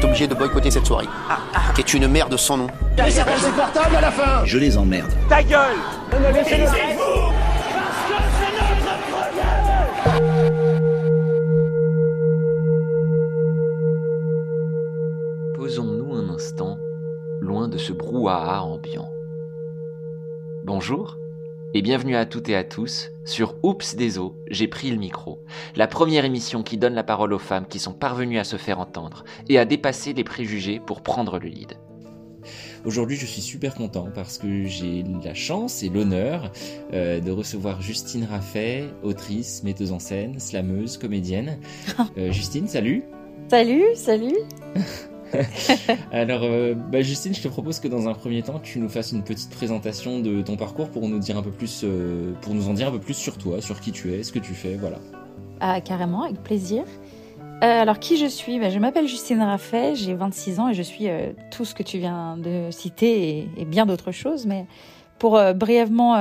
êtes 0.00 0.04
obligé 0.04 0.26
de 0.26 0.34
boycotter 0.34 0.70
cette 0.70 0.86
soirée, 0.86 1.08
qui 1.74 1.82
est 1.82 1.94
une 1.94 2.08
merde 2.08 2.34
sans 2.36 2.56
nom. 2.56 2.66
portable 3.56 3.96
à 3.96 4.00
la 4.00 4.10
fin. 4.10 4.44
Je 4.44 4.58
les 4.58 4.78
emmerde. 4.78 5.12
Ta 5.28 5.42
gueule. 5.42 5.76
Posons-nous 15.54 16.14
un 16.14 16.30
instant 16.30 16.78
loin 17.40 17.68
de 17.68 17.76
ce 17.76 17.92
brouhaha 17.92 18.62
ambiant. 18.62 19.10
Bonjour 20.64 21.19
et 21.72 21.82
bienvenue 21.82 22.16
à 22.16 22.26
toutes 22.26 22.48
et 22.48 22.56
à 22.56 22.64
tous 22.64 23.10
sur 23.24 23.54
Oups 23.62 23.94
des 23.94 24.18
eaux, 24.18 24.36
j'ai 24.50 24.66
pris 24.66 24.90
le 24.90 24.96
micro, 24.96 25.44
la 25.76 25.86
première 25.86 26.24
émission 26.24 26.62
qui 26.62 26.78
donne 26.78 26.94
la 26.94 27.04
parole 27.04 27.32
aux 27.32 27.38
femmes 27.38 27.66
qui 27.66 27.78
sont 27.78 27.92
parvenues 27.92 28.38
à 28.38 28.44
se 28.44 28.56
faire 28.56 28.80
entendre 28.80 29.24
et 29.48 29.58
à 29.58 29.64
dépasser 29.64 30.12
les 30.12 30.24
préjugés 30.24 30.80
pour 30.80 31.02
prendre 31.02 31.38
le 31.38 31.48
lead. 31.48 31.74
Aujourd'hui, 32.84 33.16
je 33.16 33.26
suis 33.26 33.42
super 33.42 33.74
content 33.74 34.08
parce 34.12 34.38
que 34.38 34.64
j'ai 34.64 35.04
la 35.22 35.34
chance 35.34 35.82
et 35.82 35.90
l'honneur 35.90 36.50
euh, 36.92 37.20
de 37.20 37.30
recevoir 37.30 37.82
Justine 37.82 38.24
Raffet, 38.24 38.84
autrice, 39.02 39.62
metteuse 39.62 39.92
en 39.92 39.98
scène, 39.98 40.40
slameuse, 40.40 40.96
comédienne. 40.98 41.58
Euh, 42.16 42.32
Justine, 42.32 42.66
salut 42.66 43.04
Salut, 43.48 43.84
salut 43.94 44.36
Alors, 46.12 46.42
euh, 46.44 46.74
bah, 46.74 47.02
Justine, 47.02 47.34
je 47.34 47.42
te 47.42 47.48
propose 47.48 47.80
que 47.80 47.88
dans 47.88 48.08
un 48.08 48.14
premier 48.14 48.42
temps, 48.42 48.58
tu 48.58 48.78
nous 48.78 48.88
fasses 48.88 49.12
une 49.12 49.22
petite 49.22 49.50
présentation 49.50 50.20
de 50.20 50.42
ton 50.42 50.56
parcours 50.56 50.90
pour 50.90 51.08
nous 51.08 51.18
dire 51.18 51.36
un 51.36 51.42
peu 51.42 51.50
plus, 51.50 51.82
euh, 51.84 52.32
pour 52.40 52.54
nous 52.54 52.68
en 52.68 52.74
dire 52.74 52.88
un 52.88 52.92
peu 52.92 53.00
plus 53.00 53.14
sur 53.14 53.38
toi, 53.38 53.60
sur 53.60 53.80
qui 53.80 53.92
tu 53.92 54.12
es, 54.12 54.22
ce 54.22 54.32
que 54.32 54.38
tu 54.38 54.54
fais, 54.54 54.76
voilà. 54.76 54.98
Ah, 55.60 55.80
carrément, 55.80 56.24
avec 56.24 56.42
plaisir. 56.42 56.84
Euh, 57.62 57.82
alors, 57.82 57.98
qui 57.98 58.16
je 58.16 58.26
suis? 58.26 58.58
Bah, 58.58 58.70
Je 58.70 58.78
m'appelle 58.78 59.06
Justine 59.06 59.42
Raffet, 59.42 59.94
j'ai 59.94 60.14
26 60.14 60.60
ans 60.60 60.68
et 60.68 60.74
je 60.74 60.82
suis 60.82 61.06
tout 61.50 61.64
ce 61.64 61.74
que 61.74 61.82
tu 61.82 61.98
viens 61.98 62.36
de 62.36 62.70
citer 62.70 63.48
et, 63.56 63.64
bien 63.64 63.86
d'autres 63.86 64.12
choses. 64.12 64.46
Mais 64.46 64.66
pour 65.18 65.38
brièvement 65.54 66.16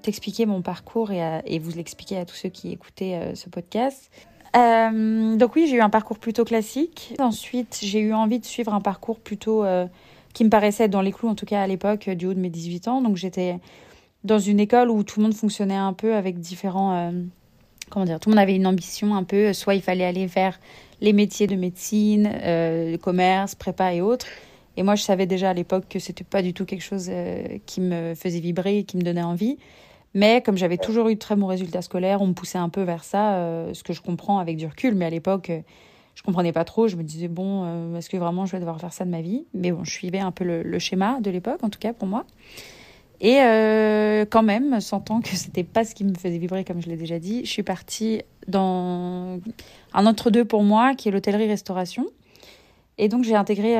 t'expliquer 0.00 0.46
mon 0.46 0.62
parcours 0.62 1.10
et, 1.10 1.42
et 1.44 1.58
vous 1.58 1.72
l'expliquer 1.72 2.16
à 2.16 2.24
tous 2.24 2.36
ceux 2.36 2.48
qui 2.48 2.72
écoutaient 2.72 3.32
ce 3.34 3.50
podcast. 3.50 4.10
Euh, 4.56 5.36
donc 5.36 5.56
oui, 5.56 5.66
j'ai 5.68 5.76
eu 5.76 5.80
un 5.80 5.90
parcours 5.90 6.18
plutôt 6.18 6.44
classique. 6.44 7.14
Ensuite, 7.18 7.80
j'ai 7.82 8.00
eu 8.00 8.12
envie 8.12 8.38
de 8.38 8.44
suivre 8.44 8.72
un 8.72 8.80
parcours 8.80 9.18
plutôt 9.18 9.64
euh, 9.64 9.86
qui 10.32 10.44
me 10.44 10.50
paraissait 10.50 10.88
dans 10.88 11.00
les 11.00 11.12
clous, 11.12 11.28
en 11.28 11.34
tout 11.34 11.46
cas 11.46 11.62
à 11.62 11.66
l'époque, 11.66 12.08
euh, 12.08 12.14
du 12.14 12.26
haut 12.26 12.34
de 12.34 12.40
mes 12.40 12.50
18 12.50 12.88
ans. 12.88 13.00
Donc 13.00 13.16
j'étais 13.16 13.58
dans 14.22 14.38
une 14.38 14.60
école 14.60 14.90
où 14.90 15.02
tout 15.02 15.20
le 15.20 15.24
monde 15.24 15.34
fonctionnait 15.34 15.74
un 15.74 15.92
peu 15.92 16.14
avec 16.14 16.38
différents... 16.38 17.12
comment 17.90 18.06
dire 18.06 18.18
Tout 18.18 18.30
le 18.30 18.36
monde 18.36 18.42
avait 18.42 18.56
une 18.56 18.66
ambition 18.66 19.14
un 19.14 19.22
peu. 19.22 19.52
Soit 19.52 19.74
il 19.74 19.82
fallait 19.82 20.06
aller 20.06 20.24
vers 20.24 20.58
les 21.02 21.12
métiers 21.12 21.46
de 21.46 21.56
médecine, 21.56 22.32
commerce, 23.02 23.54
prépa 23.54 23.92
et 23.92 24.00
autres. 24.00 24.26
Et 24.78 24.82
moi, 24.82 24.94
je 24.94 25.02
savais 25.02 25.26
déjà 25.26 25.50
à 25.50 25.52
l'époque 25.52 25.84
que 25.90 25.98
c'était 25.98 26.24
pas 26.24 26.40
du 26.40 26.54
tout 26.54 26.64
quelque 26.64 26.82
chose 26.82 27.10
qui 27.66 27.82
me 27.82 28.14
faisait 28.14 28.40
vibrer 28.40 28.78
et 28.78 28.84
qui 28.84 28.96
me 28.96 29.02
donnait 29.02 29.22
envie. 29.22 29.58
Mais 30.14 30.42
comme 30.42 30.56
j'avais 30.56 30.78
toujours 30.78 31.08
eu 31.08 31.14
de 31.14 31.18
très 31.18 31.34
bons 31.34 31.48
résultats 31.48 31.82
scolaires, 31.82 32.22
on 32.22 32.28
me 32.28 32.34
poussait 32.34 32.58
un 32.58 32.68
peu 32.68 32.82
vers 32.82 33.02
ça, 33.02 33.34
euh, 33.34 33.74
ce 33.74 33.82
que 33.82 33.92
je 33.92 34.00
comprends 34.00 34.38
avec 34.38 34.56
du 34.56 34.66
recul. 34.66 34.94
Mais 34.94 35.04
à 35.04 35.10
l'époque, 35.10 35.50
euh, 35.50 35.60
je 36.14 36.22
comprenais 36.22 36.52
pas 36.52 36.64
trop. 36.64 36.86
Je 36.86 36.94
me 36.94 37.02
disais, 37.02 37.26
bon, 37.26 37.64
euh, 37.64 37.98
est-ce 37.98 38.08
que 38.08 38.16
vraiment 38.16 38.46
je 38.46 38.52
vais 38.52 38.60
devoir 38.60 38.80
faire 38.80 38.92
ça 38.92 39.04
de 39.04 39.10
ma 39.10 39.20
vie? 39.20 39.44
Mais 39.54 39.72
bon, 39.72 39.82
je 39.82 39.90
suivais 39.90 40.20
un 40.20 40.30
peu 40.30 40.44
le, 40.44 40.78
schéma 40.78 41.18
de 41.20 41.30
l'époque, 41.30 41.64
en 41.64 41.68
tout 41.68 41.80
cas 41.80 41.92
pour 41.92 42.06
moi. 42.06 42.24
Et 43.20 43.36
quand 44.30 44.42
même, 44.42 44.80
sentant 44.80 45.20
que 45.20 45.30
c'était 45.30 45.64
pas 45.64 45.84
ce 45.84 45.94
qui 45.94 46.04
me 46.04 46.14
faisait 46.14 46.36
vibrer, 46.36 46.62
comme 46.64 46.82
je 46.82 46.88
l'ai 46.88 46.96
déjà 46.96 47.18
dit, 47.18 47.44
je 47.44 47.50
suis 47.50 47.62
partie 47.62 48.20
dans 48.48 49.38
un 49.94 50.06
entre-deux 50.06 50.44
pour 50.44 50.62
moi, 50.62 50.94
qui 50.94 51.08
est 51.08 51.12
l'hôtellerie-restauration. 51.12 52.06
Et 52.98 53.08
donc, 53.08 53.24
j'ai 53.24 53.34
intégré 53.34 53.76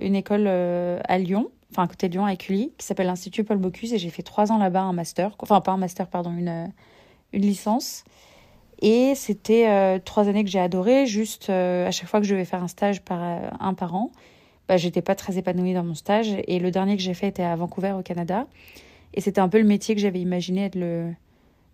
une 0.00 0.14
école 0.14 0.46
à 0.46 1.18
Lyon, 1.18 1.50
enfin 1.74 1.84
à 1.84 1.88
côté 1.88 2.08
de 2.08 2.14
Lyon, 2.14 2.24
à 2.24 2.36
Cully, 2.36 2.72
qui 2.78 2.86
s'appelle 2.86 3.06
l'Institut 3.06 3.42
Paul 3.42 3.58
Bocuse, 3.58 3.92
et 3.92 3.98
j'ai 3.98 4.10
fait 4.10 4.22
trois 4.22 4.52
ans 4.52 4.58
là-bas 4.58 4.82
un 4.82 4.92
master, 4.92 5.34
enfin 5.40 5.60
pas 5.60 5.72
un 5.72 5.76
master, 5.76 6.06
pardon, 6.06 6.32
une, 6.32 6.48
euh, 6.48 6.66
une 7.32 7.42
licence. 7.42 8.04
Et 8.80 9.14
c'était 9.16 9.68
euh, 9.68 9.98
trois 9.98 10.28
années 10.28 10.44
que 10.44 10.50
j'ai 10.50 10.60
adoré, 10.60 11.06
juste 11.06 11.50
euh, 11.50 11.88
à 11.88 11.90
chaque 11.90 12.08
fois 12.08 12.20
que 12.20 12.26
je 12.26 12.32
devais 12.32 12.44
faire 12.44 12.62
un 12.62 12.68
stage 12.68 13.02
par 13.02 13.20
un 13.58 13.74
par 13.74 13.94
an, 13.94 14.10
bah, 14.68 14.76
j'étais 14.76 15.02
pas 15.02 15.14
très 15.14 15.36
épanouie 15.36 15.74
dans 15.74 15.84
mon 15.84 15.94
stage. 15.94 16.28
Et 16.46 16.58
le 16.58 16.70
dernier 16.70 16.96
que 16.96 17.02
j'ai 17.02 17.14
fait 17.14 17.28
était 17.28 17.42
à 17.42 17.56
Vancouver, 17.56 17.92
au 17.92 18.02
Canada. 18.02 18.46
Et 19.14 19.20
c'était 19.20 19.40
un 19.40 19.48
peu 19.48 19.58
le 19.58 19.64
métier 19.64 19.94
que 19.94 20.00
j'avais 20.00 20.20
imaginé 20.20 20.64
être 20.66 20.74
le, 20.76 21.12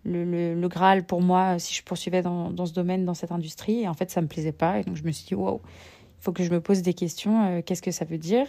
le, 0.05 0.55
le, 0.55 0.69
Graal 0.69 1.05
pour 1.05 1.21
moi 1.21 1.59
si 1.59 1.75
je 1.75 1.83
poursuivais 1.83 2.23
dans, 2.23 2.51
dans 2.51 2.67
ce 2.67 2.73
domaine, 2.73 3.05
dans 3.05 3.15
cette 3.15 3.33
industrie. 3.33 3.83
Et 3.83 3.89
en 3.89 3.95
fait, 3.95 4.11
ça 4.11 4.21
me 4.21 4.27
plaisait 4.27 4.53
pas. 4.53 4.79
Et 4.79 4.85
donc, 4.85 4.97
je 4.97 5.05
me 5.05 5.11
suis 5.13 5.27
dit, 5.27 5.35
wow, 5.35 5.61
il 5.65 6.23
faut 6.23 6.33
que 6.33 6.43
je 6.43 6.51
me 6.51 6.61
pose 6.61 6.83
des 6.83 6.95
questions. 6.95 7.63
Qu'est-ce 7.63 7.83
que 7.83 7.93
ça 7.93 8.05
veut 8.05 8.19
dire? 8.19 8.47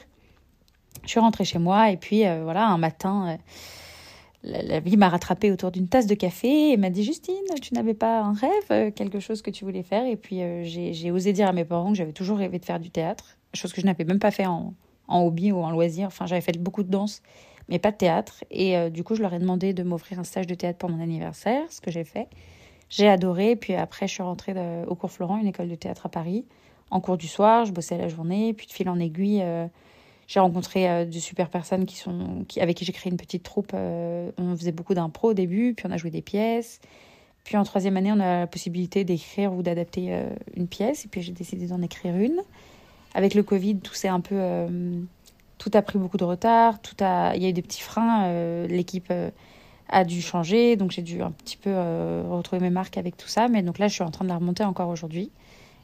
Je 1.03 1.09
suis 1.09 1.19
rentrée 1.19 1.45
chez 1.45 1.59
moi. 1.59 1.91
Et 1.91 1.97
puis, 1.97 2.25
euh, 2.25 2.43
voilà, 2.43 2.67
un 2.67 2.77
matin, 2.77 3.29
euh, 3.29 3.37
la, 4.43 4.79
vie 4.79 4.97
m'a 4.97 5.09
rattrapée 5.09 5.51
autour 5.51 5.71
d'une 5.71 5.87
tasse 5.87 6.07
de 6.07 6.15
café 6.15 6.71
et 6.71 6.77
m'a 6.77 6.89
dit, 6.89 7.03
Justine, 7.03 7.35
tu 7.61 7.73
n'avais 7.73 7.93
pas 7.93 8.21
un 8.21 8.33
rêve, 8.33 8.51
euh, 8.71 8.91
quelque 8.91 9.19
chose 9.19 9.41
que 9.41 9.49
tu 9.49 9.65
voulais 9.65 9.83
faire? 9.83 10.05
Et 10.05 10.15
puis, 10.15 10.41
j'ai 10.63 11.11
osé 11.11 11.33
dire 11.33 11.47
à 11.47 11.53
mes 11.53 11.65
parents 11.65 11.91
que 11.91 11.97
j'avais 11.97 12.13
toujours 12.13 12.37
rêvé 12.37 12.59
de 12.59 12.65
faire 12.65 12.79
du 12.79 12.89
théâtre, 12.89 13.37
chose 13.53 13.73
que 13.73 13.81
je 13.81 13.85
n'avais 13.85 14.05
même 14.05 14.19
pas 14.19 14.31
fait 14.31 14.45
en, 14.45 14.73
hobby 15.07 15.51
ou 15.51 15.57
en 15.57 15.71
loisir. 15.71 16.07
Enfin, 16.07 16.25
j'avais 16.25 16.41
fait 16.41 16.57
beaucoup 16.57 16.83
de 16.83 16.89
danse 16.89 17.21
mais 17.69 17.79
pas 17.79 17.91
de 17.91 17.95
théâtre. 17.95 18.43
Et 18.49 18.89
du 18.89 19.03
coup, 19.03 19.15
je 19.15 19.21
leur 19.21 19.33
ai 19.33 19.39
demandé 19.39 19.71
de 19.71 19.83
m'offrir 19.83 20.19
un 20.19 20.25
stage 20.25 20.45
de 20.45 20.55
théâtre 20.55 20.77
pour 20.77 20.89
mon 20.89 21.01
anniversaire, 21.01 21.63
ce 21.69 21.79
que 21.79 21.89
j'ai 21.89 22.03
fait. 22.03 22.27
J'ai 22.89 23.07
adoré. 23.07 23.55
Puis 23.55 23.75
après, 23.75 24.07
je 24.07 24.13
suis 24.13 24.23
rentrée 24.23 24.53
au 24.87 24.95
cours 24.95 25.09
Florent, 25.09 25.37
une 25.37 25.47
école 25.47 25.69
de 25.69 25.75
théâtre 25.75 26.07
à 26.07 26.09
Paris. 26.09 26.43
En 26.89 26.99
cours 26.99 27.15
du 27.15 27.27
soir, 27.27 27.63
je 27.63 27.71
bossais 27.71 27.97
la 27.97 28.09
journée. 28.09 28.53
Puis 28.53 28.67
de 28.67 28.73
fil 28.73 28.89
en 28.89 28.99
aiguille, 28.99 29.41
j'ai 30.31 30.39
rencontré 30.39 30.89
euh, 30.89 31.03
de 31.03 31.19
super 31.19 31.49
personnes 31.49 31.85
qui 31.85 31.97
sont, 31.97 32.45
avec 32.57 32.77
qui 32.77 32.85
j'ai 32.85 32.93
créé 32.93 33.11
une 33.11 33.17
petite 33.17 33.43
troupe. 33.43 33.71
euh, 33.73 34.31
on 34.37 34.55
faisait 34.55 34.71
beaucoup 34.71 34.93
d'impro 34.93 35.31
au 35.31 35.33
début, 35.33 35.73
puis 35.73 35.85
on 35.89 35.91
a 35.91 35.97
joué 35.97 36.09
des 36.09 36.21
pièces. 36.21 36.79
Puis 37.43 37.57
en 37.57 37.65
troisième 37.65 37.97
année, 37.97 38.13
on 38.13 38.19
a 38.21 38.39
la 38.39 38.47
possibilité 38.47 39.03
d'écrire 39.03 39.51
ou 39.51 39.61
d'adapter 39.61 40.13
euh, 40.13 40.29
une 40.55 40.67
pièce. 40.67 41.03
Et 41.03 41.09
puis 41.09 41.21
j'ai 41.21 41.33
décidé 41.33 41.67
d'en 41.67 41.81
écrire 41.81 42.15
une. 42.15 42.39
Avec 43.13 43.33
le 43.33 43.43
Covid, 43.43 43.79
tout 43.79 43.93
s'est 43.93 44.07
un 44.07 44.21
peu... 44.21 44.39
tout 45.57 45.71
a 45.73 45.81
pris 45.81 45.99
beaucoup 45.99 46.15
de 46.15 46.23
retard, 46.23 46.81
tout 46.81 46.95
a, 47.01 47.35
il 47.35 47.43
y 47.43 47.45
a 47.45 47.49
eu 47.49 47.53
des 47.53 47.61
petits 47.61 47.81
freins, 47.81 48.65
l'équipe 48.67 49.11
a 49.89 50.05
dû 50.05 50.21
changer, 50.21 50.77
donc 50.77 50.91
j'ai 50.91 51.01
dû 51.01 51.21
un 51.21 51.31
petit 51.31 51.57
peu 51.57 51.75
retrouver 52.29 52.61
mes 52.61 52.69
marques 52.69 52.97
avec 52.97 53.17
tout 53.17 53.27
ça, 53.27 53.49
mais 53.49 53.63
donc 53.63 53.79
là 53.79 53.89
je 53.89 53.95
suis 53.95 54.03
en 54.03 54.11
train 54.11 54.23
de 54.23 54.29
la 54.29 54.37
remonter 54.37 54.63
encore 54.63 54.87
aujourd'hui. 54.87 55.29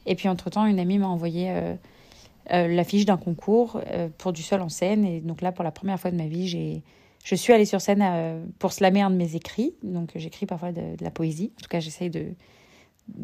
Et 0.06 0.14
puis 0.14 0.26
entre-temps, 0.30 0.64
une 0.64 0.78
amie 0.78 0.96
m'a 0.96 1.08
envoyé 1.08 1.52
l'affiche 2.50 3.04
d'un 3.04 3.16
concours 3.16 3.80
euh, 3.90 4.08
pour 4.18 4.32
du 4.32 4.42
seul 4.42 4.60
en 4.60 4.68
scène, 4.68 5.04
et 5.04 5.20
donc 5.20 5.42
là 5.42 5.52
pour 5.52 5.64
la 5.64 5.70
première 5.70 5.98
fois 5.98 6.10
de 6.10 6.16
ma 6.16 6.26
vie, 6.26 6.48
j'ai, 6.48 6.82
je 7.24 7.34
suis 7.34 7.52
allée 7.52 7.64
sur 7.64 7.80
scène 7.80 8.02
euh, 8.02 8.42
pour 8.58 8.72
slammer 8.72 9.02
un 9.02 9.10
de 9.10 9.16
mes 9.16 9.36
écrits, 9.36 9.74
donc 9.82 10.10
j'écris 10.14 10.46
parfois 10.46 10.72
de, 10.72 10.82
la 11.00 11.10
poésie, 11.10 11.52
en 11.58 11.62
tout 11.62 11.68
cas 11.68 11.80
j'essaye 11.80 12.10
de... 12.10 12.26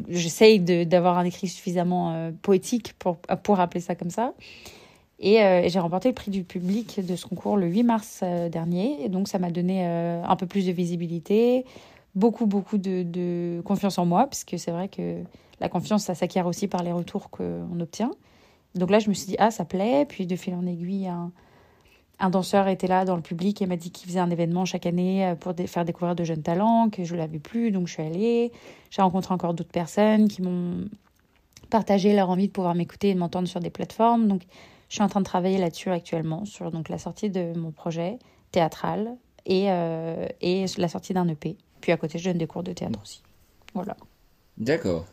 J'essaye 0.09 0.61
d'avoir 0.61 1.19
un 1.19 1.25
écrit 1.25 1.47
suffisamment 1.47 2.15
euh, 2.15 2.31
poétique 2.41 2.95
pour, 2.99 3.19
pour 3.19 3.61
appeler 3.61 3.83
ça 3.83 3.95
comme 3.95 4.09
ça. 4.09 4.33
Et, 5.21 5.43
euh, 5.43 5.69
j'ai 5.69 5.79
remporté 5.79 6.09
le 6.09 6.15
prix 6.15 6.31
du 6.31 6.45
public 6.45 7.05
de 7.05 7.17
ce 7.17 7.27
concours 7.27 7.57
le 7.57 7.67
8 7.67 7.83
mars 7.83 8.21
euh, 8.23 8.49
dernier. 8.49 9.05
Et 9.05 9.09
donc, 9.09 9.29
ça 9.29 9.39
m'a 9.39 9.51
donné 9.51 9.87
euh, 9.87 10.23
un 10.25 10.37
peu 10.37 10.47
plus 10.47 10.67
de 10.67 10.73
visibilité, 10.73 11.65
beaucoup, 12.15 12.47
beaucoup 12.47 12.79
de, 12.79 13.03
de 13.03 13.61
confiance 13.65 13.99
en 13.99 14.07
moi, 14.07 14.27
puisque 14.27 14.59
c'est 14.59 14.71
vrai 14.71 14.89
que 14.89 15.23
la 15.61 15.69
confiance, 15.69 16.05
ça 16.05 16.15
s'acquiert 16.15 16.47
aussi 16.47 16.69
par 16.69 16.83
les 16.83 16.93
retours 16.93 17.31
qu'on 17.31 17.81
obtient. 17.81 18.11
Donc 18.75 18.91
là, 18.91 18.99
je 18.99 19.09
me 19.09 19.15
suis 19.15 19.27
dit, 19.27 19.37
ah, 19.39 19.51
ça 19.51 19.65
plaît. 19.65 20.05
Puis, 20.09 20.27
de 20.27 20.37
fil 20.37 20.55
en 20.55 20.67
aiguille, 20.67 21.07
un, 21.09 21.31
un 22.19 22.31
danseur 22.31 22.69
était 22.69 22.87
là 22.87 23.05
dans 23.05 23.17
le 23.17 23.23
public 23.23 23.61
et 23.62 23.67
m'a 23.67 23.77
dit 23.77 23.91
qu'il 23.91 24.09
faisait 24.09 24.21
un 24.21 24.31
événement 24.31 24.65
chaque 24.65 24.87
année 24.87 25.27
euh, 25.27 25.35
pour 25.35 25.55
dé- 25.55 25.67
faire 25.67 25.85
découvrir 25.85 26.15
de 26.15 26.25
jeunes 26.25 26.43
talents, 26.43 26.89
que 26.91 27.05
je 27.05 27.15
l'avais 27.15 27.39
plus. 27.39 27.71
Donc, 27.71 27.87
je 27.87 27.93
suis 27.95 28.03
allée. 28.03 28.53
J'ai 28.91 29.03
rencontré 29.03 29.33
encore 29.34 29.55
d'autres 29.55 29.71
personnes 29.73 30.29
qui 30.29 30.43
m'ont 30.43 30.89
partagé 31.71 32.15
leur 32.15 32.31
envie 32.31 32.48
de 32.48 32.53
pouvoir 32.53 32.75
m'écouter 32.75 33.10
et 33.10 33.15
de 33.15 33.19
m'entendre 33.19 33.48
sur 33.48 33.60
des 33.60 33.71
plateformes. 33.71 34.28
Donc, 34.28 34.43
je 34.89 34.95
suis 34.97 35.03
en 35.03 35.09
train 35.09 35.21
de 35.21 35.25
travailler 35.25 35.59
là-dessus 35.59 35.91
actuellement, 35.91 36.45
sur 36.45 36.71
donc, 36.71 36.89
la 36.89 36.98
sortie 36.98 37.31
de 37.31 37.53
mon 37.59 37.72
projet 37.72 38.19
théâtral 38.53 39.16
et, 39.47 39.71
euh, 39.71 40.27
et 40.41 40.66
la 40.78 40.89
sortie 40.89 41.15
d'un 41.15 41.27
EP. 41.28 41.57
Puis 41.81 41.91
à 41.93 41.97
côté, 41.97 42.19
je 42.19 42.28
donne 42.28 42.39
des 42.39 42.47
cours 42.47 42.63
de 42.63 42.72
théâtre 42.72 42.98
aussi. 43.03 43.22
Voilà. 43.75 43.97
D'accord. 44.57 45.04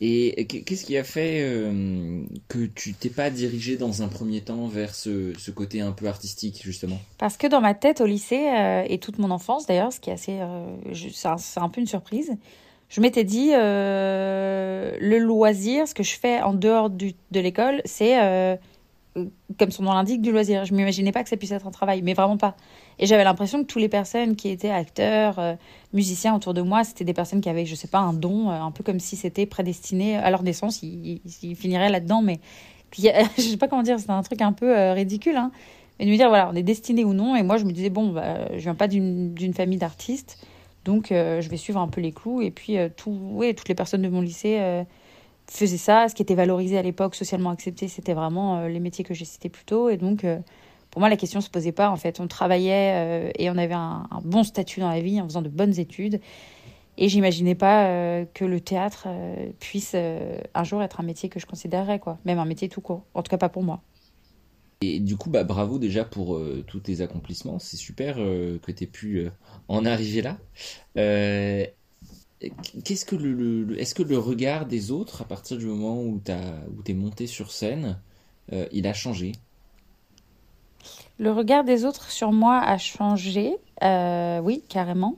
Et 0.00 0.46
qu- 0.46 0.62
qu'est-ce 0.62 0.84
qui 0.84 0.96
a 0.96 1.02
fait 1.02 1.40
euh, 1.42 2.22
que 2.48 2.66
tu 2.66 2.94
t'es 2.94 3.08
pas 3.08 3.30
dirigé 3.30 3.76
dans 3.76 4.02
un 4.02 4.08
premier 4.08 4.40
temps 4.40 4.68
vers 4.68 4.94
ce, 4.94 5.32
côté 5.50 5.80
un 5.80 5.90
peu 5.92 6.06
artistique, 6.06 6.62
justement? 6.64 7.00
Parce 7.18 7.36
que 7.36 7.48
dans 7.48 7.60
ma 7.60 7.74
tête, 7.74 8.00
au 8.00 8.06
lycée, 8.06 8.48
euh, 8.48 8.84
et 8.88 8.98
toute 8.98 9.18
mon 9.18 9.30
enfance 9.30 9.66
d'ailleurs, 9.66 9.92
ce 9.92 9.98
qui 9.98 10.10
est 10.10 10.14
assez. 10.14 10.38
euh, 10.40 10.64
c'est 10.94 11.58
un, 11.60 11.68
peu 11.68 11.80
une 11.80 11.88
surprise, 11.88 12.30
je 12.88 13.00
m'étais 13.00 13.24
dit 13.24 13.50
le 13.50 15.18
loisir, 15.18 15.88
ce 15.88 15.94
que 15.94 16.04
je 16.04 16.16
fais 16.16 16.40
en 16.42 16.54
dehors 16.54 16.90
de 16.90 17.12
l'école, 17.32 17.82
c'est. 17.84 18.58
Euh, 19.18 19.26
comme 19.58 19.70
son 19.70 19.82
nom 19.82 19.92
l'indique, 19.92 20.22
du 20.22 20.32
loisir. 20.32 20.64
Je 20.64 20.74
m'imaginais 20.74 21.12
pas 21.12 21.22
que 21.22 21.28
ça 21.28 21.36
puisse 21.36 21.52
être 21.52 21.66
un 21.66 21.70
travail, 21.70 22.02
mais 22.02 22.14
vraiment 22.14 22.36
pas. 22.36 22.56
Et 22.98 23.06
j'avais 23.06 23.24
l'impression 23.24 23.62
que 23.62 23.66
toutes 23.66 23.82
les 23.82 23.88
personnes 23.88 24.36
qui 24.36 24.48
étaient 24.48 24.70
acteurs, 24.70 25.38
euh, 25.38 25.54
musiciens 25.92 26.34
autour 26.34 26.54
de 26.54 26.62
moi, 26.62 26.84
c'était 26.84 27.04
des 27.04 27.14
personnes 27.14 27.40
qui 27.40 27.48
avaient, 27.48 27.66
je 27.66 27.74
sais 27.74 27.88
pas, 27.88 27.98
un 27.98 28.12
don, 28.12 28.50
euh, 28.50 28.60
un 28.60 28.70
peu 28.70 28.84
comme 28.84 29.00
si 29.00 29.16
c'était 29.16 29.46
prédestiné 29.46 30.16
à 30.16 30.30
leur 30.30 30.42
naissance, 30.42 30.82
ils, 30.82 31.20
finiraient 31.56 31.90
là-dedans, 31.90 32.22
mais 32.22 32.40
je 32.92 33.42
sais 33.42 33.56
pas 33.56 33.68
comment 33.68 33.82
dire, 33.82 33.98
c'est 33.98 34.10
un 34.10 34.22
truc 34.22 34.42
un 34.42 34.52
peu 34.52 34.92
ridicule, 34.92 35.36
hein. 35.36 35.50
Mais 35.98 36.06
de 36.06 36.10
me 36.12 36.16
dire, 36.16 36.28
voilà, 36.28 36.48
on 36.52 36.54
est 36.54 36.62
destiné 36.62 37.04
ou 37.04 37.12
non. 37.12 37.34
Et 37.34 37.42
moi, 37.42 37.56
je 37.56 37.64
me 37.64 37.72
disais, 37.72 37.90
bon, 37.90 38.10
bah, 38.12 38.46
je 38.52 38.60
viens 38.60 38.76
pas 38.76 38.86
d'une 38.86 39.52
famille 39.52 39.78
d'artistes. 39.78 40.46
Donc, 40.84 41.08
je 41.10 41.48
vais 41.48 41.56
suivre 41.56 41.80
un 41.80 41.88
peu 41.88 42.00
les 42.00 42.12
clous. 42.12 42.40
Et 42.40 42.52
puis, 42.52 42.76
tout, 42.96 43.10
ouais, 43.10 43.52
toutes 43.52 43.68
les 43.68 43.74
personnes 43.74 44.02
de 44.02 44.08
mon 44.08 44.20
lycée 44.20 44.84
faisaient 45.50 45.76
ça. 45.76 46.08
Ce 46.08 46.14
qui 46.14 46.22
était 46.22 46.34
valorisé 46.34 46.78
à 46.78 46.82
l'époque, 46.82 47.14
socialement 47.14 47.50
accepté, 47.50 47.88
c'était 47.88 48.14
vraiment 48.14 48.66
les 48.66 48.80
métiers 48.80 49.04
que 49.04 49.14
j'ai 49.14 49.24
cités 49.24 49.48
plus 49.48 49.64
tôt. 49.64 49.88
Et 49.88 49.96
donc, 49.96 50.24
pour 50.90 51.00
moi, 51.00 51.08
la 51.08 51.16
question 51.16 51.40
se 51.40 51.50
posait 51.50 51.72
pas. 51.72 51.90
En 51.90 51.96
fait, 51.96 52.20
on 52.20 52.28
travaillait 52.28 53.32
et 53.38 53.50
on 53.50 53.56
avait 53.56 53.74
un, 53.74 54.06
bon 54.24 54.44
statut 54.44 54.80
dans 54.80 54.90
la 54.90 55.00
vie 55.00 55.20
en 55.20 55.24
faisant 55.24 55.42
de 55.42 55.48
bonnes 55.48 55.78
études. 55.78 56.20
Et 57.00 57.08
j'imaginais 57.08 57.54
pas 57.54 57.86
euh, 57.86 58.24
que 58.34 58.44
le 58.44 58.60
théâtre 58.60 59.04
euh, 59.06 59.50
puisse 59.60 59.92
euh, 59.94 60.40
un 60.52 60.64
jour 60.64 60.82
être 60.82 60.98
un 60.98 61.04
métier 61.04 61.28
que 61.28 61.38
je 61.38 61.46
considérerais, 61.46 62.00
quoi. 62.00 62.18
Même 62.24 62.40
un 62.40 62.44
métier 62.44 62.68
tout 62.68 62.80
court. 62.80 63.04
En 63.14 63.22
tout 63.22 63.30
cas, 63.30 63.38
pas 63.38 63.48
pour 63.48 63.62
moi. 63.62 63.80
Et 64.80 64.98
du 64.98 65.16
coup, 65.16 65.30
bah, 65.30 65.44
bravo 65.44 65.78
déjà 65.78 66.04
pour 66.04 66.40
tous 66.66 66.80
tes 66.80 67.00
accomplissements. 67.00 67.58
C'est 67.58 67.76
super 67.76 68.16
que 68.16 68.70
tu 68.70 68.84
aies 68.84 68.86
pu 68.86 69.28
en 69.66 69.84
arriver 69.84 70.22
là. 70.22 70.38
Qu'est-ce 72.84 73.04
que 73.04 73.16
le, 73.16 73.78
est-ce 73.80 73.94
que 73.94 74.02
le 74.02 74.18
regard 74.18 74.66
des 74.66 74.90
autres, 74.90 75.22
à 75.22 75.24
partir 75.24 75.56
du 75.58 75.66
moment 75.66 76.00
où 76.00 76.20
tu 76.24 76.32
es 76.90 76.94
monté 76.94 77.26
sur 77.26 77.50
scène, 77.50 77.98
il 78.72 78.86
a 78.86 78.94
changé? 78.94 79.32
Le 81.18 81.32
regard 81.32 81.64
des 81.64 81.84
autres 81.84 82.10
sur 82.10 82.32
moi 82.32 82.58
a 82.58 82.78
changé, 82.78 83.56
oui, 83.82 84.62
carrément 84.68 85.16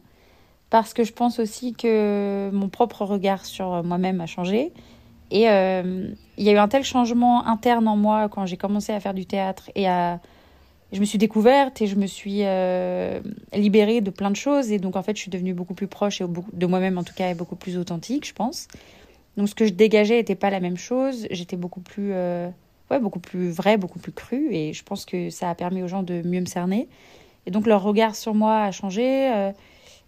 parce 0.71 0.95
que 0.95 1.03
je 1.05 1.13
pense 1.13 1.41
aussi 1.41 1.75
que 1.75 2.49
mon 2.53 2.69
propre 2.69 3.05
regard 3.05 3.45
sur 3.45 3.83
moi-même 3.83 4.21
a 4.21 4.27
changé. 4.27 4.73
Et 5.33 5.49
euh, 5.51 6.09
il 6.39 6.45
y 6.45 6.49
a 6.49 6.53
eu 6.53 6.59
un 6.59 6.69
tel 6.69 6.85
changement 6.85 7.47
interne 7.47 7.87
en 7.87 7.97
moi 7.97 8.29
quand 8.29 8.47
j'ai 8.47 8.57
commencé 8.57 8.93
à 8.93 9.01
faire 9.01 9.15
du 9.15 9.27
théâtre 9.27 9.71
et 9.75 9.89
à... 9.89 10.21
Je 10.93 10.99
me 10.99 11.05
suis 11.05 11.19
découverte 11.19 11.81
et 11.83 11.87
je 11.87 11.95
me 11.95 12.07
suis 12.07 12.45
euh, 12.45 13.21
libérée 13.53 14.01
de 14.01 14.11
plein 14.11 14.31
de 14.31 14.37
choses. 14.37 14.73
Et 14.73 14.79
donc, 14.79 14.97
en 14.97 15.03
fait, 15.03 15.17
je 15.17 15.23
suis 15.23 15.31
devenue 15.31 15.55
beaucoup 15.55 15.75
plus 15.75 15.87
proche 15.87 16.21
et 16.21 16.25
de 16.53 16.67
moi-même, 16.67 16.99
en 16.99 17.05
tout 17.05 17.15
cas, 17.15 17.31
et 17.31 17.35
beaucoup 17.35 17.57
plus 17.57 17.79
authentique, 17.79 18.27
je 18.27 18.35
pense. 18.35 18.67
Donc, 19.37 19.49
ce 19.49 19.55
que 19.55 19.67
je 19.67 19.73
dégageais 19.73 20.17
n'était 20.17 20.35
pas 20.35 20.51
la 20.51 20.59
même 20.59 20.77
chose. 20.77 21.29
J'étais 21.31 21.57
beaucoup 21.57 21.81
plus, 21.81 22.11
euh, 22.13 22.49
ouais, 22.91 22.99
beaucoup 22.99 23.21
plus 23.21 23.51
vrai, 23.51 23.77
beaucoup 23.77 24.01
plus 24.01 24.13
cru. 24.13 24.49
Et 24.51 24.73
je 24.73 24.83
pense 24.83 25.05
que 25.05 25.31
ça 25.31 25.49
a 25.49 25.55
permis 25.55 25.83
aux 25.83 25.89
gens 25.89 26.03
de 26.03 26.23
mieux 26.27 26.41
me 26.41 26.47
cerner. 26.47 26.89
Et 27.47 27.53
donc, 27.53 27.69
leur 27.69 27.83
regard 27.85 28.17
sur 28.17 28.35
moi 28.35 28.63
a 28.65 28.73
changé. 28.73 29.53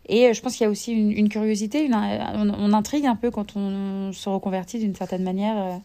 Et 0.08 0.26
euh, 0.26 0.32
je 0.32 0.40
pense 0.40 0.56
qu'il 0.56 0.64
y 0.64 0.66
a 0.66 0.70
aussi 0.70 0.92
une, 0.92 1.28
curiosité, 1.28 1.84
une, 1.84 1.94
on, 1.94 2.72
intrigue 2.72 3.06
un 3.06 3.16
peu 3.16 3.30
quand 3.30 3.56
on 3.56 4.12
se 4.12 4.28
reconvertit 4.28 4.80
d'une 4.80 4.96
certaine 4.96 5.22
manière. 5.22 5.80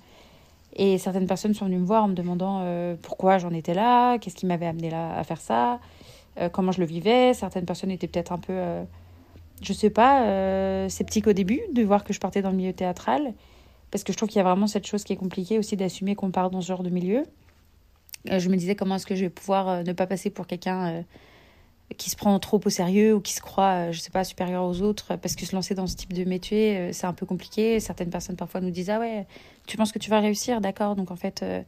Euh, 0.79 0.93
et 0.95 0.97
certaines 0.97 1.27
personnes 1.27 1.53
sont 1.53 1.65
venues 1.65 1.77
me 1.77 1.85
voir 1.85 2.03
en 2.03 2.07
me 2.07 2.13
demandant 2.13 2.61
euh, 2.61 2.95
pourquoi 3.01 3.37
j'en 3.37 3.51
étais 3.51 3.73
là, 3.73 4.17
qu'est-ce 4.17 4.35
qui 4.35 4.45
m'avait 4.45 4.67
amené 4.67 4.89
là 4.89 5.17
à 5.17 5.23
faire 5.23 5.41
ça, 5.41 5.79
comment 6.51 6.71
je 6.71 6.79
le 6.79 6.85
vivais. 6.85 7.33
Certaines 7.33 7.65
personnes 7.65 7.89
étaient 7.89 8.07
peut-être 8.07 8.31
un 8.31 8.37
peu, 8.37 8.53
je 9.59 9.73
sais 9.73 9.89
pas, 9.89 10.87
sceptiques 10.87 11.25
au 11.25 11.33
début 11.33 11.61
de 11.73 11.83
voir 11.83 12.03
que 12.03 12.13
je 12.13 12.19
partais 12.19 12.43
dans 12.43 12.51
le 12.51 12.57
milieu 12.57 12.73
théâtral. 12.73 13.33
Parce 13.89 14.03
que 14.03 14.13
je 14.13 14.17
trouve 14.17 14.29
qu'il 14.29 14.37
y 14.37 14.41
a 14.41 14.43
vraiment 14.43 14.67
cette 14.67 14.85
chose 14.85 15.03
qui 15.03 15.13
est 15.13 15.17
compliquée 15.17 15.57
aussi 15.57 15.75
d'assumer 15.77 16.13
qu'on 16.13 16.29
part 16.29 16.51
dans 16.51 16.61
ce 16.61 16.67
genre 16.67 16.83
de 16.83 16.91
milieu. 16.91 17.23
je 18.25 18.49
me 18.49 18.55
disais 18.55 18.75
comment 18.75 18.97
est-ce 18.97 19.07
que 19.07 19.15
je 19.15 19.21
vais 19.21 19.29
pouvoir 19.31 19.83
ne 19.83 19.93
pas 19.93 20.05
passer 20.05 20.29
pour 20.29 20.45
quelqu'un 20.45 21.03
qui 21.95 22.09
se 22.09 22.15
prend 22.15 22.37
trop 22.39 22.59
au 22.63 22.69
sérieux 22.69 23.15
ou 23.15 23.21
qui 23.21 23.33
se 23.33 23.39
croit, 23.39 23.87
euh, 23.87 23.91
je 23.91 23.99
sais 23.99 24.09
pas, 24.09 24.23
supérieur 24.23 24.65
aux 24.65 24.81
autres, 24.81 25.15
parce 25.15 25.35
que 25.35 25.45
se 25.45 25.55
lancer 25.55 25.73
dans 25.73 25.87
ce 25.87 25.95
type 25.95 26.11
de 26.11 26.25
métier, 26.25 26.77
euh, 26.77 26.89
c'est 26.91 27.07
un 27.07 27.13
peu 27.13 27.25
compliqué. 27.25 27.79
Certaines 27.79 28.09
personnes 28.09 28.35
parfois 28.35 28.59
nous 28.59 28.71
disent 28.71 28.89
Ah 28.89 28.99
ouais, 28.99 29.25
tu 29.67 29.77
penses 29.77 29.91
que 29.91 29.99
tu 29.99 30.09
vas 30.09 30.19
réussir, 30.19 30.61
d'accord, 30.61 30.95
donc 30.95 31.11
en 31.11 31.15
fait, 31.15 31.43
euh, 31.43 31.61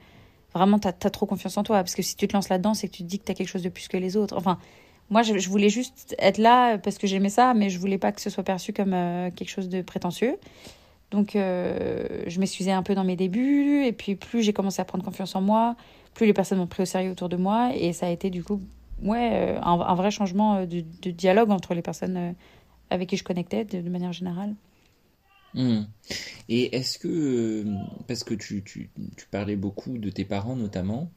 vraiment, 0.54 0.80
tu 0.80 0.88
as, 0.88 0.94
trop 0.94 1.26
confiance 1.26 1.58
en 1.58 1.64
toi, 1.64 1.78
parce 1.78 1.96
que 1.96 2.02
si 2.02 2.16
tu 2.16 2.28
te 2.28 2.34
lances 2.34 2.50
là-dedans, 2.50 2.74
c'est 2.74 2.88
que 2.88 2.94
tu 2.94 3.04
te 3.04 3.08
dis 3.08 3.20
que 3.20 3.26
tu 3.26 3.32
as 3.32 3.36
quelque 3.36 3.50
chose 3.50 3.64
de 3.64 3.70
plus 3.70 3.88
que 3.88 3.98
les 3.98 4.18
autres. 4.18 4.36
Enfin, 4.38 4.58
moi, 5.10 5.22
je, 5.24 5.50
voulais 5.50 5.70
juste 5.70 6.16
être 6.20 6.38
là 6.38 6.78
parce 6.78 6.98
que 6.98 7.08
j'aimais 7.08 7.30
ça, 7.30 7.54
mais 7.54 7.70
je 7.70 7.80
voulais 7.80 7.98
pas 7.98 8.12
que 8.12 8.22
ce 8.22 8.30
soit 8.30 8.44
perçu 8.44 8.74
comme 8.74 8.92
quelque 9.36 9.50
chose 9.50 9.68
de 9.70 9.82
prétentieux. 9.82 10.38
Donc, 11.12 11.32
je 11.34 12.40
m'excusais 12.40 12.72
un 12.72 12.84
peu 12.84 12.94
dans 12.94 13.04
mes 13.04 13.16
débuts, 13.16 13.86
et 13.86 13.92
puis 13.92 14.16
plus 14.16 14.44
j'ai 14.44 14.54
commencé 14.54 14.82
à 14.82 14.86
prendre 14.86 15.04
confiance 15.04 15.36
en 15.36 15.42
moi, 15.42 15.76
plus 16.14 16.28
les 16.28 16.34
personnes 16.34 16.60
m'ont 16.60 16.68
pris 16.68 16.84
au 16.84 16.86
sérieux 16.86 17.12
autour 17.12 17.30
de 17.30 17.38
moi, 17.38 17.72
et 17.76 17.92
ça 17.94 18.06
a 18.06 18.10
été 18.10 18.30
du 18.30 18.44
coup 18.44 18.62
ouais, 19.04 19.32
euh, 19.34 19.62
un, 19.62 19.96
vrai 19.96 20.12
changement 20.12 20.56
euh, 20.56 20.66
de, 20.66 21.12
dialogue 21.12 21.52
entre 21.52 21.74
les 21.74 21.82
personnes 21.82 22.18
euh, 22.18 22.32
avec 22.90 23.10
qui 23.10 23.18
je 23.18 23.24
connectais 23.24 23.66
de, 23.66 23.88
manière 23.90 24.14
générale. 24.14 24.56
Hmm. 25.54 25.84
Et 26.48 26.76
est-ce 26.76 27.00
que, 27.00 27.66
parce 28.08 28.24
que 28.24 28.34
tu, 28.34 28.64
tu, 28.64 28.90
tu, 29.18 29.26
parlais 29.32 29.56
beaucoup 29.56 29.98
de 29.98 30.10
tes 30.10 30.26
parents 30.26 30.56
notamment, 30.56 31.12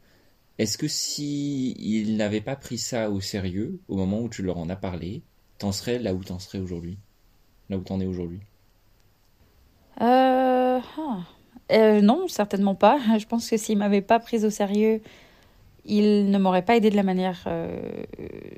est-ce 0.59 0.79
que 0.79 0.89
si 0.89 1.73
ils 1.73 2.17
n'avaient 2.17 2.41
pas 2.41 2.57
pris 2.57 2.79
ça 2.79 3.11
au 3.11 3.21
sérieux 3.21 3.81
au 3.89 3.97
moment 3.97 4.21
où 4.21 4.29
tu 4.29 4.43
leur 4.43 4.59
en 4.59 4.69
as 4.69 4.77
parlé, 4.77 5.23
t'en 5.59 5.73
serais 5.73 5.99
là 5.99 6.15
où 6.15 6.23
t'en 6.25 6.39
serais 6.39 6.59
aujourd'hui? 6.59 6.99
Là 7.69 7.79
où 7.79 7.83
t'en 7.83 8.01
es 8.01 8.07
aujourd'hui? 8.07 8.41
Euh, 10.01 10.81
ah. 10.81 12.01
Non, 12.03 12.29
certainement 12.29 12.75
pas. 12.75 12.99
Je 13.19 13.27
pense 13.27 13.49
que 13.49 13.57
s'ils 13.57 13.79
m'avaient 13.79 14.03
pas 14.03 14.19
pris 14.19 14.45
au 14.45 14.51
sérieux 14.51 15.01
ils 15.85 16.31
ne 16.31 16.39
m'auraient 16.39 16.63
pas 16.63 16.77
aidé 16.77 16.91
de 16.91 16.97
la 16.97 17.03
manière 17.03 17.41
euh, 17.47 17.77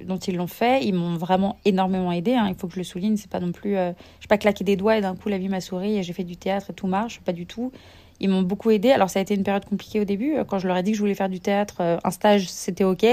dont 0.04 0.18
ils 0.18 0.36
l'ont 0.36 0.46
fait. 0.46 0.84
Ils 0.84 0.94
m'ont 0.94 1.16
vraiment 1.16 1.58
énormément 1.64 2.12
aidé. 2.12 2.34
Hein. 2.34 2.48
Il 2.48 2.54
faut 2.54 2.66
que 2.66 2.74
je 2.74 2.80
le 2.80 2.84
souligne. 2.84 3.16
C'est 3.16 3.30
pas 3.30 3.40
non 3.40 3.52
plus, 3.52 3.76
euh, 3.76 3.92
pas 4.28 4.38
claqué 4.38 4.62
des 4.62 4.76
doigts 4.76 4.98
et 4.98 5.00
d'un 5.00 5.16
coup 5.16 5.28
la 5.28 5.38
vie 5.38 5.48
m'a 5.48 5.60
souri 5.60 5.96
et 5.96 6.02
j'ai 6.02 6.12
fait 6.12 6.24
du 6.24 6.36
théâtre 6.36 6.70
et 6.70 6.74
tout 6.74 6.86
marche. 6.86 7.20
Pas 7.20 7.32
du 7.32 7.46
tout. 7.46 7.72
Ils 8.20 8.28
m'ont 8.28 8.42
beaucoup 8.42 8.70
aidé. 8.70 8.90
Alors 8.90 9.08
ça 9.08 9.20
a 9.20 9.22
été 9.22 9.34
une 9.34 9.42
période 9.42 9.64
compliquée 9.64 10.00
au 10.00 10.04
début. 10.04 10.36
Quand 10.48 10.58
je 10.58 10.68
leur 10.68 10.76
ai 10.76 10.82
dit 10.82 10.90
que 10.90 10.96
je 10.96 11.02
voulais 11.02 11.14
faire 11.14 11.30
du 11.30 11.40
théâtre, 11.40 11.76
euh, 11.80 11.96
un 12.04 12.10
stage 12.10 12.48
c'était 12.48 12.84
ok. 12.84 13.06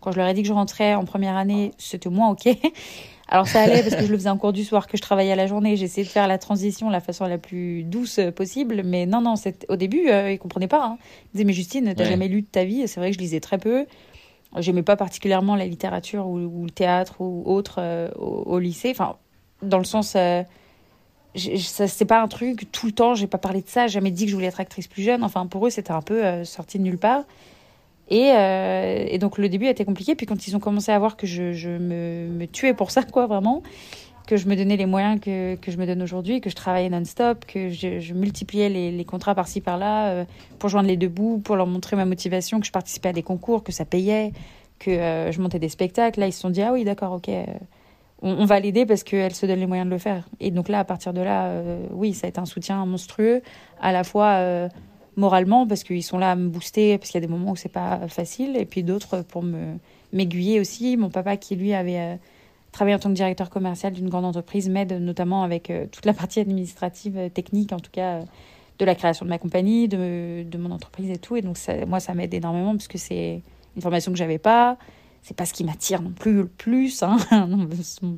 Quand 0.00 0.10
je 0.10 0.18
leur 0.18 0.26
ai 0.26 0.34
dit 0.34 0.42
que 0.42 0.48
je 0.48 0.52
rentrais 0.52 0.94
en 0.94 1.04
première 1.04 1.36
année, 1.36 1.70
c'était 1.78 2.10
moins 2.10 2.30
ok. 2.30 2.48
Alors 3.34 3.48
ça 3.48 3.62
allait 3.62 3.82
parce 3.82 3.96
que 3.96 4.06
je 4.06 4.12
le 4.12 4.16
faisais 4.16 4.28
en 4.28 4.38
cours 4.38 4.52
du 4.52 4.62
soir, 4.62 4.86
que 4.86 4.96
je 4.96 5.02
travaillais 5.02 5.34
la 5.34 5.48
journée. 5.48 5.74
J'essayais 5.74 6.06
de 6.06 6.08
faire 6.08 6.28
la 6.28 6.38
transition 6.38 6.86
de 6.86 6.92
la 6.92 7.00
façon 7.00 7.26
la 7.26 7.36
plus 7.36 7.82
douce 7.82 8.20
possible. 8.36 8.82
Mais 8.84 9.06
non, 9.06 9.20
non, 9.20 9.34
au 9.68 9.74
début, 9.74 10.08
euh, 10.08 10.30
ils 10.30 10.38
comprenaient 10.38 10.68
pas. 10.68 10.84
Hein. 10.84 10.98
Ils 11.00 11.30
disaient, 11.32 11.44
mais 11.44 11.52
Justine, 11.52 11.94
t'as 11.96 12.04
jamais 12.04 12.28
lu 12.28 12.42
de 12.42 12.46
ta 12.46 12.62
vie? 12.62 12.86
C'est 12.86 13.00
vrai 13.00 13.10
que 13.10 13.16
je 13.16 13.18
lisais 13.18 13.40
très 13.40 13.58
peu. 13.58 13.86
J'aimais 14.58 14.84
pas 14.84 14.94
particulièrement 14.94 15.56
la 15.56 15.66
littérature 15.66 16.28
ou, 16.28 16.62
le 16.62 16.70
théâtre 16.70 17.16
ou 17.18 17.42
autre 17.44 17.78
euh, 17.78 18.08
au, 18.14 18.60
lycée. 18.60 18.92
Enfin, 18.92 19.16
dans 19.62 19.78
le 19.78 19.84
sens... 19.84 20.14
Euh, 20.14 20.44
c'est 21.36 22.04
pas 22.04 22.22
un 22.22 22.28
truc 22.28 22.70
tout 22.70 22.86
le 22.86 22.92
temps 22.92 23.16
j'ai 23.16 23.26
pas 23.26 23.38
parlé 23.38 23.60
de 23.60 23.68
ça 23.68 23.88
jamais 23.88 24.12
dit 24.12 24.24
que 24.24 24.30
je 24.30 24.36
voulais 24.36 24.46
être 24.46 24.60
actrice 24.60 24.86
plus 24.86 25.02
jeune 25.02 25.24
enfin 25.24 25.48
pour 25.48 25.66
eux 25.66 25.70
c'était 25.70 25.90
un 25.90 26.00
peu 26.00 26.24
euh, 26.24 26.44
sorti 26.44 26.78
de 26.78 26.84
nulle 26.84 26.96
part 26.96 27.24
et, 28.10 28.32
euh, 28.32 29.06
et, 29.08 29.18
donc 29.18 29.38
le 29.38 29.48
début 29.48 29.66
a 29.66 29.70
été 29.70 29.84
compliqué. 29.84 30.14
Puis 30.14 30.26
quand 30.26 30.46
ils 30.46 30.56
ont 30.56 30.60
commencé 30.60 30.92
à 30.92 30.98
voir 30.98 31.16
que 31.16 31.26
je, 31.26 31.68
me, 31.68 32.46
tuais 32.46 32.74
pour 32.74 32.90
ça, 32.90 33.02
quoi, 33.02 33.26
vraiment, 33.26 33.62
que 34.26 34.36
je 34.36 34.46
me 34.46 34.56
donnais 34.56 34.76
les 34.76 34.86
moyens 34.86 35.20
que, 35.20 35.56
je 35.66 35.76
me 35.76 35.86
donne 35.86 36.02
aujourd'hui, 36.02 36.40
que 36.40 36.50
je 36.50 36.54
travaillais 36.54 36.90
non-stop, 36.90 37.44
que 37.46 37.70
je, 37.70 38.12
multipliais 38.12 38.68
les, 38.68 38.90
les 38.90 39.04
contrats 39.04 39.34
par-ci 39.34 39.60
par-là 39.60 40.08
euh, 40.08 40.24
pour 40.58 40.68
joindre 40.68 40.88
les 40.88 40.96
deux 40.96 41.08
bouts, 41.08 41.38
pour 41.38 41.56
leur 41.56 41.66
montrer 41.66 41.96
ma 41.96 42.04
motivation, 42.04 42.60
que 42.60 42.66
je 42.66 42.72
participais 42.72 43.10
à 43.10 43.12
des 43.12 43.22
concours, 43.22 43.64
que 43.64 43.72
ça 43.72 43.84
payait, 43.84 44.32
que 44.78 44.90
euh, 44.90 45.32
je 45.32 45.40
montais 45.40 45.58
des 45.58 45.68
spectacles. 45.68 46.20
Là, 46.20 46.26
ils 46.26 46.32
se 46.32 46.40
sont 46.40 46.50
dit 46.50 46.62
ah 46.62 46.72
oui, 46.72 46.84
d'accord, 46.84 47.12
ok. 47.12 47.30
On, 48.22 48.30
on, 48.30 48.44
va 48.44 48.60
l'aider 48.60 48.86
parce 48.86 49.02
qu'elle 49.02 49.34
se 49.34 49.44
donne 49.44 49.60
les 49.60 49.66
moyens 49.66 49.86
de 49.86 49.92
le 49.92 49.98
faire. 49.98 50.28
Et 50.40 50.50
donc 50.50 50.68
là, 50.68 50.78
à 50.78 50.84
partir 50.84 51.12
de 51.12 51.20
là, 51.20 51.50
oui, 51.90 52.14
ça 52.14 52.26
a 52.26 52.30
été 52.30 52.38
un 52.38 52.46
soutien 52.46 52.84
monstrueux, 52.86 53.42
à 53.80 53.92
la 53.92 54.04
fois 54.04 54.68
moralement 55.16 55.66
parce 55.66 55.84
qu'ils 55.84 56.02
sont 56.02 56.18
là 56.18 56.32
à 56.32 56.36
me 56.36 56.48
booster 56.48 56.98
parce 56.98 57.10
qu'il 57.10 57.20
y 57.20 57.24
a 57.24 57.26
des 57.26 57.32
moments 57.32 57.52
où 57.52 57.56
c'est 57.56 57.68
pas 57.68 58.08
facile 58.08 58.56
et 58.56 58.64
puis 58.64 58.82
d'autres 58.82 59.22
pour 59.22 59.42
me 59.42 59.76
m'aiguiller 60.14 60.60
aussi. 60.60 60.96
Mon 60.96 61.10
papa 61.10 61.36
qui 61.36 61.56
lui 61.56 61.74
avait 61.74 61.98
euh, 61.98 62.16
travaillé 62.72 62.94
en 62.94 62.98
tant 62.98 63.10
que 63.10 63.14
directeur 63.14 63.50
commercial 63.50 63.92
d'une 63.92 64.08
grande 64.08 64.24
entreprise 64.24 64.70
m'aide 64.70 64.92
notamment 64.92 65.42
avec 65.42 65.70
euh, 65.70 65.86
toute 65.90 66.06
la 66.06 66.14
partie 66.14 66.40
administrative 66.40 67.18
euh, 67.18 67.28
technique 67.28 67.72
en 67.72 67.80
tout 67.80 67.90
cas 67.90 68.20
de 68.78 68.84
la 68.84 68.94
création 68.94 69.24
de 69.24 69.30
ma 69.30 69.38
compagnie 69.38 69.86
de, 69.86 70.58
mon 70.58 70.70
entreprise 70.70 71.10
et 71.10 71.18
tout. 71.18 71.36
Et 71.36 71.42
donc 71.42 71.56
moi 71.86 72.00
ça 72.00 72.14
m'aide 72.14 72.34
énormément 72.34 72.72
parce 72.72 72.88
que 72.88 72.98
c'est 72.98 73.42
une 73.76 73.82
formation 73.82 74.10
que 74.10 74.18
j'avais 74.18 74.38
pas 74.38 74.78
c'est 75.24 75.34
pas 75.34 75.46
ce 75.46 75.54
qui 75.54 75.64
m'attire 75.64 76.02
non 76.02 76.10
plus 76.10 76.34
le 76.34 76.46
plus. 76.46 77.02
Hein. 77.02 77.16
non, 77.48 77.66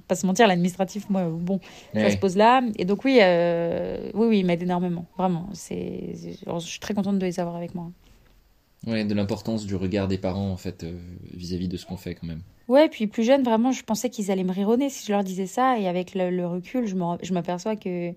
pas 0.08 0.16
se 0.16 0.26
mentir, 0.26 0.48
l'administratif, 0.48 1.08
moi, 1.08 1.28
bon, 1.30 1.60
ça 1.94 2.10
se 2.10 2.16
pose 2.16 2.36
là. 2.36 2.62
Et 2.76 2.84
donc 2.84 3.04
oui, 3.04 3.20
euh, 3.22 4.10
oui, 4.12 4.26
oui, 4.26 4.38
ils 4.40 4.44
m'aident 4.44 4.64
énormément, 4.64 5.06
vraiment. 5.16 5.48
C'est, 5.52 6.14
je 6.14 6.58
suis 6.58 6.80
très 6.80 6.94
contente 6.94 7.18
de 7.18 7.24
les 7.24 7.38
avoir 7.38 7.54
avec 7.54 7.76
moi. 7.76 7.92
Ouais, 8.88 9.04
de 9.04 9.14
l'importance 9.14 9.66
du 9.66 9.76
regard 9.76 10.08
des 10.08 10.18
parents 10.18 10.50
en 10.50 10.56
fait 10.56 10.84
euh, 10.84 10.98
vis-à-vis 11.32 11.68
de 11.68 11.76
ce 11.76 11.86
qu'on 11.86 11.96
fait 11.96 12.16
quand 12.16 12.26
même. 12.26 12.42
Ouais, 12.68 12.88
puis 12.88 13.06
plus 13.06 13.22
jeune, 13.22 13.44
vraiment, 13.44 13.70
je 13.70 13.84
pensais 13.84 14.10
qu'ils 14.10 14.32
allaient 14.32 14.44
me 14.44 14.52
rironner 14.52 14.90
si 14.90 15.06
je 15.06 15.12
leur 15.12 15.22
disais 15.22 15.46
ça. 15.46 15.78
Et 15.78 15.86
avec 15.86 16.14
le, 16.14 16.46
recul, 16.46 16.86
je 16.86 17.32
m'aperçois 17.32 17.76
que 17.76 18.12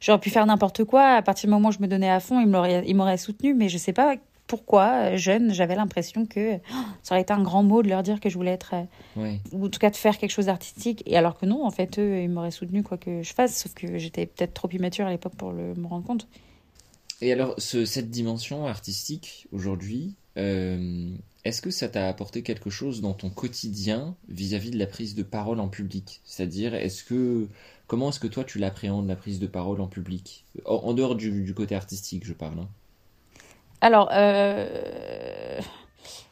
j'aurais 0.00 0.18
pu 0.18 0.30
faire 0.30 0.44
n'importe 0.46 0.82
quoi. 0.82 1.14
À 1.14 1.22
partir 1.22 1.48
du 1.48 1.54
moment 1.54 1.68
où 1.68 1.72
je 1.72 1.78
me 1.78 1.86
donnais 1.86 2.10
à 2.10 2.18
fond, 2.18 2.40
ils 2.40 2.96
m'auraient 2.96 3.16
soutenu. 3.16 3.54
Mais 3.54 3.68
je 3.68 3.78
sais 3.78 3.92
pas 3.92 4.16
pourquoi, 4.46 5.12
euh, 5.12 5.16
jeune, 5.16 5.52
j'avais 5.52 5.74
l'impression 5.74 6.26
que 6.26 6.56
oh, 6.56 6.74
ça 7.02 7.14
aurait 7.14 7.22
été 7.22 7.32
un 7.32 7.42
grand 7.42 7.62
mot 7.62 7.82
de 7.82 7.88
leur 7.88 8.02
dire 8.02 8.20
que 8.20 8.28
je 8.28 8.34
voulais 8.34 8.52
être, 8.52 8.74
euh, 9.16 9.36
ou 9.52 9.66
en 9.66 9.68
tout 9.68 9.78
cas 9.78 9.90
de 9.90 9.96
faire 9.96 10.18
quelque 10.18 10.30
chose 10.30 10.46
d'artistique. 10.46 11.02
Et 11.06 11.16
alors 11.16 11.38
que 11.38 11.46
non, 11.46 11.64
en 11.64 11.70
fait, 11.70 11.98
eux, 11.98 12.20
ils 12.20 12.28
m'auraient 12.28 12.50
soutenu 12.50 12.82
quoi 12.82 12.98
que 12.98 13.22
je 13.22 13.32
fasse, 13.32 13.56
sauf 13.62 13.74
que 13.74 13.98
j'étais 13.98 14.26
peut-être 14.26 14.54
trop 14.54 14.68
immature 14.70 15.06
à 15.06 15.10
l'époque 15.10 15.34
pour 15.36 15.52
le, 15.52 15.74
me 15.74 15.86
rendre 15.86 16.04
compte. 16.04 16.28
Et 17.20 17.32
alors, 17.32 17.54
cette 17.58 18.10
dimension 18.10 18.66
artistique, 18.66 19.46
aujourd'hui, 19.52 20.14
euh, 20.36 21.10
est-ce 21.44 21.62
que 21.62 21.70
ça 21.70 21.88
t'a 21.88 22.08
apporté 22.08 22.42
quelque 22.42 22.70
chose 22.70 23.00
dans 23.00 23.12
ton 23.12 23.30
quotidien 23.30 24.16
vis-à-vis 24.28 24.70
de 24.70 24.78
la 24.78 24.86
prise 24.86 25.14
de 25.14 25.22
parole 25.22 25.60
en 25.60 25.68
public? 25.68 26.20
C'est-à-dire, 26.24 26.74
est-ce 26.74 27.04
que 27.04 27.48
comment 27.86 28.08
est-ce 28.08 28.20
que 28.20 28.26
toi 28.26 28.44
tu 28.44 28.58
l'appréhendes 28.58 29.06
la 29.06 29.16
prise 29.16 29.38
de 29.38 29.46
parole 29.46 29.80
en 29.80 29.86
public? 29.86 30.44
En, 30.64 30.94
dehors 30.94 31.14
du, 31.14 31.54
côté 31.54 31.74
artistique, 31.74 32.24
je 32.24 32.32
parle. 32.32 32.60
Hein. 32.60 32.68
Alors, 33.84 34.08
euh, 34.12 35.60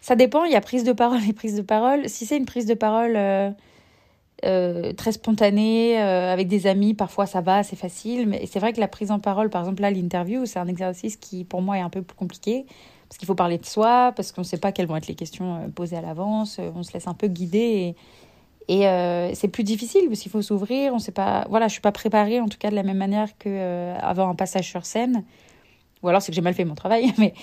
ça 0.01 0.17
dépend. 0.17 0.45
Il 0.45 0.53
y 0.53 0.57
a 0.57 0.61
prise 0.61 0.85
de 0.85 0.93
parole 0.93 1.21
et 1.29 1.33
prise 1.33 1.57
de 1.57 1.63
parole. 1.63 2.09
Si 2.09 2.25
c'est 2.27 2.37
une 2.37 2.47
prise 2.47 2.67
de 2.67 2.75
parole 2.75 3.15
euh, 3.17 4.93
très 4.97 5.13
spontanée 5.13 5.99
avec 5.99 6.49
des 6.49 6.67
amis, 6.67 6.95
parfois 6.95 7.27
ça 7.27 7.41
va, 7.41 7.63
c'est 7.63 7.77
facile. 7.77 8.29
Mais 8.29 8.47
c'est 8.47 8.59
vrai 8.59 8.73
que 8.73 8.81
la 8.81 8.89
prise 8.89 9.11
en 9.11 9.19
parole, 9.19 9.51
par 9.51 9.63
exemple 9.63 9.83
là, 9.83 9.91
l'interview, 9.91 10.47
c'est 10.47 10.59
un 10.59 10.69
exercice 10.69 11.17
qui 11.17 11.45
pour 11.45 11.61
moi 11.61 11.79
est 11.79 11.83
un 11.83 11.91
peu 11.91 12.03
plus 12.03 12.17
compliqué 12.17 12.67
parce 13.13 13.19
qu'il 13.19 13.27
faut 13.27 13.35
parler 13.35 13.59
de 13.59 13.67
soi, 13.67 14.15
parce 14.17 14.33
qu'on 14.33 14.41
ne 14.41 14.47
sait 14.47 14.57
pas 14.57 14.73
quelles 14.73 14.87
vont 14.87 14.97
être 14.97 15.07
les 15.07 15.15
questions 15.15 15.57
euh, 15.57 15.69
posées 15.69 15.99
à 15.99 16.01
l'avance, 16.01 16.57
euh, 16.59 16.71
on 16.75 16.83
se 16.83 16.95
laisse 16.95 17.07
un 17.07 17.13
peu 17.13 17.27
guider 17.27 17.95
et, 18.69 18.89
euh, 18.89 19.35
c'est 19.35 19.49
plus 19.49 19.65
difficile 19.65 20.09
parce 20.09 20.21
qu'il 20.21 20.33
faut 20.33 20.41
s'ouvrir, 20.41 20.95
on 20.95 20.99
sait 20.99 21.13
pas, 21.13 21.45
voilà, 21.51 21.69
je 21.69 21.73
suis 21.73 21.83
pas 21.83 21.93
préparée 21.93 22.41
en 22.41 22.49
tout 22.49 22.57
cas 22.57 22.71
de 22.71 22.75
la 22.75 22.83
même 22.83 22.97
manière 22.97 23.37
qu'avant 23.37 24.31
un 24.31 24.35
passage 24.35 24.67
sur 24.67 24.87
scène, 24.87 25.25
ou 26.03 26.09
alors 26.09 26.23
c'est 26.23 26.33
que 26.33 26.37
j'ai 26.37 26.43
mal 26.43 26.55
fait 26.55 26.65
mon 26.65 26.75
travail, 26.75 27.13
mais 27.19 27.35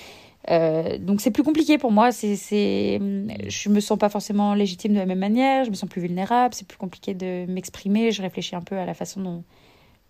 donc 1.00 1.22
c'est 1.22 1.32
plus 1.32 1.44
compliqué 1.44 1.78
pour 1.78 1.92
moi, 1.92 2.12
c'est, 2.12 2.36
c'est, 2.36 3.00
je 3.48 3.70
me 3.70 3.80
sens 3.80 4.00
pas 4.00 4.10
forcément 4.10 4.56
légitime 4.56 4.94
de 4.94 5.00
la 5.00 5.06
même 5.06 5.20
manière, 5.20 5.66
je 5.66 5.70
me 5.70 5.75
sens 5.75 5.89
plus 5.89 6.01
vulnérable, 6.01 6.54
c'est 6.56 6.68
plus 6.68 6.78
compliqué 6.78 7.13
de 7.13 7.46
m'exprimer, 7.48 8.12
je 8.12 8.22
réfléchis 8.22 8.56
un 8.56 8.62
peu 8.62 8.78
à 8.78 8.86
la 8.86 8.94
façon 8.94 9.22
dont 9.22 9.44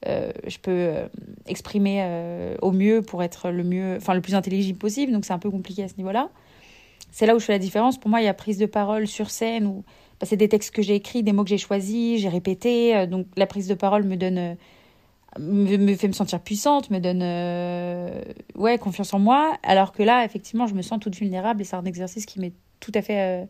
euh, 0.07 0.31
je 0.47 0.57
peux 0.59 0.71
euh, 0.71 1.07
exprimer 1.45 1.99
euh, 2.01 2.55
au 2.61 2.71
mieux 2.71 3.01
pour 3.01 3.21
être 3.21 3.49
le 3.49 3.63
mieux, 3.63 3.97
enfin 3.97 4.13
le 4.13 4.21
plus 4.21 4.35
intelligible 4.35 4.79
possible. 4.79 5.11
Donc 5.11 5.25
c'est 5.25 5.33
un 5.33 5.39
peu 5.39 5.51
compliqué 5.51 5.83
à 5.83 5.87
ce 5.87 5.95
niveau-là. 5.97 6.29
C'est 7.11 7.25
là 7.25 7.35
où 7.35 7.39
je 7.39 7.45
fais 7.45 7.53
la 7.53 7.59
différence. 7.59 7.97
Pour 7.97 8.09
moi, 8.09 8.21
il 8.21 8.25
y 8.25 8.29
a 8.29 8.33
prise 8.33 8.57
de 8.57 8.65
parole 8.65 9.07
sur 9.07 9.29
scène 9.29 9.65
où 9.65 9.83
bah, 10.19 10.25
c'est 10.25 10.37
des 10.37 10.47
textes 10.47 10.73
que 10.73 10.81
j'ai 10.81 10.95
écrits, 10.95 11.23
des 11.23 11.33
mots 11.33 11.43
que 11.43 11.49
j'ai 11.49 11.57
choisis, 11.57 12.21
j'ai 12.21 12.29
répété. 12.29 13.07
donc 13.07 13.27
la 13.35 13.47
prise 13.47 13.67
de 13.67 13.73
parole 13.73 14.03
me 14.03 14.15
donne, 14.15 14.57
me, 15.37 15.95
fait 15.95 16.07
me 16.07 16.13
sentir 16.13 16.39
puissante, 16.39 16.89
me 16.89 16.99
donne, 16.99 17.21
ouais, 18.55 18.77
confiance 18.77 19.13
en 19.13 19.19
moi. 19.19 19.57
Alors 19.63 19.91
que 19.91 20.01
là, 20.03 20.25
effectivement, 20.25 20.65
je 20.65 20.73
me 20.73 20.81
sens 20.81 20.99
toute 20.99 21.15
vulnérable 21.15 21.61
et 21.61 21.65
c'est 21.65 21.75
un 21.75 21.85
exercice 21.85 22.25
qui 22.25 22.39
m'est 22.39 22.53
tout 22.79 22.91
à 22.95 23.01
fait 23.01 23.47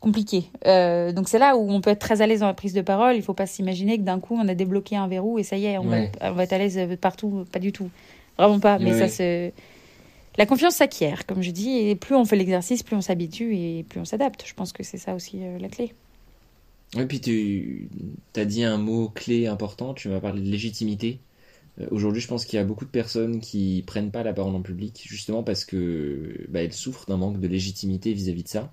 compliqué. 0.00 0.44
Euh, 0.66 1.12
donc 1.12 1.28
c'est 1.28 1.38
là 1.38 1.56
où 1.56 1.70
on 1.70 1.80
peut 1.80 1.90
être 1.90 2.00
très 2.00 2.22
à 2.22 2.26
l'aise 2.26 2.40
dans 2.40 2.46
la 2.46 2.54
prise 2.54 2.72
de 2.72 2.80
parole. 2.80 3.14
Il 3.14 3.22
faut 3.22 3.34
pas 3.34 3.46
s'imaginer 3.46 3.98
que 3.98 4.02
d'un 4.02 4.18
coup 4.18 4.34
on 4.34 4.48
a 4.48 4.54
débloqué 4.54 4.96
un 4.96 5.06
verrou 5.06 5.38
et 5.38 5.42
ça 5.42 5.56
y 5.56 5.66
est, 5.66 5.78
on, 5.78 5.84
va, 5.84 5.98
on 6.22 6.32
va, 6.32 6.44
être 6.44 6.52
à 6.54 6.58
l'aise 6.58 6.80
partout. 7.00 7.44
Pas 7.52 7.58
du 7.58 7.70
tout, 7.70 7.90
vraiment 8.38 8.58
pas. 8.58 8.78
Mais 8.78 8.98
ça 8.98 9.08
c'est 9.08 9.52
la 10.38 10.46
confiance 10.46 10.76
s'acquiert, 10.76 11.26
comme 11.26 11.42
je 11.42 11.50
dis, 11.50 11.76
et 11.76 11.96
plus 11.96 12.14
on 12.14 12.24
fait 12.24 12.36
l'exercice, 12.36 12.82
plus 12.82 12.96
on 12.96 13.00
s'habitue 13.00 13.54
et 13.54 13.84
plus 13.88 14.00
on 14.00 14.04
s'adapte. 14.04 14.44
Je 14.46 14.54
pense 14.54 14.72
que 14.72 14.82
c'est 14.82 14.96
ça 14.96 15.14
aussi 15.14 15.40
euh, 15.42 15.58
la 15.58 15.68
clé. 15.68 15.92
Et 16.98 17.06
puis 17.06 17.20
tu 17.20 17.88
as 18.36 18.44
dit 18.44 18.64
un 18.64 18.78
mot 18.78 19.08
clé 19.08 19.46
important. 19.46 19.94
Tu 19.94 20.08
m'as 20.08 20.20
parlé 20.20 20.40
de 20.42 20.48
légitimité. 20.48 21.20
Euh, 21.80 21.86
aujourd'hui, 21.90 22.20
je 22.20 22.28
pense 22.28 22.44
qu'il 22.44 22.56
y 22.56 22.60
a 22.60 22.64
beaucoup 22.64 22.84
de 22.84 22.90
personnes 22.90 23.40
qui 23.40 23.84
prennent 23.86 24.10
pas 24.10 24.22
la 24.22 24.32
parole 24.32 24.54
en 24.54 24.62
public, 24.62 25.02
justement 25.06 25.42
parce 25.42 25.64
que 25.64 26.46
bah, 26.48 26.62
elles 26.62 26.72
souffrent 26.72 27.06
d'un 27.06 27.16
manque 27.16 27.40
de 27.40 27.48
légitimité 27.48 28.12
vis 28.12 28.28
à 28.28 28.32
-vis 28.32 28.42
de 28.42 28.48
ça. 28.48 28.72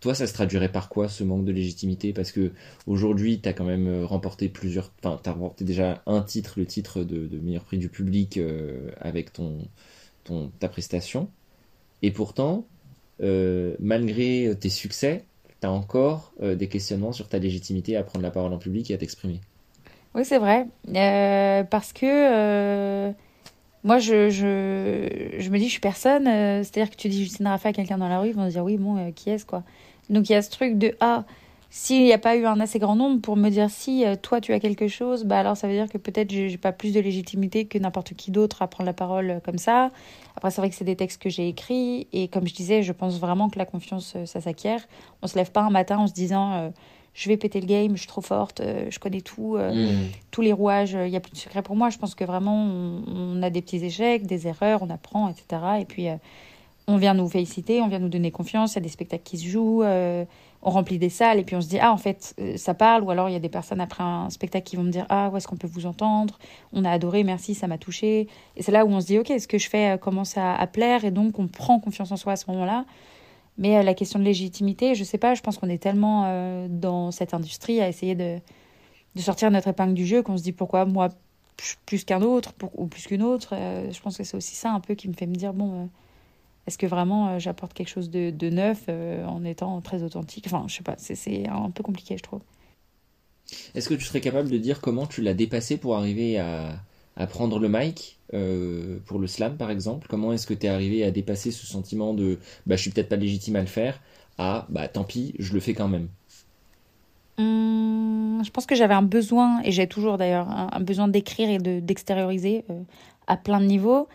Toi, 0.00 0.14
ça 0.14 0.26
se 0.26 0.32
traduirait 0.32 0.72
par 0.72 0.88
quoi 0.88 1.08
ce 1.08 1.24
manque 1.24 1.44
de 1.44 1.52
légitimité? 1.52 2.12
Parce 2.12 2.32
que 2.32 2.52
aujourd'hui, 2.86 3.40
tu 3.40 3.48
as 3.48 3.52
quand 3.52 3.64
même 3.64 3.88
euh, 3.88 4.06
remporté 4.06 4.48
plusieurs. 4.48 4.92
Enfin, 5.02 5.20
tu 5.22 5.28
as 5.28 5.32
remporté 5.32 5.64
déjà 5.64 6.02
un 6.06 6.22
titre, 6.22 6.54
le 6.58 6.66
titre 6.66 7.04
de, 7.04 7.28
meilleur 7.40 7.64
prix 7.64 7.78
du 7.78 7.88
public 7.88 8.36
euh, 8.38 8.90
avec 9.00 9.32
ton, 9.32 9.58
ta 10.60 10.68
prestation. 10.68 11.28
Et 12.02 12.10
pourtant, 12.10 12.66
malgré 13.20 14.54
tes 14.60 14.68
succès, 14.68 15.24
tu 15.60 15.66
encore 15.66 16.32
des 16.40 16.68
questionnements 16.68 17.12
sur 17.12 17.28
ta 17.28 17.38
légitimité 17.38 17.96
à 17.96 18.02
prendre 18.02 18.22
la 18.22 18.30
parole 18.30 18.52
en 18.52 18.58
public 18.58 18.90
et 18.90 18.94
à 18.94 18.98
t'exprimer. 18.98 19.40
Oui, 20.14 20.24
c'est 20.24 20.38
vrai. 20.38 20.66
parce 21.70 21.92
que. 21.92 23.12
Moi, 23.84 23.98
je, 23.98 24.14
me 25.48 25.58
dis, 25.58 25.66
je 25.66 25.70
suis 25.70 25.80
personne. 25.80 26.24
C'est-à-dire 26.24 26.90
que 26.90 26.96
tu 26.96 27.08
dis 27.08 27.22
Justine 27.22 27.46
Rafa 27.46 27.68
à 27.68 27.72
quelqu'un 27.72 27.98
dans 27.98 28.08
la 28.08 28.18
rue, 28.18 28.30
ils 28.30 28.34
vont 28.34 28.48
dire, 28.48 28.64
oui, 28.64 28.76
bon, 28.78 29.12
qui 29.12 29.30
est-ce, 29.30 29.46
quoi 29.46 29.62
donc 30.10 30.28
il 30.28 30.32
y 30.32 30.36
a 30.36 30.42
ce 30.42 30.50
truc 30.50 30.78
de 30.78 30.94
ah 31.00 31.24
s'il 31.68 32.04
n'y 32.04 32.12
a 32.12 32.18
pas 32.18 32.36
eu 32.36 32.46
un 32.46 32.60
assez 32.60 32.78
grand 32.78 32.94
nombre 32.94 33.20
pour 33.20 33.36
me 33.36 33.50
dire 33.50 33.70
si 33.70 34.04
euh, 34.06 34.14
toi 34.20 34.40
tu 34.40 34.52
as 34.52 34.60
quelque 34.60 34.88
chose, 34.88 35.24
bah 35.24 35.38
alors 35.38 35.56
ça 35.56 35.66
veut 35.66 35.74
dire 35.74 35.88
que 35.88 35.98
peut-être 35.98 36.30
j'ai 36.30 36.56
pas 36.58 36.72
plus 36.72 36.92
de 36.92 37.00
légitimité 37.00 37.64
que 37.64 37.78
n'importe 37.78 38.14
qui 38.14 38.30
d'autre 38.30 38.62
à 38.62 38.68
prendre 38.68 38.86
la 38.86 38.92
parole 38.92 39.30
euh, 39.30 39.40
comme 39.40 39.58
ça. 39.58 39.90
Après 40.36 40.50
c'est 40.50 40.60
vrai 40.60 40.70
que 40.70 40.76
c'est 40.76 40.84
des 40.84 40.96
textes 40.96 41.20
que 41.20 41.28
j'ai 41.28 41.48
écrits 41.48 42.06
et 42.12 42.28
comme 42.28 42.46
je 42.46 42.54
disais, 42.54 42.82
je 42.82 42.92
pense 42.92 43.18
vraiment 43.18 43.50
que 43.50 43.58
la 43.58 43.66
confiance 43.66 44.14
euh, 44.14 44.26
ça 44.26 44.40
s'acquiert. 44.40 44.80
On 45.22 45.26
se 45.26 45.36
lève 45.36 45.50
pas 45.50 45.62
un 45.62 45.70
matin 45.70 45.98
en 45.98 46.06
se 46.06 46.12
disant 46.12 46.72
je 47.14 47.28
vais 47.28 47.36
péter 47.36 47.60
le 47.60 47.66
game, 47.66 47.92
je 47.92 48.00
suis 48.00 48.08
trop 48.08 48.20
forte, 48.20 48.60
je 48.90 48.98
connais 48.98 49.22
tout, 49.22 49.56
mmh. 49.56 50.10
tous 50.30 50.42
les 50.42 50.52
rouages, 50.52 50.92
il 50.92 51.10
n'y 51.10 51.16
a 51.16 51.20
plus 51.20 51.32
de 51.32 51.38
secret 51.38 51.62
pour 51.62 51.74
moi. 51.74 51.88
Je 51.88 51.96
pense 51.96 52.14
que 52.14 52.24
vraiment 52.24 52.62
on, 52.62 53.02
on, 53.08 53.42
a 53.42 53.48
des 53.48 53.62
petits 53.62 53.82
échecs, 53.82 54.26
des 54.26 54.46
erreurs, 54.46 54.82
on 54.82 54.90
apprend, 54.90 55.30
etc. 55.30 55.62
Et 55.80 55.86
puis 55.86 56.08
on 56.86 56.98
vient 56.98 57.14
nous 57.14 57.26
féliciter, 57.26 57.80
on 57.80 57.88
vient 57.88 57.98
nous 57.98 58.10
donner 58.10 58.30
confiance, 58.30 58.74
il 58.74 58.76
y 58.76 58.78
a 58.78 58.82
des 58.82 58.90
spectacles 58.90 59.24
qui 59.24 59.38
se 59.38 59.46
jouent, 59.46 59.82
on 60.62 60.70
remplit 60.70 60.98
des 60.98 61.08
salles 61.08 61.38
et 61.38 61.44
puis 61.44 61.56
on 61.56 61.60
se 61.60 61.68
dit 61.68 61.78
ah 61.78 61.92
en 61.92 61.96
fait 61.96 62.34
euh, 62.40 62.56
ça 62.56 62.74
parle 62.74 63.02
ou 63.02 63.10
alors 63.10 63.28
il 63.28 63.32
y 63.32 63.36
a 63.36 63.40
des 63.40 63.48
personnes 63.48 63.80
après 63.80 64.02
un 64.02 64.30
spectacle 64.30 64.64
qui 64.64 64.76
vont 64.76 64.82
me 64.82 64.90
dire 64.90 65.06
ah 65.08 65.30
où 65.32 65.36
est-ce 65.36 65.46
qu'on 65.48 65.56
peut 65.56 65.68
vous 65.68 65.86
entendre, 65.86 66.38
on 66.72 66.84
a 66.84 66.90
adoré, 66.90 67.24
merci, 67.24 67.54
ça 67.54 67.66
m'a 67.66 67.78
touché 67.78 68.28
et 68.56 68.62
c'est 68.62 68.72
là 68.72 68.84
où 68.84 68.90
on 68.90 69.00
se 69.00 69.06
dit 69.06 69.18
ok 69.18 69.32
ce 69.38 69.46
que 69.46 69.58
je 69.58 69.68
fais 69.68 69.94
euh, 69.94 69.96
commence 69.96 70.36
à, 70.36 70.66
plaire 70.66 71.04
et 71.04 71.10
donc 71.10 71.38
on 71.38 71.46
prend 71.46 71.78
confiance 71.78 72.10
en 72.10 72.16
soi 72.16 72.32
à 72.32 72.36
ce 72.36 72.50
moment-là. 72.50 72.84
Mais 73.58 73.82
la 73.82 73.94
question 73.94 74.18
de 74.18 74.24
légitimité, 74.24 74.94
je 74.94 75.02
sais 75.02 75.16
pas, 75.16 75.34
je 75.34 75.40
pense 75.40 75.56
qu'on 75.56 75.70
est 75.70 75.78
tellement 75.78 76.66
dans 76.68 77.10
cette 77.10 77.32
industrie 77.32 77.80
à 77.80 77.88
essayer 77.88 78.14
de, 78.14 78.36
de 79.14 79.20
sortir 79.22 79.50
notre 79.50 79.68
épingle 79.68 79.94
du 79.94 80.04
jeu 80.04 80.22
qu'on 80.22 80.36
se 80.36 80.42
dit 80.42 80.52
pourquoi 80.52 80.84
moi 80.84 81.08
plus 81.86 82.04
qu'un 82.04 82.20
autre 82.20 82.52
ou 82.74 82.86
plus 82.86 83.06
qu'une 83.06 83.22
autre. 83.22 83.54
je 83.54 83.98
pense 84.00 84.18
que 84.18 84.24
c'est 84.24 84.36
aussi 84.36 84.54
ça 84.54 84.72
un 84.72 84.80
peu 84.80 84.94
qui 84.94 85.08
me 85.08 85.14
fait 85.14 85.26
me 85.26 85.34
dire 85.34 85.54
bon 85.54 85.88
est-ce 86.66 86.78
que 86.78 86.86
vraiment 86.86 87.28
euh, 87.28 87.38
j'apporte 87.38 87.72
quelque 87.74 87.88
chose 87.88 88.10
de, 88.10 88.30
de 88.30 88.50
neuf 88.50 88.84
euh, 88.88 89.24
en 89.26 89.44
étant 89.44 89.80
très 89.80 90.02
authentique? 90.02 90.46
Enfin, 90.46 90.64
je 90.68 90.74
sais 90.76 90.82
pas, 90.82 90.96
c'est 90.98 91.46
un 91.48 91.70
peu 91.70 91.82
compliqué, 91.82 92.16
je 92.16 92.22
trouve. 92.22 92.40
Est-ce 93.74 93.88
que 93.88 93.94
tu 93.94 94.04
serais 94.04 94.20
capable 94.20 94.50
de 94.50 94.58
dire 94.58 94.80
comment 94.80 95.06
tu 95.06 95.22
l'as 95.22 95.34
dépassé 95.34 95.76
pour 95.76 95.96
arriver 95.96 96.38
à, 96.38 96.80
à 97.16 97.26
prendre 97.26 97.58
le 97.60 97.68
mic 97.68 98.18
euh, 98.34 98.98
pour 99.06 99.18
le 99.18 99.26
slam, 99.26 99.56
par 99.56 99.70
exemple? 99.70 100.06
Comment 100.08 100.32
est-ce 100.32 100.46
que 100.46 100.54
tu 100.54 100.66
es 100.66 100.68
arrivé 100.68 101.04
à 101.04 101.10
dépasser 101.12 101.52
ce 101.52 101.66
sentiment 101.66 102.12
de 102.14 102.38
bah, 102.66 102.76
je 102.76 102.82
suis 102.82 102.90
peut-être 102.90 103.08
pas 103.08 103.16
légitime 103.16 103.56
à 103.56 103.60
le 103.60 103.66
faire 103.66 104.00
à 104.38 104.66
bah 104.68 104.88
tant 104.88 105.04
pis, 105.04 105.34
je 105.38 105.54
le 105.54 105.60
fais 105.60 105.74
quand 105.74 105.88
même? 105.88 106.08
Hum, 107.38 108.42
Je 108.44 108.50
pense 108.50 108.66
que 108.66 108.74
j'avais 108.74 108.94
un 108.94 109.02
besoin, 109.02 109.60
et 109.62 109.72
j'ai 109.72 109.86
toujours 109.86 110.18
d'ailleurs, 110.18 110.48
un, 110.48 110.80
besoin 110.80 111.08
d'écrire 111.08 111.50
et 111.50 111.58
d'extérioriser 111.58 112.64
à 113.26 113.36
plein 113.36 113.60
de 113.60 113.66
niveaux. 113.66 114.08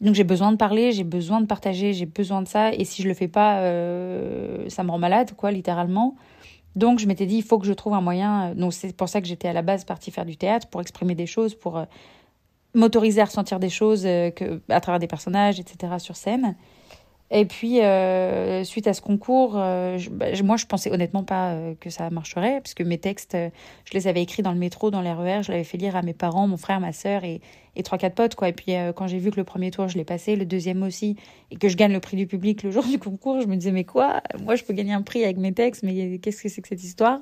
Donc 0.00 0.14
j'ai 0.14 0.24
besoin 0.24 0.52
de 0.52 0.56
parler, 0.56 0.92
j'ai 0.92 1.04
besoin 1.04 1.40
de 1.40 1.46
partager, 1.46 1.92
j'ai 1.92 2.06
besoin 2.06 2.42
de 2.42 2.48
ça. 2.48 2.72
Et 2.72 2.84
si 2.84 3.02
je 3.02 3.08
le 3.08 3.14
fais 3.14 3.28
pas, 3.28 3.60
euh, 3.60 4.68
ça 4.68 4.84
me 4.84 4.90
rend 4.90 4.98
malade, 4.98 5.32
quoi, 5.36 5.50
littéralement. 5.50 6.14
Donc 6.76 7.00
je 7.00 7.06
m'étais 7.06 7.26
dit, 7.26 7.36
il 7.36 7.42
faut 7.42 7.58
que 7.58 7.66
je 7.66 7.72
trouve 7.72 7.94
un 7.94 8.00
moyen. 8.00 8.54
Donc 8.54 8.72
c'est 8.72 8.96
pour 8.96 9.08
ça 9.08 9.20
que 9.20 9.26
j'étais 9.26 9.48
à 9.48 9.52
la 9.52 9.62
base 9.62 9.84
partie 9.84 10.10
faire 10.10 10.24
du 10.24 10.36
théâtre, 10.36 10.68
pour 10.68 10.80
exprimer 10.80 11.16
des 11.16 11.26
choses, 11.26 11.54
pour 11.54 11.78
euh, 11.78 11.84
m'autoriser 12.74 13.20
à 13.20 13.24
ressentir 13.24 13.58
des 13.58 13.70
choses 13.70 14.04
euh, 14.06 14.30
que, 14.30 14.60
à 14.68 14.80
travers 14.80 15.00
des 15.00 15.08
personnages, 15.08 15.58
etc. 15.58 15.94
sur 15.98 16.14
scène. 16.16 16.54
Et 17.30 17.44
puis, 17.44 17.82
euh, 17.82 18.64
suite 18.64 18.86
à 18.86 18.94
ce 18.94 19.02
concours, 19.02 19.52
euh, 19.56 19.98
bah, 20.10 20.26
moi, 20.42 20.56
je 20.56 20.64
pensais 20.64 20.90
honnêtement 20.90 21.24
pas 21.24 21.52
euh, 21.52 21.74
que 21.78 21.90
ça 21.90 22.08
marcherait, 22.08 22.60
puisque 22.62 22.80
mes 22.80 22.96
textes, 22.96 23.36
je 23.84 23.92
les 23.92 24.08
avais 24.08 24.22
écrits 24.22 24.42
dans 24.42 24.52
le 24.52 24.58
métro, 24.58 24.90
dans 24.90 25.02
les 25.02 25.12
RER, 25.12 25.42
je 25.42 25.52
l'avais 25.52 25.64
fait 25.64 25.76
lire 25.76 25.94
à 25.94 26.02
mes 26.02 26.14
parents, 26.14 26.46
mon 26.46 26.56
frère, 26.56 26.80
ma 26.80 26.92
sœur 26.92 27.24
et, 27.24 27.40
trois, 27.84 27.98
quatre 27.98 28.14
potes, 28.14 28.34
quoi. 28.34 28.48
Et 28.48 28.52
puis, 28.52 28.72
quand 28.96 29.06
j'ai 29.06 29.18
vu 29.18 29.30
que 29.30 29.36
le 29.36 29.44
premier 29.44 29.70
tour, 29.70 29.86
je 29.86 29.98
l'ai 29.98 30.04
passé, 30.04 30.34
le 30.34 30.46
deuxième 30.46 30.82
aussi, 30.82 31.16
et 31.52 31.56
que 31.56 31.68
je 31.68 31.76
gagne 31.76 31.92
le 31.92 32.00
prix 32.00 32.16
du 32.16 32.26
public 32.26 32.62
le 32.64 32.70
jour 32.70 32.84
du 32.90 32.98
concours, 32.98 33.40
je 33.40 33.46
me 33.46 33.56
disais, 33.56 33.72
mais 33.72 33.84
quoi? 33.84 34.22
Moi, 34.42 34.56
je 34.56 34.64
peux 34.64 34.72
gagner 34.72 34.94
un 34.94 35.02
prix 35.02 35.22
avec 35.22 35.36
mes 35.36 35.52
textes, 35.52 35.82
mais 35.84 36.18
qu'est-ce 36.18 36.42
que 36.42 36.48
c'est 36.48 36.62
que 36.62 36.68
cette 36.68 36.82
histoire? 36.82 37.20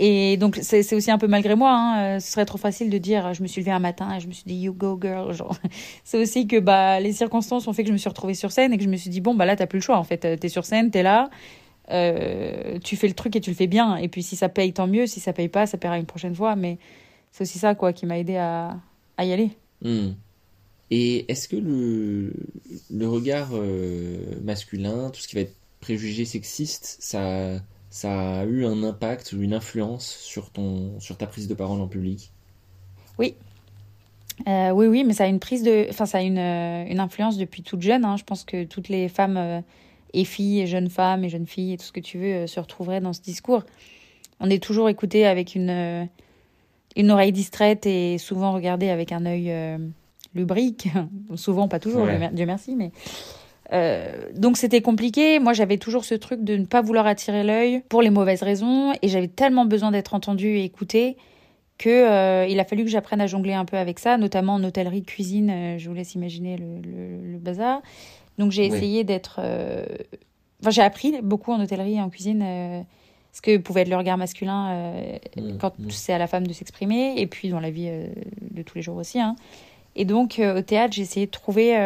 Et 0.00 0.36
donc, 0.36 0.60
c'est 0.62 0.94
aussi 0.94 1.10
un 1.10 1.18
peu 1.18 1.26
malgré 1.26 1.56
moi. 1.56 1.72
Hein. 1.72 2.16
Euh, 2.16 2.20
ce 2.20 2.30
serait 2.30 2.44
trop 2.44 2.56
facile 2.56 2.88
de 2.88 2.98
dire 2.98 3.34
je 3.34 3.42
me 3.42 3.48
suis 3.48 3.60
levée 3.60 3.72
un 3.72 3.80
matin 3.80 4.14
et 4.16 4.20
je 4.20 4.28
me 4.28 4.32
suis 4.32 4.44
dit 4.46 4.54
you 4.54 4.72
go 4.72 4.98
girl. 5.00 5.34
C'est 6.04 6.22
aussi 6.22 6.46
que 6.46 6.60
bah, 6.60 7.00
les 7.00 7.12
circonstances 7.12 7.66
ont 7.66 7.72
fait 7.72 7.82
que 7.82 7.88
je 7.88 7.92
me 7.92 7.98
suis 7.98 8.08
retrouvée 8.08 8.34
sur 8.34 8.52
scène 8.52 8.72
et 8.72 8.78
que 8.78 8.84
je 8.84 8.88
me 8.88 8.96
suis 8.96 9.10
dit 9.10 9.20
bon, 9.20 9.34
bah 9.34 9.44
là, 9.44 9.56
t'as 9.56 9.66
plus 9.66 9.78
le 9.78 9.82
choix 9.82 9.98
en 9.98 10.04
fait. 10.04 10.24
Euh, 10.24 10.36
t'es 10.36 10.48
sur 10.48 10.64
scène, 10.64 10.92
t'es 10.92 11.02
là, 11.02 11.30
euh, 11.90 12.78
tu 12.78 12.94
fais 12.94 13.08
le 13.08 13.14
truc 13.14 13.34
et 13.34 13.40
tu 13.40 13.50
le 13.50 13.56
fais 13.56 13.66
bien. 13.66 13.96
Et 13.96 14.06
puis 14.06 14.22
si 14.22 14.36
ça 14.36 14.48
paye, 14.48 14.72
tant 14.72 14.86
mieux. 14.86 15.08
Si 15.08 15.18
ça 15.18 15.32
paye 15.32 15.48
pas, 15.48 15.66
ça 15.66 15.78
paiera 15.78 15.98
une 15.98 16.06
prochaine 16.06 16.34
fois. 16.34 16.54
Mais 16.54 16.78
c'est 17.32 17.42
aussi 17.42 17.58
ça 17.58 17.74
quoi 17.74 17.92
qui 17.92 18.06
m'a 18.06 18.20
aidé 18.20 18.36
à, 18.36 18.76
y 19.18 19.32
aller. 19.32 19.50
Hmm. 19.82 20.10
Et 20.92 21.30
est-ce 21.30 21.48
que 21.48 21.56
le 21.56 23.08
regard 23.08 23.50
masculin, 24.44 25.10
tout 25.10 25.20
ce 25.20 25.26
qui 25.26 25.34
va 25.34 25.40
être 25.40 25.56
préjugé 25.80 26.24
sexiste, 26.24 26.98
ça 27.00 27.60
ça 27.90 28.40
a 28.40 28.44
eu 28.44 28.64
un 28.64 28.82
impact 28.82 29.32
ou 29.32 29.42
une 29.42 29.54
influence 29.54 30.06
sur, 30.06 30.50
ton, 30.50 31.00
sur 31.00 31.16
ta 31.16 31.26
prise 31.26 31.48
de 31.48 31.54
parole 31.54 31.80
en 31.80 31.88
public? 31.88 32.32
Oui. 33.18 33.34
Euh, 34.46 34.70
oui, 34.70 34.86
oui, 34.86 35.04
mais 35.04 35.14
ça 35.14 35.24
a 35.24 35.26
une 35.26 35.40
prise 35.40 35.62
de, 35.62 35.86
enfin, 35.90 36.06
ça 36.06 36.18
a 36.18 36.20
une, 36.20 36.38
euh, 36.38 36.84
une 36.88 37.00
influence 37.00 37.36
depuis 37.38 37.62
toute 37.62 37.82
jeune. 37.82 38.04
Hein. 38.04 38.16
Je 38.16 38.24
pense 38.24 38.44
que 38.44 38.64
toutes 38.64 38.88
les 38.88 39.08
femmes 39.08 39.36
euh, 39.36 39.60
et 40.12 40.24
filles, 40.24 40.60
et 40.60 40.66
jeunes 40.66 40.90
femmes 40.90 41.24
et 41.24 41.28
jeunes 41.28 41.46
filles 41.46 41.72
et 41.72 41.76
tout 41.76 41.86
ce 41.86 41.92
que 41.92 42.00
tu 42.00 42.18
veux 42.18 42.46
se 42.46 42.60
retrouveraient 42.60 43.00
dans 43.00 43.12
ce 43.12 43.20
discours. 43.20 43.64
On 44.40 44.48
est 44.48 44.62
toujours 44.62 44.88
écouté 44.88 45.26
avec 45.26 45.56
une, 45.56 46.08
une 46.94 47.10
oreille 47.10 47.32
distraite 47.32 47.86
et 47.86 48.18
souvent 48.18 48.52
regardé 48.52 48.88
avec 48.88 49.10
un 49.10 49.26
œil 49.26 49.52
lubrique. 50.34 50.88
souvent, 51.34 51.66
pas 51.66 51.80
toujours, 51.80 52.06
Dieu 52.32 52.46
merci, 52.46 52.76
mais. 52.76 52.92
Donc 53.70 54.56
c'était 54.56 54.80
compliqué. 54.80 55.38
Moi, 55.38 55.52
j'avais 55.52 55.78
toujours 55.78 56.04
ce 56.04 56.14
truc 56.14 56.42
de 56.42 56.56
ne 56.56 56.64
pas 56.64 56.80
vouloir 56.80 57.06
attirer 57.06 57.44
l'œil 57.44 57.82
pour 57.88 58.02
les 58.02 58.10
mauvaises 58.10 58.42
raisons, 58.42 58.92
et 59.02 59.08
j'avais 59.08 59.28
tellement 59.28 59.66
besoin 59.66 59.90
d'être 59.90 60.14
entendue 60.14 60.58
et 60.58 60.64
écoutée 60.64 61.16
que 61.78 61.88
euh, 61.88 62.46
il 62.46 62.58
a 62.60 62.64
fallu 62.64 62.84
que 62.84 62.90
j'apprenne 62.90 63.20
à 63.20 63.26
jongler 63.26 63.54
un 63.54 63.64
peu 63.64 63.76
avec 63.76 64.00
ça, 64.00 64.18
notamment 64.18 64.54
en 64.54 64.64
hôtellerie, 64.64 65.04
cuisine. 65.04 65.50
Euh, 65.50 65.78
je 65.78 65.88
vous 65.88 65.94
laisse 65.94 66.14
imaginer 66.14 66.56
le, 66.56 66.80
le, 67.32 67.38
bazar. 67.38 67.80
Donc 68.36 68.50
j'ai 68.52 68.66
essayé 68.66 69.04
d'être. 69.04 69.40
Euh, 69.42 69.86
enfin, 70.60 70.70
j'ai 70.70 70.82
appris 70.82 71.22
beaucoup 71.22 71.52
en 71.52 71.60
hôtellerie 71.62 71.94
et 71.94 72.00
en 72.00 72.10
cuisine 72.10 72.84
ce 73.32 73.40
que 73.40 73.56
pouvait 73.58 73.82
être 73.82 73.88
le 73.88 73.96
regard 73.96 74.18
masculin 74.18 74.92
mmh, 75.36 75.58
quand 75.58 75.78
mmh. 75.78 75.90
c'est 75.90 76.12
à 76.12 76.18
la 76.18 76.26
femme 76.26 76.46
de 76.46 76.52
s'exprimer, 76.52 77.14
et 77.16 77.26
puis 77.26 77.48
dans 77.48 77.60
la 77.60 77.70
vie 77.70 77.90
de 78.50 78.62
tous 78.62 78.76
les 78.76 78.82
jours 78.82 78.96
aussi. 78.96 79.20
Hein. 79.20 79.36
Et 79.98 80.06
donc 80.06 80.40
au 80.40 80.62
théâtre, 80.62 80.94
j'ai 80.94 81.02
essayé 81.02 81.26
de 81.26 81.30
trouver 81.30 81.76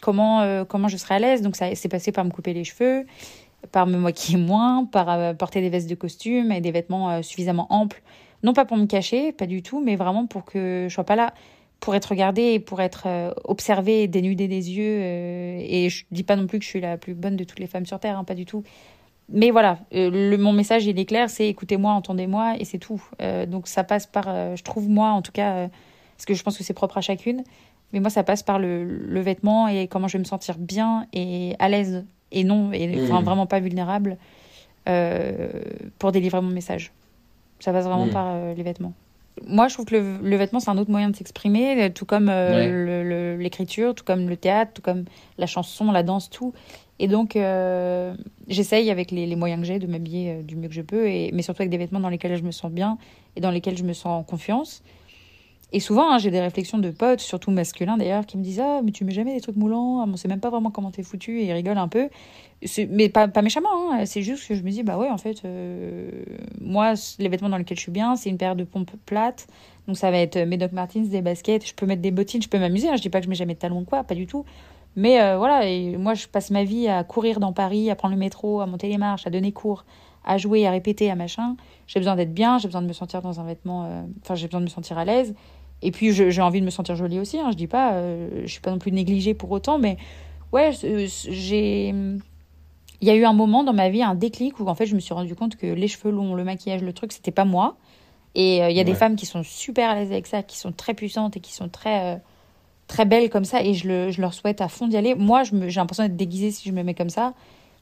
comment 0.00 0.64
comment 0.64 0.88
je 0.88 0.96
serais 0.96 1.16
à 1.16 1.18
l'aise. 1.18 1.42
Donc 1.42 1.56
ça 1.56 1.74
s'est 1.74 1.88
passé 1.88 2.12
par 2.12 2.24
me 2.24 2.30
couper 2.30 2.54
les 2.54 2.64
cheveux, 2.64 3.06
par 3.72 3.86
me 3.86 3.98
moquer 3.98 4.36
moins, 4.36 4.84
par 4.84 5.36
porter 5.36 5.60
des 5.60 5.68
vestes 5.68 5.90
de 5.90 5.94
costume 5.94 6.52
et 6.52 6.60
des 6.60 6.70
vêtements 6.70 7.22
suffisamment 7.22 7.66
amples 7.70 8.02
non 8.42 8.52
pas 8.52 8.64
pour 8.64 8.76
me 8.76 8.86
cacher, 8.86 9.32
pas 9.32 9.46
du 9.46 9.62
tout, 9.62 9.80
mais 9.80 9.96
vraiment 9.96 10.26
pour 10.26 10.44
que 10.44 10.86
je 10.88 10.94
sois 10.94 11.04
pas 11.04 11.16
là 11.16 11.34
pour 11.78 11.94
être 11.94 12.06
regardée 12.06 12.52
et 12.52 12.60
pour 12.60 12.82
être 12.82 13.04
euh, 13.06 13.32
observée 13.44 14.06
dénudée 14.06 14.48
des 14.48 14.70
yeux. 14.70 15.00
Euh, 15.00 15.60
et 15.62 15.88
je 15.88 16.04
dis 16.10 16.24
pas 16.24 16.36
non 16.36 16.46
plus 16.46 16.58
que 16.58 16.64
je 16.64 16.68
suis 16.68 16.80
la 16.80 16.98
plus 16.98 17.14
bonne 17.14 17.36
de 17.36 17.44
toutes 17.44 17.58
les 17.58 17.66
femmes 17.66 17.86
sur 17.86 17.98
Terre, 17.98 18.18
hein, 18.18 18.24
pas 18.24 18.34
du 18.34 18.44
tout. 18.44 18.64
Mais 19.30 19.50
voilà, 19.50 19.78
euh, 19.94 20.10
le, 20.10 20.36
mon 20.36 20.52
message, 20.52 20.84
il 20.84 20.98
est 20.98 21.06
clair, 21.06 21.30
c'est 21.30 21.48
écoutez-moi, 21.48 21.92
entendez-moi, 21.92 22.56
et 22.58 22.64
c'est 22.64 22.78
tout. 22.78 23.02
donc 23.48 23.66
ça 23.66 23.84
passe 23.84 24.06
par, 24.06 24.24
je 24.56 24.62
trouve 24.62 24.88
moi, 24.88 25.10
en 25.10 25.22
tout 25.22 25.32
cas, 25.32 25.70
parce 26.20 26.26
que 26.26 26.34
je 26.34 26.42
pense 26.42 26.58
que 26.58 26.64
c'est 26.64 26.74
propre 26.74 26.98
à 26.98 27.00
chacune, 27.00 27.44
mais 27.92 28.00
moi, 28.00 28.10
ça 28.10 28.22
passe 28.22 28.42
par 28.42 28.58
le, 28.58 28.84
le, 28.84 29.20
vêtement 29.20 29.68
et 29.68 29.88
comment 29.88 30.06
je 30.06 30.14
vais 30.14 30.18
me 30.20 30.24
sentir 30.24 30.58
bien 30.58 31.06
et 31.12 31.56
à 31.58 31.68
l'aise, 31.68 32.04
et 32.30 32.44
non, 32.44 32.72
et 32.72 32.86
mmh. 32.86 33.24
vraiment 33.24 33.46
pas 33.46 33.60
vulnérable, 33.60 34.16
pour 35.98 36.12
délivrer 36.12 36.40
mon 36.40 36.50
message. 36.50 36.92
Ça 37.60 37.72
passe 37.72 37.84
vraiment 37.84 38.06
mm. 38.06 38.10
par 38.10 38.26
euh, 38.28 38.54
les 38.54 38.62
vêtements. 38.62 38.94
Moi, 39.46 39.68
je 39.68 39.74
trouve 39.74 39.86
que 39.86 39.94
le, 39.94 40.36
vêtement, 40.36 40.60
c'est 40.60 40.70
un 40.70 40.78
autre 40.78 40.90
moyen 40.90 41.10
de 41.10 41.16
s'exprimer, 41.16 41.84
euh, 41.84 41.88
tout 41.88 42.04
comme 42.04 42.28
euh, 42.28 43.36
l'écriture, 43.36 43.94
tout 43.94 44.04
comme 44.04 44.28
le 44.28 44.36
théâtre, 44.36 44.72
tout 44.74 44.82
comme 44.82 45.04
la 45.38 45.46
chanson, 45.46 45.92
la 45.92 46.02
danse, 46.02 46.28
tout. 46.28 46.52
Et 46.98 47.08
donc, 47.08 47.38
j'essaye 48.48 48.90
avec 48.90 49.10
les, 49.10 49.34
moyens 49.34 49.62
que 49.62 49.66
j'ai 49.66 49.78
de 49.78 49.86
m'habiller 49.86 50.42
du 50.42 50.56
mieux 50.56 50.68
que 50.68 50.74
je 50.74 50.82
peux, 50.82 51.08
et, 51.08 51.30
mais 51.32 51.40
surtout 51.40 51.62
avec 51.62 51.70
des 51.70 51.78
vêtements 51.78 52.00
dans 52.00 52.10
lesquels 52.10 52.36
je 52.36 52.42
me 52.42 52.50
sens 52.50 52.70
bien 52.70 52.98
et 53.36 53.40
dans 53.40 53.50
lesquels 53.50 53.78
je 53.78 53.84
me 53.84 53.94
sens 53.94 54.20
en 54.20 54.22
confiance. 54.22 54.82
Et 55.72 55.80
souvent, 55.80 56.10
hein, 56.10 56.18
j'ai 56.18 56.30
des 56.30 56.40
réflexions 56.40 56.78
de 56.78 56.90
potes, 56.90 57.20
surtout 57.20 57.50
masculins 57.50 57.96
d'ailleurs, 57.96 58.26
qui 58.26 58.36
me 58.36 58.42
disent 58.42 58.60
Ah, 58.60 58.80
mais 58.82 58.90
tu 58.90 59.04
mets 59.04 59.12
jamais 59.12 59.34
des 59.34 59.40
trucs 59.40 59.56
moulants, 59.56 60.04
on 60.06 60.16
sait 60.16 60.28
même 60.28 60.40
pas 60.40 60.50
vraiment 60.50 60.70
comment 60.70 60.90
t'es 60.90 61.02
foutu, 61.02 61.40
et 61.40 61.46
ils 61.46 61.52
rigolent 61.52 61.78
un 61.78 61.88
peu. 61.88 62.08
Mais 62.90 63.08
pas, 63.08 63.28
pas 63.28 63.42
méchamment, 63.42 63.92
hein. 63.92 64.04
c'est 64.04 64.22
juste 64.22 64.46
que 64.48 64.54
je 64.54 64.62
me 64.62 64.70
dis 64.70 64.82
Bah 64.82 64.98
ouais, 64.98 65.08
en 65.08 65.18
fait, 65.18 65.44
euh, 65.44 66.10
moi, 66.60 66.94
les 67.18 67.28
vêtements 67.28 67.48
dans 67.48 67.56
lesquels 67.56 67.78
je 67.78 67.82
suis 67.82 67.92
bien, 67.92 68.16
c'est 68.16 68.30
une 68.30 68.38
paire 68.38 68.56
de 68.56 68.64
pompes 68.64 68.90
plates. 69.06 69.46
Donc 69.86 69.96
ça 69.96 70.10
va 70.10 70.18
être 70.18 70.38
mes 70.38 70.56
Doc 70.56 70.72
Martens, 70.72 71.08
des 71.08 71.22
baskets, 71.22 71.66
je 71.66 71.74
peux 71.74 71.86
mettre 71.86 72.02
des 72.02 72.10
bottines, 72.10 72.42
je 72.42 72.48
peux 72.48 72.58
m'amuser. 72.58 72.88
Hein. 72.88 72.96
Je 72.96 73.02
dis 73.02 73.08
pas 73.08 73.20
que 73.20 73.24
je 73.24 73.30
mets 73.30 73.36
jamais 73.36 73.54
de 73.54 73.58
talons 73.58 73.84
quoi, 73.84 74.04
pas 74.04 74.14
du 74.14 74.26
tout. 74.26 74.44
Mais 74.96 75.20
euh, 75.20 75.38
voilà, 75.38 75.62
moi, 75.98 76.14
je 76.14 76.26
passe 76.26 76.50
ma 76.50 76.64
vie 76.64 76.88
à 76.88 77.04
courir 77.04 77.40
dans 77.40 77.52
Paris, 77.52 77.90
à 77.90 77.94
prendre 77.94 78.14
le 78.14 78.18
métro, 78.18 78.60
à 78.60 78.66
monter 78.66 78.88
les 78.88 78.98
marches, 78.98 79.26
à 79.26 79.30
donner 79.30 79.52
cours, 79.52 79.84
à 80.24 80.36
jouer, 80.36 80.66
à 80.66 80.70
répéter, 80.70 81.10
à 81.10 81.14
machin. 81.14 81.56
J'ai 81.86 82.00
besoin 82.00 82.16
d'être 82.16 82.34
bien, 82.34 82.58
j'ai 82.58 82.68
besoin 82.68 82.82
de 82.82 82.88
me 82.88 82.92
sentir 82.92 83.22
dans 83.22 83.40
un 83.40 83.44
vêtement. 83.44 83.84
Euh, 83.84 84.02
enfin, 84.22 84.34
j'ai 84.34 84.46
besoin 84.46 84.60
de 84.60 84.66
me 84.66 84.70
sentir 84.70 84.98
à 84.98 85.04
l'aise. 85.04 85.34
Et 85.82 85.90
puis 85.92 86.12
j'ai 86.12 86.42
envie 86.42 86.60
de 86.60 86.66
me 86.66 86.70
sentir 86.70 86.94
jolie 86.94 87.18
aussi. 87.18 87.38
Hein, 87.38 87.50
je 87.50 87.56
dis 87.56 87.66
pas, 87.66 87.94
euh, 87.94 88.28
je 88.42 88.50
suis 88.50 88.60
pas 88.60 88.70
non 88.70 88.78
plus 88.78 88.92
négligée 88.92 89.34
pour 89.34 89.50
autant, 89.50 89.78
mais 89.78 89.96
ouais, 90.52 90.72
j'ai. 90.72 91.94
Il 93.02 93.08
y 93.08 93.10
a 93.10 93.14
eu 93.14 93.24
un 93.24 93.32
moment 93.32 93.64
dans 93.64 93.72
ma 93.72 93.88
vie, 93.88 94.02
un 94.02 94.14
déclic 94.14 94.60
où 94.60 94.66
en 94.66 94.74
fait 94.74 94.84
je 94.84 94.94
me 94.94 95.00
suis 95.00 95.14
rendu 95.14 95.34
compte 95.34 95.56
que 95.56 95.66
les 95.66 95.88
cheveux 95.88 96.10
longs, 96.10 96.34
le 96.34 96.44
maquillage, 96.44 96.82
le 96.82 96.92
truc, 96.92 97.12
c'était 97.12 97.30
pas 97.30 97.46
moi. 97.46 97.76
Et 98.34 98.62
euh, 98.62 98.70
il 98.70 98.76
y 98.76 98.80
a 98.80 98.84
des 98.84 98.94
femmes 98.94 99.16
qui 99.16 99.24
sont 99.24 99.42
super 99.42 99.88
à 99.88 99.94
l'aise 99.94 100.12
avec 100.12 100.26
ça, 100.26 100.42
qui 100.42 100.58
sont 100.58 100.70
très 100.70 100.92
puissantes 100.92 101.36
et 101.36 101.40
qui 101.40 101.54
sont 101.54 101.68
très 101.70 102.14
euh, 102.14 102.18
très 102.88 103.06
belles 103.06 103.30
comme 103.30 103.46
ça. 103.46 103.62
Et 103.62 103.72
je, 103.72 103.88
le, 103.88 104.10
je 104.10 104.20
leur 104.20 104.34
souhaite 104.34 104.60
à 104.60 104.68
fond 104.68 104.86
d'y 104.86 104.98
aller. 104.98 105.14
Moi, 105.14 105.44
j'ai 105.44 105.80
l'impression 105.80 106.02
d'être 106.02 106.16
déguisée 106.16 106.50
si 106.50 106.68
je 106.68 106.74
me 106.74 106.82
mets 106.82 106.94
comme 106.94 107.08
ça. 107.08 107.32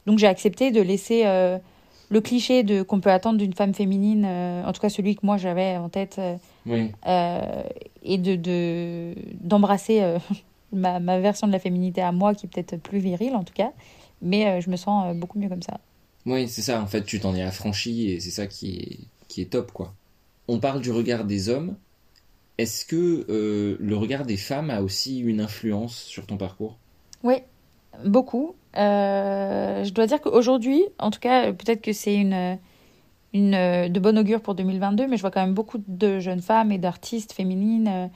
Donc 0.05 0.19
j'ai 0.19 0.27
accepté 0.27 0.71
de 0.71 0.81
laisser 0.81 1.25
le 2.09 2.21
cliché 2.21 2.63
de 2.63 2.81
qu'on 2.81 3.01
peut 3.01 3.11
attendre 3.11 3.37
d'une 3.37 3.53
femme 3.53 3.73
féminine, 3.73 4.25
en 4.25 4.71
tout 4.71 4.81
cas 4.81 4.89
celui 4.89 5.15
que 5.15 5.23
moi 5.23 5.37
j'avais 5.37 5.75
en 5.77 5.89
tête 5.89 6.19
euh, 6.69 7.63
et 8.03 8.17
de 8.17 9.13
d'embrasser 9.41 10.01
euh, 10.01 10.19
ma, 10.73 10.99
ma, 10.99 11.19
version 11.19 11.47
de 11.47 11.51
la 11.51 11.59
féminité 11.59 12.01
à 12.01 12.11
moi 12.11 12.33
qui 12.35 12.45
est 12.45 12.49
peut-être 12.49 12.77
plus 12.81 12.99
virile 12.99 13.35
en 13.35 13.43
tout 13.43 13.53
cas, 13.53 13.71
mais 14.21 14.47
euh, 14.47 14.61
je 14.61 14.69
me 14.69 14.75
sens 14.75 15.15
beaucoup 15.15 15.39
mieux 15.39 15.49
comme 15.49 15.61
ça. 15.61 15.79
Oui, 16.25 16.47
c'est 16.47 16.61
ça, 16.61 16.81
en 16.81 16.87
fait, 16.87 17.03
tu 17.03 17.19
t'en 17.19 17.33
es 17.35 17.41
affranchi 17.41 18.11
et 18.11 18.19
c'est 18.19 18.31
ça 18.31 18.45
qui 18.45 18.77
est, 18.77 18.99
qui 19.27 19.41
est 19.41 19.45
top, 19.45 19.71
quoi. 19.71 19.93
On 20.47 20.59
parle 20.59 20.81
du 20.81 20.91
regard 20.91 21.25
des 21.25 21.49
hommes. 21.49 21.75
Est-ce 22.57 22.85
que 22.85 23.25
le 23.79 23.95
regard 23.95 24.25
des 24.25 24.35
femmes 24.35 24.69
a 24.69 24.81
aussi 24.81 25.19
une 25.19 25.39
influence 25.39 25.95
sur 25.95 26.25
ton 26.25 26.35
parcours? 26.35 26.77
Oui, 27.23 27.35
beaucoup. 28.03 28.55
je 28.73 29.89
dois 29.91 30.07
dire 30.07 30.19
qu'aujourd'hui, 30.19 30.83
en 30.97 31.09
tout 31.09 31.21
cas, 31.21 31.53
peut-être 31.53 31.81
que 31.81 31.93
c'est 31.93 32.15
une, 32.15 32.57
une, 33.33 33.53
euh, 33.53 33.89
de 33.89 33.99
bon 33.99 34.17
augure 34.17 34.41
pour 34.41 34.55
2022, 34.55 35.07
mais 35.07 35.17
je 35.17 35.21
vois 35.21 35.31
quand 35.31 35.41
même 35.41 35.53
beaucoup 35.53 35.79
de 35.87 36.19
jeunes 36.19 36.41
femmes 36.41 36.71
et 36.71 36.77
d'artistes 36.77 37.33
féminines 37.33 37.87
euh, 37.87 38.07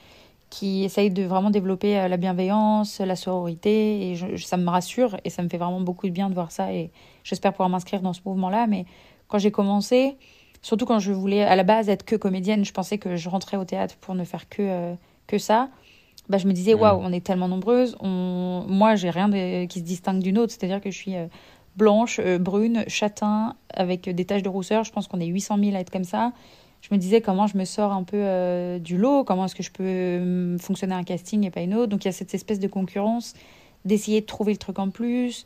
qui 0.50 0.84
essayent 0.84 1.12
de 1.12 1.24
vraiment 1.24 1.50
développer 1.50 1.98
euh, 1.98 2.08
la 2.08 2.18
bienveillance, 2.18 3.00
la 3.00 3.16
sororité, 3.16 4.12
et 4.12 4.38
ça 4.38 4.58
me 4.58 4.70
rassure 4.70 5.18
et 5.24 5.30
ça 5.30 5.44
me 5.44 5.50
fait 5.50 5.58
vraiment 5.58 5.82
beaucoup 5.82 6.08
de 6.08 6.12
bien 6.12 6.30
de 6.30 6.34
voir 6.34 6.52
ça, 6.52 6.74
et 6.74 6.92
j'espère 7.24 7.52
pouvoir 7.54 7.70
m'inscrire 7.70 8.02
dans 8.02 8.14
ce 8.14 8.22
mouvement-là. 8.26 8.68
Mais 8.68 8.86
quand 9.28 9.38
j'ai 9.38 9.52
commencé, 9.52 10.18
surtout 10.62 10.86
quand 10.86 11.00
je 11.00 11.12
voulais 11.12 11.44
à 11.44 11.56
la 11.56 11.64
base 11.64 11.90
être 11.90 12.04
que 12.04 12.16
comédienne, 12.16 12.66
je 12.66 12.74
pensais 12.74 12.98
que 12.98 13.16
je 13.16 13.30
rentrais 13.30 13.58
au 13.58 13.66
théâtre 13.66 13.96
pour 14.02 14.16
ne 14.16 14.24
faire 14.24 14.50
que, 14.50 14.96
que 15.28 15.38
ça. 15.38 15.70
Bah, 16.30 16.38
je 16.38 16.48
me 16.48 16.54
disais, 16.54 16.74
waouh, 16.74 17.02
on 17.02 17.12
est 17.12 17.24
tellement 17.24 17.50
nombreuses. 17.50 17.98
On... 18.00 18.64
Moi, 18.68 18.96
j'ai 18.96 19.10
rien 19.10 19.28
de... 19.28 19.66
qui 19.66 19.80
se 19.80 19.84
distingue 19.84 20.20
d'une 20.20 20.38
autre. 20.38 20.54
C'est-à-dire 20.54 20.80
que 20.80 20.90
je 20.90 20.96
suis 20.98 21.16
euh, 21.82 22.38
brune, 22.40 22.84
châtain, 22.88 23.56
avec 23.74 24.10
des 24.10 24.26
taches 24.26 24.44
de 24.44 24.50
rousseur. 24.50 24.84
Je 24.84 24.92
pense 24.92 25.08
qu'on 25.08 25.20
est 25.20 25.26
800 25.26 25.58
000 25.60 25.76
à 25.76 25.80
être 25.80 25.90
comme 25.90 26.04
ça. 26.04 26.32
Je 26.82 26.90
me 26.92 26.98
disais 26.98 27.22
comment 27.22 27.48
je 27.48 27.58
me 27.58 27.66
sors 27.66 27.94
un 27.94 28.04
peu 28.04 28.18
euh, 28.18 28.78
du 28.78 28.98
lot, 28.98 29.24
comment 29.24 29.46
est-ce 29.46 29.56
que 29.56 29.64
je 29.64 29.72
peux 29.72 29.84
euh, 29.84 30.58
fonctionner 30.58 30.94
un 30.94 31.04
casting 31.04 31.46
et 31.46 31.50
pas 31.50 31.62
une 31.62 31.74
autre. 31.74 31.88
Donc 31.88 32.04
il 32.04 32.08
y 32.08 32.10
a 32.10 32.14
cette 32.14 32.34
espèce 32.34 32.60
de 32.60 32.68
concurrence, 32.68 33.34
d'essayer 33.86 34.22
de 34.22 34.26
trouver 34.26 34.52
le 34.52 34.58
truc 34.58 34.80
en 34.80 34.90
plus. 34.90 35.46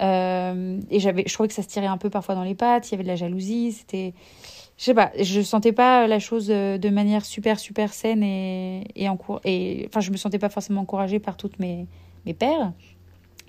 et 0.00 0.98
j'avais, 0.98 1.24
je 1.26 1.32
trouvais 1.32 1.48
que 1.48 1.54
ça 1.54 1.62
se 1.62 1.68
tirait 1.68 1.86
un 1.86 1.98
peu 1.98 2.10
parfois 2.10 2.34
dans 2.34 2.42
les 2.42 2.56
pattes, 2.56 2.88
il 2.88 2.92
y 2.92 2.94
avait 2.94 3.04
de 3.04 3.08
la 3.08 3.16
jalousie, 3.16 3.72
c'était... 3.72 4.14
Je 4.78 4.84
sais 4.86 4.94
pas, 4.94 5.12
je 5.20 5.42
sentais 5.42 5.70
pas 5.70 6.08
la 6.08 6.18
chose 6.18 6.48
de 6.48 6.88
manière 6.88 7.24
super, 7.24 7.60
super 7.60 7.92
saine 7.92 8.24
et, 8.24 8.84
et, 8.96 9.08
en 9.08 9.16
cours, 9.16 9.40
et 9.44 9.84
enfin, 9.86 10.00
je 10.00 10.10
me 10.10 10.16
sentais 10.16 10.40
pas 10.40 10.48
forcément 10.48 10.80
encouragée 10.80 11.20
par 11.20 11.36
toutes 11.36 11.60
mes, 11.60 11.86
mes 12.26 12.34
pères. 12.34 12.72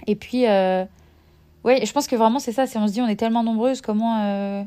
Et 0.05 0.15
puis, 0.15 0.45
oui, 1.63 1.85
je 1.85 1.91
pense 1.91 2.07
que 2.07 2.15
vraiment 2.15 2.39
c'est 2.39 2.51
ça. 2.51 2.67
Si 2.67 2.77
on 2.77 2.87
se 2.87 2.93
dit 2.93 3.01
on 3.01 3.07
est 3.07 3.15
tellement 3.15 3.43
nombreuses, 3.43 3.81
comment 3.81 4.21
euh, 4.21 4.63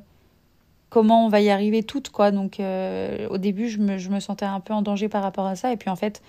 comment 0.88 1.26
on 1.26 1.28
va 1.28 1.40
y 1.40 1.50
arriver 1.50 1.82
toutes 1.82 2.10
quoi. 2.10 2.30
Donc 2.30 2.60
euh, 2.60 3.28
au 3.28 3.38
début, 3.38 3.68
je 3.68 3.78
me, 3.78 3.98
je 3.98 4.10
me, 4.10 4.20
sentais 4.20 4.46
un 4.46 4.60
peu 4.60 4.72
en 4.72 4.82
danger 4.82 5.08
par 5.08 5.22
rapport 5.22 5.46
à 5.46 5.56
ça. 5.56 5.72
Et 5.72 5.76
puis 5.76 5.90
en 5.90 5.96
fait, 5.96 6.22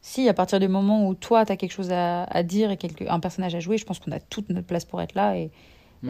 si 0.00 0.28
à 0.28 0.34
partir 0.34 0.60
du 0.60 0.68
moment 0.68 1.06
où 1.08 1.14
toi 1.14 1.44
tu 1.44 1.52
as 1.52 1.56
quelque 1.56 1.72
chose 1.72 1.92
à, 1.92 2.24
à 2.24 2.42
dire 2.42 2.70
et 2.70 2.76
quelque, 2.76 3.04
un 3.08 3.20
personnage 3.20 3.54
à 3.54 3.60
jouer, 3.60 3.78
je 3.78 3.84
pense 3.84 3.98
qu'on 3.98 4.12
a 4.12 4.20
toute 4.20 4.48
notre 4.50 4.66
place 4.66 4.84
pour 4.84 5.02
être 5.02 5.14
là. 5.14 5.36
Et, 5.36 5.50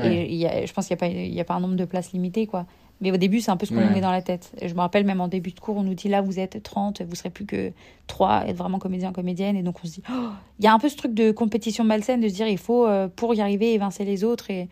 et 0.03 0.35
y 0.35 0.47
a, 0.47 0.65
je 0.65 0.73
pense 0.73 0.89
qu'il 0.89 0.97
n'y 0.97 1.03
a, 1.03 1.07
pas, 1.07 1.09
y 1.09 1.41
a 1.41 1.45
pas 1.45 1.55
un 1.55 1.61
nombre 1.61 1.77
de 1.77 1.85
places 1.85 2.13
limité 2.13 2.47
quoi. 2.47 2.67
Mais 3.03 3.11
au 3.11 3.17
début, 3.17 3.41
c'est 3.41 3.51
un 3.51 3.57
peu 3.57 3.67
ce 3.67 3.75
qu'on 3.75 3.81
nous 3.81 3.91
met 3.91 4.01
dans 4.01 4.13
la 4.13 4.23
tête. 4.23 4.53
Et 4.61 4.69
je 4.69 4.75
me 4.75 4.79
rappelle, 4.79 5.05
même 5.05 5.21
en 5.21 5.27
début 5.27 5.51
de 5.51 5.59
cours, 5.59 5.77
on 5.77 5.83
nous 5.83 5.95
dit 5.95 6.09
là, 6.09 6.23
vous 6.23 6.39
êtes 6.39 6.63
30, 6.63 7.03
vous 7.03 7.17
serez 7.17 7.31
plus 7.31 7.45
que 7.45 7.73
3, 8.07 8.45
être 8.47 8.57
vraiment 8.57 8.79
comédien, 8.79 9.13
comédienne. 9.13 9.57
Et 9.57 9.63
donc, 9.65 9.79
on 9.83 9.89
se 9.89 9.95
dit, 9.95 10.03
oh, 10.09 10.29
il 10.61 10.65
y 10.65 10.69
a 10.69 10.73
un 10.73 10.79
peu 10.79 10.89
ce 10.89 10.97
truc 10.97 11.13
de 11.13 11.33
compétition 11.33 11.83
malsaine, 11.83 12.21
de 12.21 12.29
se 12.29 12.35
dire, 12.35 12.47
il 12.47 12.59
faut, 12.59 12.87
euh, 12.87 13.09
pour 13.09 13.35
y 13.35 13.41
arriver, 13.41 13.75
évincer 13.75 14.05
les 14.05 14.23
autres. 14.23 14.53
Et 14.53 14.69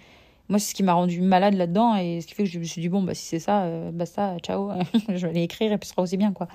moi, 0.49 0.61
c'est 0.61 0.71
ce 0.71 0.75
qui 0.77 0.85
m'a 0.85 0.93
rendu 0.93 1.21
malade 1.21 1.55
là-dedans. 1.55 1.97
Et 1.97 2.21
ce 2.21 2.29
qui 2.29 2.35
fait 2.35 2.45
que 2.45 2.49
je 2.49 2.61
me 2.61 2.65
suis 2.65 2.81
dit, 2.81 2.89
bon, 2.89 3.03
bah, 3.03 3.15
si 3.15 3.27
c'est 3.27 3.41
ça, 3.41 3.63
euh, 3.63 3.91
basta, 3.91 4.37
ciao, 4.39 4.71
je 5.09 5.27
vais 5.27 5.31
aller 5.31 5.43
écrire 5.43 5.73
et 5.73 5.79
puis 5.79 5.89
ce 5.89 5.95
sera 5.95 6.03
aussi 6.03 6.17
bien, 6.17 6.31
quoi. 6.33 6.47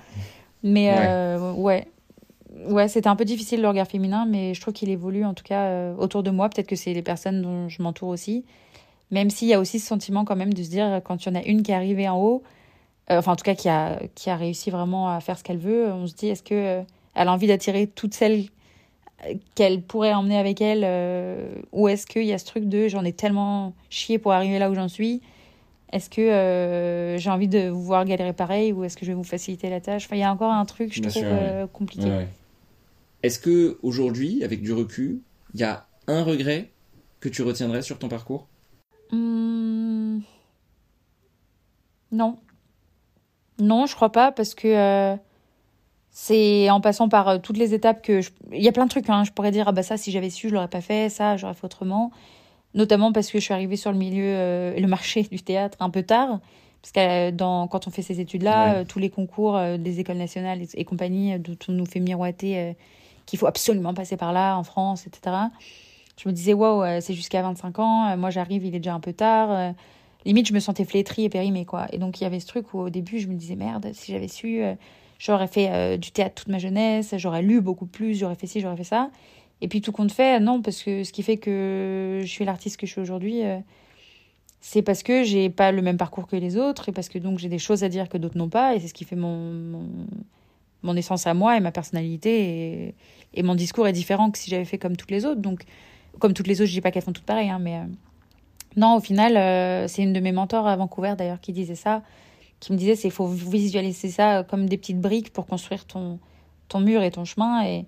Mais 0.62 0.94
euh, 0.96 1.52
ouais. 1.52 1.86
ouais. 2.70 2.88
c'était 2.88 3.08
un 3.08 3.16
peu 3.16 3.26
difficile 3.26 3.60
le 3.60 3.68
regard 3.68 3.86
féminin, 3.86 4.24
mais 4.26 4.54
je 4.54 4.60
trouve 4.62 4.72
qu'il 4.72 4.88
évolue 4.88 5.26
en 5.26 5.34
tout 5.34 5.44
cas 5.44 5.92
autour 5.98 6.22
de 6.22 6.30
moi. 6.30 6.48
Peut-être 6.48 6.68
que 6.68 6.74
c'est 6.74 6.94
les 6.94 7.02
personnes 7.02 7.42
dont 7.42 7.68
je 7.68 7.82
m'entoure 7.82 8.08
aussi. 8.08 8.46
Même 9.10 9.30
s'il 9.30 9.48
y 9.48 9.54
a 9.54 9.60
aussi 9.60 9.78
ce 9.78 9.86
sentiment 9.86 10.24
quand 10.24 10.36
même 10.36 10.52
de 10.52 10.62
se 10.62 10.70
dire, 10.70 11.00
quand 11.04 11.24
il 11.24 11.28
y 11.28 11.32
en 11.32 11.40
a 11.40 11.44
une 11.44 11.62
qui 11.62 11.70
est 11.70 11.74
arrivée 11.74 12.08
en 12.08 12.20
haut, 12.20 12.42
euh, 13.10 13.18
enfin 13.18 13.32
en 13.32 13.36
tout 13.36 13.44
cas 13.44 13.54
qui 13.54 13.68
a, 13.68 14.00
qui 14.14 14.30
a 14.30 14.36
réussi 14.36 14.70
vraiment 14.70 15.08
à 15.08 15.20
faire 15.20 15.38
ce 15.38 15.44
qu'elle 15.44 15.58
veut, 15.58 15.92
on 15.92 16.06
se 16.06 16.14
dit, 16.14 16.28
est-ce 16.28 16.42
que 16.42 16.82
elle 17.14 17.28
a 17.28 17.32
envie 17.32 17.46
d'attirer 17.46 17.86
toutes 17.86 18.14
celles 18.14 18.46
qu'elle 19.54 19.82
pourrait 19.82 20.12
emmener 20.12 20.36
avec 20.36 20.60
elle 20.60 20.82
euh, 20.84 21.48
Ou 21.72 21.88
est-ce 21.88 22.06
qu'il 22.06 22.24
y 22.24 22.32
a 22.32 22.38
ce 22.38 22.44
truc 22.44 22.68
de 22.68 22.88
j'en 22.88 23.04
ai 23.04 23.12
tellement 23.12 23.74
chié 23.90 24.18
pour 24.18 24.32
arriver 24.32 24.58
là 24.58 24.70
où 24.70 24.74
j'en 24.74 24.88
suis 24.88 25.22
Est-ce 25.92 26.10
que 26.10 26.20
euh, 26.20 27.18
j'ai 27.18 27.30
envie 27.30 27.48
de 27.48 27.68
vous 27.68 27.82
voir 27.82 28.04
galérer 28.04 28.32
pareil 28.32 28.72
Ou 28.72 28.84
est-ce 28.84 28.96
que 28.96 29.04
je 29.04 29.10
vais 29.10 29.16
vous 29.16 29.24
faciliter 29.24 29.70
la 29.70 29.80
tâche? 29.80 30.04
Enfin, 30.06 30.16
il 30.16 30.20
y 30.20 30.24
a 30.24 30.32
encore 30.32 30.52
un 30.52 30.64
truc, 30.64 30.92
je 30.94 31.02
trouve, 31.02 31.24
euh, 31.24 31.66
compliqué. 31.66 32.10
Est-ce 33.22 33.38
que 33.38 33.78
aujourd'hui, 33.82 34.44
avec 34.44 34.62
du 34.62 34.72
recul, 34.72 35.20
il 35.54 35.60
y 35.60 35.64
a 35.64 35.86
un 36.06 36.22
regret 36.22 36.70
que 37.20 37.28
tu 37.28 37.42
retiendrais 37.42 37.82
sur 37.82 37.98
ton 37.98 38.08
parcours? 38.08 38.46
Hmm. 39.12 40.20
Non. 42.12 42.38
Non, 43.58 43.86
je 43.86 43.94
crois 43.94 44.12
pas, 44.12 44.32
parce 44.32 44.54
que 44.54 45.18
c'est 46.18 46.70
en 46.70 46.80
passant 46.80 47.10
par 47.10 47.28
euh, 47.28 47.38
toutes 47.38 47.58
les 47.58 47.74
étapes 47.74 48.00
que 48.00 48.22
il 48.50 48.62
y 48.62 48.68
a 48.68 48.72
plein 48.72 48.86
de 48.86 48.90
trucs 48.90 49.10
hein. 49.10 49.22
je 49.24 49.32
pourrais 49.32 49.50
dire 49.50 49.68
ah 49.68 49.72
bah 49.72 49.82
ça 49.82 49.98
si 49.98 50.10
j'avais 50.10 50.30
su 50.30 50.48
je 50.48 50.54
l'aurais 50.54 50.66
pas 50.66 50.80
fait 50.80 51.10
ça 51.10 51.36
j'aurais 51.36 51.52
fait 51.52 51.66
autrement 51.66 52.10
notamment 52.72 53.12
parce 53.12 53.30
que 53.30 53.38
je 53.38 53.44
suis 53.44 53.52
arrivée 53.52 53.76
sur 53.76 53.92
le 53.92 53.98
milieu 53.98 54.24
euh, 54.24 54.80
le 54.80 54.86
marché 54.86 55.24
du 55.24 55.42
théâtre 55.42 55.76
un 55.78 55.90
peu 55.90 56.02
tard 56.02 56.40
parce 56.80 56.92
que 56.92 57.30
dans 57.32 57.68
quand 57.68 57.86
on 57.86 57.90
fait 57.90 58.00
ces 58.00 58.18
études 58.18 58.44
là 58.44 58.76
euh, 58.76 58.84
tous 58.84 58.98
les 58.98 59.10
concours 59.10 59.60
des 59.78 60.00
écoles 60.00 60.16
nationales 60.16 60.62
et, 60.72 60.84
compagnie 60.86 61.38
dont 61.38 61.58
on 61.68 61.72
nous 61.72 61.84
fait 61.84 62.00
miroiter 62.00 62.74
qu'il 63.26 63.38
faut 63.38 63.46
absolument 63.46 63.92
passer 63.92 64.16
par 64.16 64.32
là 64.32 64.56
en 64.56 64.64
France 64.64 65.06
etc 65.06 65.36
je 66.18 66.28
me 66.28 66.32
disais 66.32 66.52
waouh 66.52 67.00
c'est 67.00 67.14
jusqu'à 67.14 67.42
25 67.42 67.78
ans 67.78 68.16
moi 68.16 68.30
j'arrive 68.30 68.64
il 68.64 68.74
est 68.74 68.78
déjà 68.78 68.94
un 68.94 69.00
peu 69.00 69.12
tard 69.12 69.74
limite 70.24 70.48
je 70.48 70.54
me 70.54 70.60
sentais 70.60 70.84
flétrie 70.84 71.24
et 71.24 71.28
périmée 71.28 71.64
quoi 71.64 71.86
et 71.92 71.98
donc 71.98 72.20
il 72.20 72.24
y 72.24 72.26
avait 72.26 72.40
ce 72.40 72.46
truc 72.46 72.72
où 72.74 72.78
au 72.78 72.90
début 72.90 73.18
je 73.18 73.28
me 73.28 73.34
disais 73.34 73.56
merde 73.56 73.90
si 73.92 74.12
j'avais 74.12 74.28
su 74.28 74.62
j'aurais 75.18 75.46
fait 75.46 75.68
euh, 75.70 75.96
du 75.96 76.10
théâtre 76.10 76.34
toute 76.34 76.48
ma 76.48 76.58
jeunesse, 76.58 77.14
j'aurais 77.16 77.42
lu 77.42 77.60
beaucoup 77.60 77.86
plus, 77.86 78.14
j'aurais 78.18 78.34
fait 78.34 78.46
ci, 78.46 78.60
j'aurais 78.60 78.76
fait 78.76 78.84
ça. 78.84 79.10
Et 79.60 79.68
puis 79.68 79.80
tout 79.80 79.92
compte 79.92 80.12
fait, 80.12 80.38
non, 80.40 80.60
parce 80.60 80.82
que 80.82 81.04
ce 81.04 81.12
qui 81.12 81.22
fait 81.22 81.38
que 81.38 82.20
je 82.22 82.26
suis 82.26 82.44
l'artiste 82.44 82.78
que 82.78 82.86
je 82.86 82.92
suis 82.92 83.00
aujourd'hui, 83.00 83.42
euh, 83.42 83.58
c'est 84.60 84.82
parce 84.82 85.02
que 85.02 85.22
j'ai 85.22 85.48
pas 85.48 85.72
le 85.72 85.80
même 85.80 85.96
parcours 85.96 86.26
que 86.26 86.36
les 86.36 86.56
autres 86.56 86.88
et 86.88 86.92
parce 86.92 87.08
que 87.08 87.18
donc 87.18 87.38
j'ai 87.38 87.48
des 87.48 87.58
choses 87.58 87.84
à 87.84 87.88
dire 87.88 88.08
que 88.08 88.18
d'autres 88.18 88.36
n'ont 88.36 88.48
pas 88.48 88.74
et 88.74 88.80
c'est 88.80 88.88
ce 88.88 88.94
qui 88.94 89.04
fait 89.04 89.16
mon, 89.16 89.86
mon, 90.82 90.96
essence 90.96 91.26
à 91.26 91.34
moi 91.34 91.56
et 91.56 91.60
ma 91.60 91.72
personnalité 91.72 92.94
et, 93.34 93.42
mon 93.42 93.54
discours 93.54 93.86
est 93.86 93.92
différent 93.92 94.30
que 94.30 94.38
si 94.38 94.50
j'avais 94.50 94.64
fait 94.64 94.78
comme 94.78 94.96
toutes 94.96 95.10
les 95.10 95.24
autres. 95.24 95.40
Donc, 95.40 95.64
comme 96.18 96.34
toutes 96.34 96.46
les 96.46 96.60
autres, 96.60 96.68
je 96.68 96.74
dis 96.74 96.80
pas 96.80 96.90
qu'elles 96.90 97.02
font 97.02 97.12
toutes 97.12 97.24
pareilles, 97.24 97.50
hein, 97.50 97.58
mais 97.60 97.76
euh, 97.76 97.84
non, 98.76 98.96
au 98.96 99.00
final, 99.00 99.88
c'est 99.88 100.02
une 100.02 100.12
de 100.12 100.20
mes 100.20 100.32
mentors 100.32 100.66
à 100.66 100.76
Vancouver 100.76 101.14
d'ailleurs 101.16 101.40
qui 101.40 101.52
disait 101.52 101.74
ça 101.74 102.02
qui 102.60 102.72
me 102.72 102.78
disait 102.78 102.96
c'est 102.96 103.10
faut 103.10 103.28
visualiser 103.28 104.08
ça 104.08 104.44
comme 104.44 104.68
des 104.68 104.78
petites 104.78 105.00
briques 105.00 105.32
pour 105.32 105.46
construire 105.46 105.84
ton 105.84 106.18
ton 106.68 106.80
mur 106.80 107.02
et 107.02 107.10
ton 107.10 107.24
chemin 107.24 107.64
et 107.64 107.86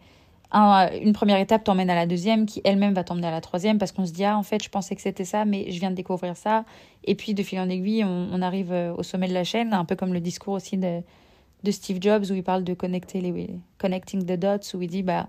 une 0.52 1.12
première 1.12 1.38
étape 1.38 1.64
t'emmène 1.64 1.90
à 1.90 1.94
la 1.94 2.06
deuxième 2.06 2.46
qui 2.46 2.62
elle-même 2.64 2.94
va 2.94 3.04
t'emmener 3.04 3.26
à 3.26 3.30
la 3.30 3.40
troisième 3.40 3.78
parce 3.78 3.92
qu'on 3.92 4.06
se 4.06 4.12
dit 4.12 4.24
ah 4.24 4.38
en 4.38 4.42
fait 4.42 4.62
je 4.62 4.70
pensais 4.70 4.94
que 4.94 5.02
c'était 5.02 5.24
ça 5.24 5.44
mais 5.44 5.70
je 5.70 5.78
viens 5.78 5.90
de 5.90 5.96
découvrir 5.96 6.36
ça. 6.36 6.64
Et 7.04 7.14
puis 7.14 7.34
de 7.34 7.42
fil 7.42 7.58
en 7.58 7.68
aiguille 7.68 8.04
on, 8.04 8.40
arrive 8.40 8.72
euh, 8.72 8.94
au 8.94 9.02
sommet 9.02 9.28
de 9.28 9.34
la 9.34 9.44
chaîne 9.44 9.74
un 9.74 9.84
peu 9.84 9.96
comme 9.96 10.12
le 10.12 10.20
discours 10.20 10.54
aussi 10.54 10.78
de, 10.78 11.00
de 11.64 11.70
Steve 11.70 11.98
Jobs 12.00 12.24
où 12.30 12.34
il 12.34 12.42
parle 12.42 12.64
de 12.64 12.74
connecter 12.74 13.20
les 13.20 13.50
connecting 13.78 14.24
the 14.24 14.38
dots 14.38 14.74
où 14.74 14.82
il 14.82 14.88
dit 14.88 15.02
bah 15.02 15.28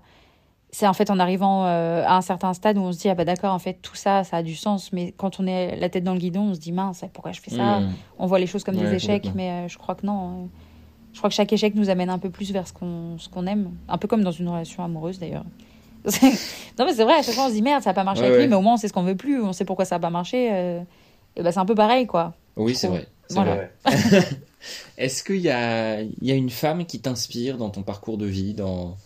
c'est 0.72 0.86
en 0.86 0.92
fait 0.92 1.10
en 1.10 1.18
arrivant 1.18 1.66
euh, 1.66 2.04
à 2.06 2.16
un 2.16 2.20
certain 2.20 2.54
stade 2.54 2.78
où 2.78 2.82
on 2.82 2.92
se 2.92 2.98
dit 2.98 3.08
ah 3.08 3.14
bah 3.14 3.24
d'accord 3.24 3.52
en 3.52 3.58
fait 3.58 3.78
tout 3.82 3.96
ça 3.96 4.24
ça 4.24 4.38
a 4.38 4.42
du 4.42 4.54
sens. 4.54 4.92
Mais 4.92 5.12
quand 5.16 5.40
on 5.40 5.46
est 5.46 5.76
la 5.76 5.88
tête 5.88 6.04
dans 6.04 6.12
le 6.12 6.20
guidon 6.20 6.50
on 6.50 6.54
se 6.54 6.60
dit 6.60 6.72
mince 6.72 7.04
pourquoi 7.12 7.32
je 7.32 7.40
fais 7.40 7.50
ça? 7.50 7.80
Mmh. 7.80 7.92
on 8.18 8.26
voit 8.26 8.38
les 8.38 8.46
choses 8.46 8.64
comme 8.64 8.76
des 8.76 8.92
échecs 8.94 9.30
mais 9.34 9.50
euh, 9.50 9.68
je 9.68 9.78
crois 9.78 9.94
que 9.94 10.06
non 10.06 10.48
je 11.12 11.18
crois 11.18 11.28
que 11.28 11.34
chaque 11.34 11.52
échec 11.52 11.74
nous 11.74 11.90
amène 11.90 12.08
un 12.08 12.18
peu 12.18 12.30
plus 12.30 12.52
vers 12.52 12.68
ce 12.68 12.72
qu'on 12.72 13.18
ce 13.18 13.28
qu'on 13.28 13.46
aime. 13.46 13.72
Un 13.88 13.98
peu 13.98 14.06
comme 14.06 14.22
dans 14.22 14.30
une 14.30 14.48
relation 14.48 14.84
amoureuse 14.84 15.18
d'ailleurs. 15.18 15.44
Non 16.78 16.86
mais 16.86 16.94
c'est 16.94 17.04
vrai 17.04 17.14
à 17.14 17.22
chaque 17.22 17.34
fois 17.34 17.44
on 17.44 17.48
se 17.48 17.54
dit 17.54 17.62
merde 17.62 17.82
ça 17.82 17.90
a 17.90 17.94
pas 17.94 18.04
marché 18.04 18.24
avec 18.24 18.38
lui 18.38 18.48
mais 18.48 18.56
au 18.56 18.62
moins 18.62 18.74
on 18.74 18.76
sait 18.78 18.88
ce 18.88 18.92
qu'on 18.92 19.02
veut 19.02 19.16
plus 19.16 19.42
on 19.42 19.52
sait 19.52 19.66
pourquoi 19.66 19.84
ça 19.84 19.96
a 19.96 19.98
pas 19.98 20.08
marché 20.08 20.48
euh, 20.50 20.80
et 21.36 21.42
bah 21.42 21.52
c'est 21.52 21.58
un 21.58 21.66
peu 21.66 21.74
pareil 21.74 22.06
quoi. 22.06 22.34
Oui 22.56 22.74
c'est 22.74 22.86
vrai. 22.86 23.06
Est-ce 24.98 25.24
qu'il 25.24 25.40
y 25.40 25.50
a 25.50 26.00
il 26.00 26.26
y 26.26 26.30
a 26.30 26.34
une 26.34 26.50
femme 26.50 26.86
qui 26.86 27.00
t'inspire 27.00 27.58
dans 27.58 27.70
ton 27.70 27.82
parcours 27.82 28.18
de 28.18 28.26
vie 28.26 28.54
dans 28.54 28.96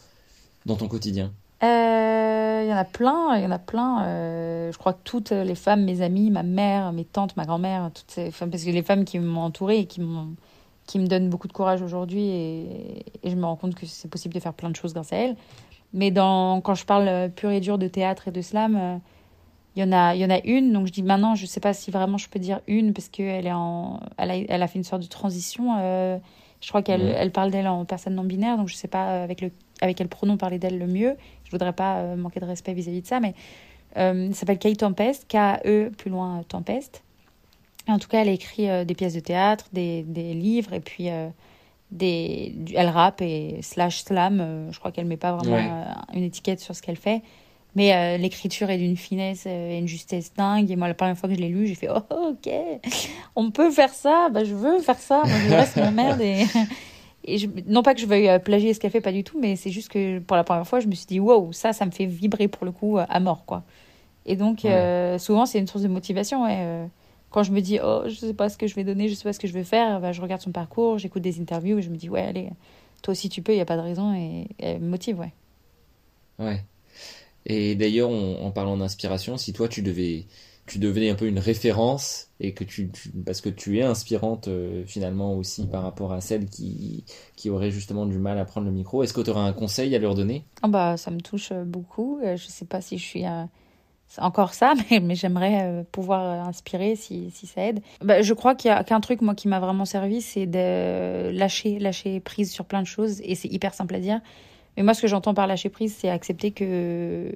dans 0.67 0.77
ton 0.77 0.89
quotidien? 0.89 1.33
Euh, 1.65 2.63
il 2.65 2.69
y 2.69 2.73
en 2.73 2.77
a 2.77 2.85
plein, 2.85 3.37
il 3.37 3.43
y 3.43 3.47
en 3.47 3.51
a 3.51 3.59
plein. 3.59 4.05
Euh, 4.05 4.73
je 4.73 4.79
crois 4.79 4.93
que 4.93 5.01
toutes 5.05 5.31
les 5.31 5.55
femmes, 5.55 5.85
mes 5.85 6.03
amies, 6.03 6.31
ma 6.31 6.43
mère, 6.43 6.93
mes 6.93 7.05
tantes, 7.05 7.37
ma 7.37 7.45
grand-mère, 7.45 7.91
toutes 7.95 8.11
ces 8.11 8.31
femmes, 8.31 8.51
parce 8.51 8.65
que 8.65 8.71
les 8.71 8.83
femmes 8.83 9.05
qui 9.05 9.19
m'ont 9.19 9.43
entourée 9.43 9.81
et 9.81 9.87
qui 9.87 10.01
qui 10.87 10.99
me 10.99 11.07
donnent 11.07 11.31
beaucoup 11.31 11.49
de 11.49 11.53
courage 11.55 11.81
aujourd'hui 11.81 12.23
et, 12.29 13.05
je 13.25 13.35
me 13.37 13.47
rends 13.47 13.57
compte 13.57 13.75
que 13.75 13.87
c'est 13.87 14.09
possible 14.09 14.35
de 14.35 14.41
faire 14.41 14.53
plein 14.53 14.69
de 14.69 14.77
choses 14.77 14.93
grâce 14.93 15.15
à 15.15 15.17
elles. 15.17 15.37
Mais 15.95 16.11
dans, 16.11 16.61
quand 16.61 16.75
je 16.75 16.85
parle 16.85 17.31
pur 17.31 17.51
et 17.51 17.61
dur 17.61 17.79
de 17.79 17.89
théâtre 17.89 18.29
et 18.29 18.31
de 18.33 18.43
slam, 18.43 18.77
euh, 18.77 18.97
il 19.77 19.83
y 19.83 19.85
en 19.87 19.93
a, 19.93 20.15
il 20.15 20.21
y 20.21 20.25
en 20.27 20.31
a 20.31 20.41
une. 20.45 20.73
Donc 20.73 20.87
je 20.87 20.93
dis 20.93 21.03
maintenant, 21.03 21.35
je 21.35 21.47
sais 21.47 21.61
pas 21.61 21.73
si 21.73 21.91
vraiment 21.91 22.19
je 22.19 22.29
peux 22.29 22.39
dire 22.39 22.61
une 22.67 22.93
parce 22.93 23.09
qu'elle 23.09 23.47
est 23.47 23.53
en, 23.53 24.01
elle 24.19 24.31
a, 24.31 24.37
elle 24.37 24.63
a 24.63 24.67
fait 24.67 24.79
une 24.79 24.85
sorte 24.85 25.03
de 25.03 25.09
transition. 25.09 25.79
je 26.61 26.69
crois 26.69 26.83
qu'elle 26.83 27.15
elle 27.17 27.33
parle 27.33 27.51
d'elle 27.51 27.69
en 27.69 27.85
personne 27.85 28.15
non 28.15 28.25
binaire, 28.25 28.57
donc 28.59 28.69
je 28.69 28.75
sais 28.75 28.89
pas 28.89 29.23
avec 29.23 29.41
le 29.41 29.51
avec 29.81 29.97
quel 29.97 30.09
pronom 30.09 30.37
parler 30.37 30.59
d'elle 30.59 30.79
le 30.79 30.87
mieux. 30.87 31.17
Je 31.45 31.51
voudrais 31.51 31.73
pas 31.73 31.99
euh, 31.99 32.17
manquer 32.17 32.41
de 32.41 32.45
respect 32.45 32.75
vis-à-vis 32.75 33.03
de 33.03 33.07
ça, 33.07 33.21
mais 33.21 33.35
euh, 33.97 34.33
s'appelle 34.33 34.59
Kay 34.59 34.75
Tempest, 34.77 35.27
K-E 35.29 35.91
plus 35.97 36.11
loin 36.11 36.43
Tempest. 36.49 37.03
en 37.89 37.99
tout 37.99 38.09
cas, 38.09 38.23
elle 38.23 38.29
écrit 38.29 38.69
euh, 38.69 38.85
des 38.85 38.95
pièces 38.95 39.15
de 39.15 39.21
théâtre, 39.21 39.67
des, 39.73 40.03
des 40.03 40.35
livres, 40.35 40.73
et 40.73 40.81
puis 40.81 41.09
des, 41.91 42.55
elle 42.75 42.89
rappe 42.89 43.21
et 43.21 43.59
slash 43.63 44.03
slam. 44.03 44.69
je 44.71 44.79
crois 44.79 44.91
qu'elle 44.91 45.07
met 45.07 45.17
pas 45.17 45.33
vraiment 45.37 45.87
une 46.13 46.25
étiquette 46.25 46.61
sur 46.61 46.75
ce 46.75 46.83
qu'elle 46.83 46.97
fait. 46.97 47.23
Mais 47.77 48.19
l'écriture 48.19 48.71
est 48.71 48.79
d'une 48.79 48.97
finesse 48.97 49.47
et 49.47 49.79
une 49.79 49.89
justesse 49.89 50.33
dingue. 50.33 50.71
Et 50.71 50.77
moi, 50.77 50.87
la 50.87 50.95
première 50.95 51.19
fois 51.19 51.29
que 51.29 51.35
je 51.35 51.41
l'ai 51.41 51.49
lu, 51.49 51.67
j'ai 51.67 51.75
fait 51.75 51.89
Oh, 51.91 52.31
ok, 52.31 52.53
on 53.37 53.51
peut 53.51 53.71
faire 53.71 53.93
ça. 53.93 54.29
Bah, 54.31 54.45
je 54.45 54.55
veux 54.55 54.81
faire 54.81 54.99
ça. 54.99 55.23
Moi, 55.25 55.39
je 55.49 55.55
reste 55.55 55.77
mon 55.77 55.91
merde. 55.91 56.21
Et, 56.21 56.47
et 57.27 57.49
non 57.67 57.83
pas 57.83 57.95
que 57.95 58.01
je 58.01 58.07
veuille 58.07 58.29
euh, 58.29 58.39
plagier 58.39 58.75
ce 58.75 58.81
qu'elle 58.81 58.91
fait, 58.91 59.01
pas 59.01 59.13
du 59.13 59.25
tout, 59.25 59.39
mais 59.41 59.57
c'est 59.57 59.71
juste 59.71 59.89
que 59.89 60.19
pour 60.19 60.37
la 60.37 60.45
première 60.45 60.67
fois, 60.67 60.81
je 60.81 60.87
me 60.87 60.95
suis 60.95 61.07
dit, 61.07 61.21
wow, 61.21 61.53
ça, 61.53 61.73
ça 61.73 61.87
me 61.87 61.91
fait 61.91 62.07
vibrer 62.07 62.49
pour 62.49 62.65
le 62.67 62.73
coup 62.73 62.99
euh, 62.99 63.07
à 63.09 63.21
mort, 63.21 63.45
quoi. 63.47 63.65
Et 64.27 64.37
donc, 64.37 64.65
euh, 64.65 65.19
souvent, 65.19 65.47
c'est 65.47 65.59
une 65.59 65.67
source 65.67 65.83
de 65.83 65.89
motivation, 65.89 66.45
ouais. 66.45 66.89
quand 67.31 67.43
je 67.43 67.53
me 67.53 67.61
dis, 67.61 67.79
oh, 67.83 68.05
je 68.07 68.15
sais 68.15 68.33
pas 68.33 68.49
ce 68.49 68.57
que 68.57 68.67
je 68.67 68.75
vais 68.75 68.85
donner, 68.85 69.09
je 69.09 69.15
sais 69.15 69.25
pas 69.25 69.35
ce 69.35 69.39
que 69.39 69.47
je 69.47 69.53
vais 69.53 69.65
faire, 69.65 70.01
bah, 70.01 70.13
je 70.13 70.23
regarde 70.23 70.41
son 70.41 70.51
parcours, 70.51 70.99
j'écoute 70.99 71.23
des 71.23 71.41
interviews 71.41 71.79
et 71.79 71.83
je 71.83 71.91
me 71.91 71.97
dis, 71.97 72.09
ouais, 72.09 72.23
allez, 72.23 72.49
toi 73.03 73.13
aussi 73.13 73.29
tu 73.29 73.43
peux, 73.43 73.53
il 73.53 73.57
n'y 73.57 73.61
a 73.61 73.67
pas 73.67 73.77
de 73.77 73.83
raison, 73.83 74.15
et, 74.15 74.47
elle 74.59 74.81
me 74.81 74.89
motive, 74.89 75.19
ouais. 75.19 75.33
Ouais. 76.39 76.63
Et 77.45 77.75
d'ailleurs, 77.75 78.09
en 78.11 78.51
parlant 78.51 78.79
d'inspiration, 78.79 79.37
si 79.37 79.53
toi, 79.53 79.69
tu 79.69 79.83
devais 79.83 80.25
tu 80.67 80.79
devenais 80.79 81.11
un 81.11 81.15
peu 81.15 81.27
une 81.27 81.39
référence 81.39 82.29
et 82.41 82.55
que 82.55 82.65
tu, 82.65 82.91
parce 83.25 83.41
que 83.41 83.49
tu 83.49 83.79
es 83.79 83.83
inspirante 83.83 84.49
euh, 84.49 84.85
finalement 84.87 85.35
aussi 85.35 85.67
par 85.67 85.83
rapport 85.83 86.13
à 86.13 86.21
celles 86.21 86.47
qui 86.47 87.05
qui 87.37 87.51
auraient 87.51 87.71
justement 87.71 88.07
du 88.07 88.19
mal 88.19 88.39
à 88.39 88.45
prendre 88.45 88.67
le 88.67 88.73
micro. 88.73 89.03
Est-ce 89.03 89.13
que 89.13 89.21
tu 89.21 89.31
aurais 89.31 89.41
un 89.41 89.53
conseil 89.53 89.95
à 89.95 89.99
leur 89.99 90.15
donner? 90.15 90.45
Oh 90.63 90.69
bah 90.69 90.97
ça 90.97 91.11
me 91.11 91.21
touche 91.21 91.51
euh, 91.53 91.65
beaucoup. 91.65 92.19
Euh, 92.25 92.37
je 92.37 92.47
sais 92.47 92.65
pas 92.65 92.81
si 92.81 92.99
je 92.99 93.05
suis 93.05 93.25
encore 94.19 94.55
ça, 94.55 94.75
mais, 94.91 95.01
mais 95.01 95.15
j'aimerais 95.15 95.85
pouvoir 95.93 96.47
inspirer 96.47 96.97
si, 96.97 97.31
si 97.31 97.47
ça 97.47 97.67
aide. 97.67 97.81
Bah, 98.01 98.23
je 98.23 98.33
crois 98.33 98.55
qu'il 98.55 98.71
y 98.71 98.73
a 98.73 98.83
qu'un 98.85 99.01
truc 99.01 99.21
moi 99.21 99.35
qui 99.35 99.49
m'a 99.49 99.61
vraiment 99.61 99.85
servi, 99.85 100.23
c'est 100.23 100.47
de 100.47 101.31
lâcher 101.31 101.79
lâcher 101.79 102.21
prise 102.21 102.51
sur 102.51 102.65
plein 102.65 102.81
de 102.81 102.87
choses 102.87 103.21
et 103.23 103.35
c'est 103.35 103.49
hyper 103.49 103.75
simple 103.75 103.95
à 103.95 104.01
dire. 104.01 104.21
Mais 104.77 104.83
moi, 104.83 104.95
ce 104.95 105.03
que 105.03 105.09
j'entends 105.09 105.35
par 105.35 105.47
lâcher 105.47 105.69
prise, 105.69 105.95
c'est 105.97 106.09
accepter 106.09 106.51
que 106.51 107.33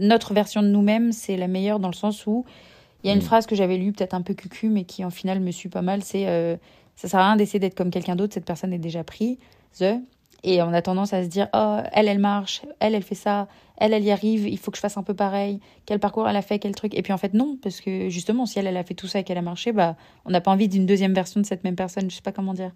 notre 0.00 0.32
version 0.32 0.62
de 0.62 0.68
nous-mêmes, 0.68 1.12
c'est 1.12 1.36
la 1.36 1.48
meilleure 1.48 1.78
dans 1.78 1.88
le 1.88 1.94
sens 1.94 2.26
où 2.26 2.44
il 3.02 3.08
y 3.08 3.10
a 3.10 3.12
une 3.12 3.20
mm. 3.20 3.22
phrase 3.22 3.46
que 3.46 3.54
j'avais 3.54 3.76
lue, 3.76 3.92
peut-être 3.92 4.14
un 4.14 4.22
peu 4.22 4.34
cucu, 4.34 4.68
mais 4.68 4.84
qui 4.84 5.04
en 5.04 5.10
final 5.10 5.40
me 5.40 5.50
suit 5.50 5.68
pas 5.68 5.82
mal, 5.82 6.02
c'est 6.02 6.26
euh, 6.26 6.56
ça 6.96 7.08
sert 7.08 7.20
à 7.20 7.26
rien 7.26 7.36
d'essayer 7.36 7.58
d'être 7.58 7.74
comme 7.74 7.90
quelqu'un 7.90 8.16
d'autre, 8.16 8.34
cette 8.34 8.46
personne 8.46 8.72
est 8.72 8.78
déjà 8.78 9.04
prise. 9.04 9.36
Et 10.46 10.62
on 10.62 10.72
a 10.74 10.82
tendance 10.82 11.14
à 11.14 11.22
se 11.22 11.28
dire, 11.28 11.48
oh, 11.54 11.78
elle, 11.92 12.06
elle 12.06 12.18
marche, 12.18 12.62
elle, 12.78 12.94
elle 12.94 13.02
fait 13.02 13.14
ça, 13.14 13.48
elle, 13.78 13.94
elle 13.94 14.04
y 14.04 14.10
arrive, 14.10 14.46
il 14.46 14.58
faut 14.58 14.70
que 14.70 14.76
je 14.76 14.82
fasse 14.82 14.96
un 14.98 15.02
peu 15.02 15.14
pareil, 15.14 15.58
quel 15.86 15.98
parcours 15.98 16.28
elle 16.28 16.36
a 16.36 16.42
fait, 16.42 16.58
quel 16.58 16.74
truc. 16.74 16.94
Et 16.94 17.02
puis 17.02 17.12
en 17.12 17.18
fait, 17.18 17.32
non, 17.32 17.58
parce 17.62 17.80
que 17.80 18.08
justement, 18.10 18.44
si 18.44 18.58
elle, 18.58 18.66
elle 18.66 18.76
a 18.76 18.84
fait 18.84 18.94
tout 18.94 19.06
ça 19.06 19.20
et 19.20 19.24
qu'elle 19.24 19.38
a 19.38 19.42
marché, 19.42 19.72
bah, 19.72 19.96
on 20.26 20.30
n'a 20.30 20.42
pas 20.42 20.50
envie 20.50 20.68
d'une 20.68 20.84
deuxième 20.84 21.14
version 21.14 21.40
de 21.40 21.46
cette 21.46 21.64
même 21.64 21.76
personne, 21.76 22.10
je 22.10 22.16
sais 22.16 22.22
pas 22.22 22.32
comment 22.32 22.54
dire. 22.54 22.72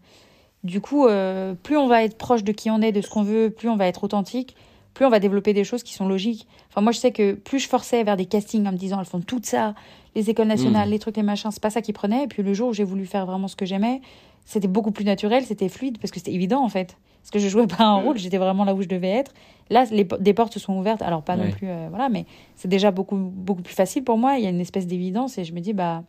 Du 0.65 0.81
coup, 0.81 1.07
euh, 1.07 1.55
plus 1.55 1.77
on 1.77 1.87
va 1.87 2.03
être 2.03 2.19
proche 2.19 2.43
de 2.43 2.53
qui 2.53 2.71
on 2.71 2.81
est, 2.81 2.93
de 2.93 3.01
ce 3.01 3.09
qu'on 3.09 3.23
veut, 3.23 3.51
plus 3.51 3.69
on 3.69 3.77
va 3.77 3.87
être 3.87 4.03
authentique, 4.05 4.57
plus 4.95 5.05
on 5.05 5.11
va 5.11 5.21
développer 5.21 5.53
des 5.53 5.65
choses 5.65 5.85
qui 5.85 5.95
sont 5.95 6.09
logiques. 6.09 6.49
Enfin, 6.69 6.81
moi, 6.81 6.91
je 6.91 6.99
sais 6.99 7.13
que 7.13 7.35
plus 7.35 7.61
je 7.61 7.69
forçais 7.69 8.03
vers 8.03 8.17
des 8.17 8.27
castings 8.27 8.67
en 8.67 8.73
me 8.73 8.77
disant, 8.77 8.99
elles 8.99 9.07
font 9.07 9.21
tout 9.21 9.41
ça, 9.43 9.75
les 10.17 10.31
écoles 10.31 10.49
nationales, 10.49 10.89
mm. 10.89 10.93
les 10.93 10.99
trucs, 10.99 11.17
les 11.17 11.23
machins, 11.23 11.51
c'est 11.53 11.63
pas 11.63 11.71
ça 11.71 11.83
qui 11.83 11.93
prenait. 11.93 12.25
Et 12.25 12.27
puis 12.27 12.43
le 12.43 12.53
jour 12.55 12.71
où 12.71 12.73
j'ai 12.73 12.85
voulu 12.85 13.07
faire 13.07 13.25
vraiment 13.25 13.47
ce 13.47 13.55
que 13.55 13.67
j'aimais, 13.67 14.01
c'était 14.45 14.67
beaucoup 14.67 14.91
plus 14.91 15.05
naturel, 15.05 15.45
c'était 15.45 15.69
fluide, 15.69 15.99
parce 15.99 16.11
que 16.11 16.19
c'était 16.19 16.33
évident, 16.33 16.65
en 16.65 16.69
fait. 16.69 16.97
Parce 17.21 17.31
que 17.31 17.39
je 17.39 17.49
jouais 17.49 17.67
pas 17.67 17.85
un 17.85 17.97
rôle, 17.97 18.19
j'étais 18.19 18.39
vraiment 18.39 18.65
là 18.65 18.75
où 18.75 18.83
je 18.83 18.89
devais 18.89 19.11
être. 19.11 19.33
Là, 19.71 19.85
les, 19.91 20.05
des 20.05 20.35
portes 20.35 20.55
se 20.55 20.59
sont 20.59 20.77
ouvertes, 20.77 21.03
alors 21.03 21.23
pas 21.23 21.37
non 21.37 21.51
plus, 21.51 21.69
euh, 21.69 21.87
voilà, 21.91 22.09
mais 22.09 22.25
c'est 22.57 22.69
déjà 22.69 22.91
beaucoup, 22.91 23.17
beaucoup 23.17 23.63
plus 23.63 23.75
facile 23.75 24.03
pour 24.03 24.17
moi. 24.17 24.39
Il 24.39 24.45
y 24.45 24.47
a 24.47 24.51
une 24.51 24.61
espèce 24.61 24.87
d'évidence 24.87 25.39
et 25.39 25.45
je 25.45 25.53
me 25.53 25.61
dis, 25.61 25.75
bah, 25.75 26.03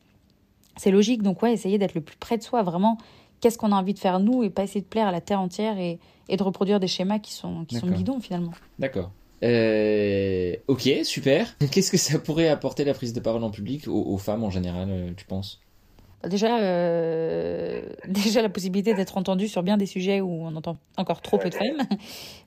c'est 0.78 0.92
logique. 0.92 1.22
Donc, 1.22 1.44
ouais, 1.44 1.52
essayer 1.52 1.78
d'être 1.78 1.94
le 1.94 2.02
plus 2.02 2.16
près 2.16 2.38
de 2.38 2.44
soi, 2.44 2.64
vraiment 2.64 2.98
qu'est-ce 3.42 3.58
qu'on 3.58 3.72
a 3.72 3.76
envie 3.76 3.94
de 3.94 4.00
faire 4.00 4.20
nous 4.20 4.44
et 4.44 4.50
pas 4.50 4.64
essayer 4.64 4.82
de 4.82 4.86
plaire 4.86 5.08
à 5.08 5.12
la 5.12 5.22
terre 5.22 5.42
entière 5.42 5.78
et, 5.78 6.00
et 6.28 6.38
de 6.38 6.44
reproduire 6.44 6.80
des 6.80 6.88
schémas 6.88 7.20
qui 7.20 7.34
sont, 7.34 7.66
qui 7.66 7.76
sont 7.76 7.88
bidons 7.88 8.20
finalement. 8.20 8.52
D'accord. 8.78 9.12
Euh, 9.44 10.56
ok, 10.68 10.90
super. 11.04 11.56
Qu'est-ce 11.72 11.92
que 11.92 11.98
ça 11.98 12.20
pourrait 12.20 12.50
apporter 12.50 12.84
la 12.84 12.94
prise 12.94 13.14
de 13.14 13.20
parole 13.20 13.44
en 13.44 13.52
public 13.52 13.88
aux, 13.88 14.04
aux 14.04 14.18
femmes 14.18 14.44
en 14.44 14.50
général, 14.50 14.90
euh, 14.90 15.12
tu 15.16 15.26
penses? 15.26 15.62
Bah, 16.22 16.30
Déjà, 16.30 16.60
euh, 16.60 17.82
déjà 18.08 18.42
la 18.42 18.50
possibilité 18.50 18.94
d'être 18.94 19.18
entendu 19.18 19.48
sur 19.48 19.64
bien 19.64 19.78
des 19.78 19.86
sujets 19.86 20.20
où 20.22 20.30
on 20.30 20.56
entend 20.56 20.78
encore 20.98 21.22
trop 21.22 21.38
peu 21.38 21.50
de 21.50 21.56
femmes. 21.56 21.88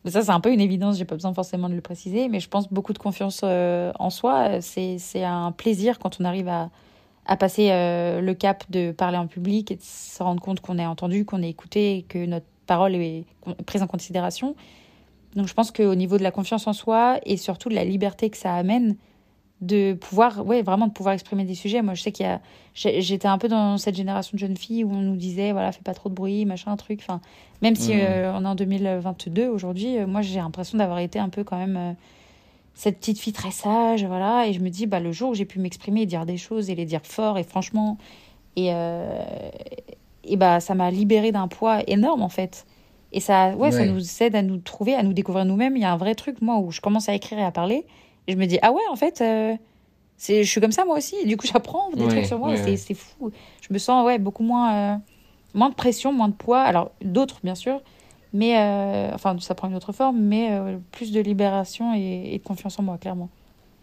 Mais 0.04 0.10
ça, 0.10 0.22
c'est 0.22 0.30
un 0.30 0.40
peu 0.40 0.52
une 0.52 0.60
évidence, 0.60 0.98
j'ai 0.98 1.06
pas 1.06 1.14
besoin 1.14 1.32
forcément 1.32 1.68
de 1.68 1.74
le 1.74 1.80
préciser. 1.80 2.28
Mais 2.28 2.40
je 2.40 2.48
pense 2.48 2.70
beaucoup 2.70 2.92
de 2.92 2.98
confiance 2.98 3.42
en 3.42 4.10
soi. 4.10 4.60
C'est, 4.60 4.98
c'est 4.98 5.24
un 5.24 5.52
plaisir 5.52 5.98
quand 5.98 6.20
on 6.20 6.24
arrive 6.24 6.48
à, 6.48 6.70
à 7.26 7.36
passer 7.36 7.68
euh, 7.70 8.20
le 8.20 8.34
cap 8.34 8.64
de 8.70 8.92
parler 8.92 9.18
en 9.18 9.26
public 9.26 9.70
et 9.70 9.76
de 9.76 9.82
se 9.82 10.22
rendre 10.22 10.42
compte 10.42 10.60
qu'on 10.60 10.78
est 10.78 10.86
entendu, 10.86 11.24
qu'on 11.24 11.42
est 11.42 11.50
écouté 11.50 11.98
et 11.98 12.02
que 12.02 12.24
notre 12.26 12.46
parole 12.66 12.94
est 12.94 13.24
prise 13.66 13.82
en 13.82 13.86
considération. 13.86 14.54
Donc 15.36 15.46
je 15.46 15.54
pense 15.54 15.70
qu'au 15.70 15.94
niveau 15.94 16.18
de 16.18 16.22
la 16.22 16.30
confiance 16.30 16.66
en 16.66 16.72
soi 16.72 17.18
et 17.24 17.36
surtout 17.36 17.68
de 17.68 17.74
la 17.74 17.84
liberté 17.84 18.28
que 18.28 18.36
ça 18.36 18.54
amène, 18.54 18.96
de 19.60 19.92
pouvoir, 19.92 20.44
ouais, 20.44 20.62
vraiment 20.62 20.88
de 20.88 20.92
pouvoir 20.92 21.14
exprimer 21.14 21.44
des 21.44 21.54
sujets. 21.54 21.82
Moi, 21.82 21.94
je 21.94 22.02
sais 22.02 22.10
qu'il 22.10 22.26
y 22.26 22.28
a, 22.28 22.40
j'étais 22.74 23.28
un 23.28 23.38
peu 23.38 23.46
dans 23.46 23.78
cette 23.78 23.94
génération 23.94 24.32
de 24.34 24.40
jeunes 24.40 24.56
filles 24.56 24.82
où 24.82 24.90
on 24.92 25.00
nous 25.00 25.14
disait, 25.14 25.52
voilà, 25.52 25.70
fais 25.70 25.82
pas 25.84 25.94
trop 25.94 26.08
de 26.08 26.14
bruit, 26.14 26.44
machin, 26.44 26.76
truc. 26.76 26.98
Enfin, 27.00 27.20
même 27.62 27.76
si 27.76 27.92
Mhm. 27.92 28.00
euh, 28.02 28.32
on 28.34 28.44
est 28.44 28.48
en 28.48 28.54
2022 28.56 29.46
aujourd'hui, 29.46 29.98
euh, 29.98 30.08
moi, 30.08 30.20
j'ai 30.20 30.40
l'impression 30.40 30.78
d'avoir 30.78 30.98
été 30.98 31.20
un 31.20 31.28
peu 31.28 31.44
quand 31.44 31.58
même 31.58 31.94
cette 32.74 32.98
petite 32.98 33.18
fille 33.18 33.32
très 33.32 33.50
sage, 33.50 34.04
voilà. 34.04 34.46
Et 34.46 34.52
je 34.52 34.60
me 34.60 34.68
dis, 34.70 34.86
bah, 34.86 35.00
le 35.00 35.12
jour 35.12 35.30
où 35.30 35.34
j'ai 35.34 35.44
pu 35.44 35.58
m'exprimer 35.60 36.02
et 36.02 36.06
dire 36.06 36.26
des 36.26 36.36
choses 36.36 36.70
et 36.70 36.74
les 36.74 36.84
dire 36.84 37.02
fort 37.04 37.38
et 37.38 37.44
franchement, 37.44 37.98
et, 38.56 38.68
euh, 38.72 39.22
et 40.24 40.36
bah, 40.36 40.60
ça 40.60 40.74
m'a 40.74 40.90
libérée 40.90 41.32
d'un 41.32 41.48
poids 41.48 41.80
énorme, 41.86 42.22
en 42.22 42.28
fait. 42.28 42.66
Et 43.12 43.20
ça, 43.20 43.54
ouais, 43.56 43.70
ça 43.72 43.84
nous 43.84 44.00
aide 44.22 44.34
à 44.36 44.42
nous 44.42 44.56
trouver, 44.56 44.94
à 44.94 45.02
nous 45.02 45.12
découvrir 45.12 45.44
nous-mêmes. 45.44 45.76
Il 45.76 45.82
y 45.82 45.84
a 45.84 45.92
un 45.92 45.96
vrai 45.98 46.14
truc, 46.14 46.40
moi, 46.40 46.56
où 46.58 46.70
je 46.70 46.80
commence 46.80 47.08
à 47.10 47.14
écrire 47.14 47.38
et 47.38 47.44
à 47.44 47.50
parler. 47.50 47.84
Et 48.26 48.32
je 48.32 48.38
me 48.38 48.46
dis, 48.46 48.58
ah 48.62 48.72
ouais, 48.72 48.80
en 48.90 48.96
fait, 48.96 49.20
euh, 49.20 49.54
c'est, 50.16 50.44
je 50.44 50.50
suis 50.50 50.60
comme 50.62 50.72
ça, 50.72 50.84
moi 50.86 50.96
aussi. 50.96 51.16
Et 51.22 51.26
du 51.26 51.36
coup, 51.36 51.46
j'apprends 51.52 51.90
des 51.90 52.02
Ouais, 52.04 52.08
trucs 52.08 52.24
sur 52.26 52.38
moi. 52.38 52.48
ouais, 52.48 52.54
et 52.54 52.56
c'est, 52.56 52.70
ouais. 52.70 52.76
c'est 52.78 52.94
fou. 52.94 53.30
Je 53.60 53.72
me 53.72 53.78
sens, 53.78 54.06
ouais, 54.06 54.18
beaucoup 54.18 54.42
moins, 54.44 54.94
euh, 54.94 54.96
moins 55.52 55.68
de 55.68 55.74
pression, 55.74 56.10
moins 56.12 56.28
de 56.28 56.34
poids. 56.34 56.62
Alors, 56.62 56.90
d'autres, 57.02 57.40
bien 57.44 57.54
sûr. 57.54 57.82
Mais, 58.34 58.58
euh, 58.58 59.10
enfin, 59.14 59.36
ça 59.40 59.54
prend 59.54 59.68
une 59.68 59.74
autre 59.74 59.92
forme, 59.92 60.18
mais 60.18 60.52
euh, 60.52 60.78
plus 60.90 61.12
de 61.12 61.20
libération 61.20 61.94
et, 61.94 62.34
et 62.34 62.38
de 62.38 62.42
confiance 62.42 62.78
en 62.78 62.82
moi, 62.82 62.96
clairement. 62.96 63.28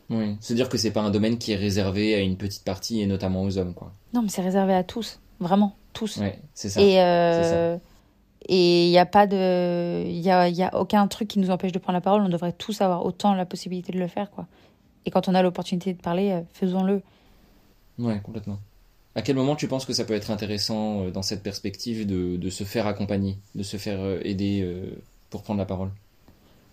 Oui. 0.09 0.38
Se 0.39 0.53
dire 0.53 0.69
que 0.69 0.77
c'est 0.77 0.89
pas 0.89 1.01
un 1.01 1.12
domaine 1.12 1.38
qui 1.38 1.51
est 1.51 1.55
réservé 1.55 2.15
à 2.15 2.19
une 2.19 2.35
petite 2.35 2.63
partie 2.63 2.99
et 2.99 3.05
notamment 3.05 3.43
aux 3.43 3.57
hommes, 3.59 3.75
quoi. 3.75 3.91
Non, 4.13 4.23
mais 4.23 4.29
c'est 4.29 4.41
réservé 4.41 4.73
à 4.73 4.83
tous. 4.83 5.19
Vraiment, 5.39 5.75
tous. 5.93 6.17
Ouais, 6.17 6.39
c'est 6.55 6.69
ça. 6.69 6.81
Et 6.81 6.99
euh, 6.99 7.77
et 8.47 8.88
il 8.88 8.89
n'y 8.89 8.97
a 8.97 9.05
pas 9.05 9.27
de, 9.27 10.03
il 10.07 10.19
y 10.19 10.31
a, 10.31 10.49
y 10.49 10.63
a 10.63 10.75
aucun 10.79 11.05
truc 11.07 11.27
qui 11.27 11.38
nous 11.38 11.51
empêche 11.51 11.71
de 11.71 11.77
prendre 11.77 11.97
la 11.97 12.01
parole. 12.01 12.21
On 12.23 12.29
devrait 12.29 12.53
tous 12.53 12.81
avoir 12.81 13.05
autant 13.05 13.35
la 13.35 13.45
possibilité 13.45 13.91
de 13.91 13.99
le 13.99 14.07
faire, 14.07 14.31
quoi. 14.31 14.47
Et 15.05 15.12
quand 15.12 15.27
on 15.27 15.35
a 15.35 15.43
l'opportunité 15.43 15.93
de 15.93 16.01
parler, 16.01 16.41
faisons-le. 16.53 17.03
Ouais, 17.99 18.19
complètement. 18.21 18.57
À 19.19 19.21
quel 19.21 19.36
moment 19.36 19.58
tu 19.58 19.67
penses 19.67 19.84
que 19.84 19.91
ça 19.91 20.05
peut 20.05 20.13
être 20.13 20.32
intéressant 20.32 21.01
euh, 21.01 21.12
dans 21.12 21.23
cette 21.23 21.43
perspective 21.43 22.08
de, 22.08 22.49
se 22.49 22.63
faire 22.63 22.88
accompagner, 22.88 23.38
de 23.53 23.63
se 23.63 23.75
faire 23.75 23.99
euh, 23.99 24.21
aider 24.23 24.62
euh, 24.63 24.97
pour 25.29 25.43
prendre 25.43 25.60
la 25.60 25.65
parole? 25.65 25.89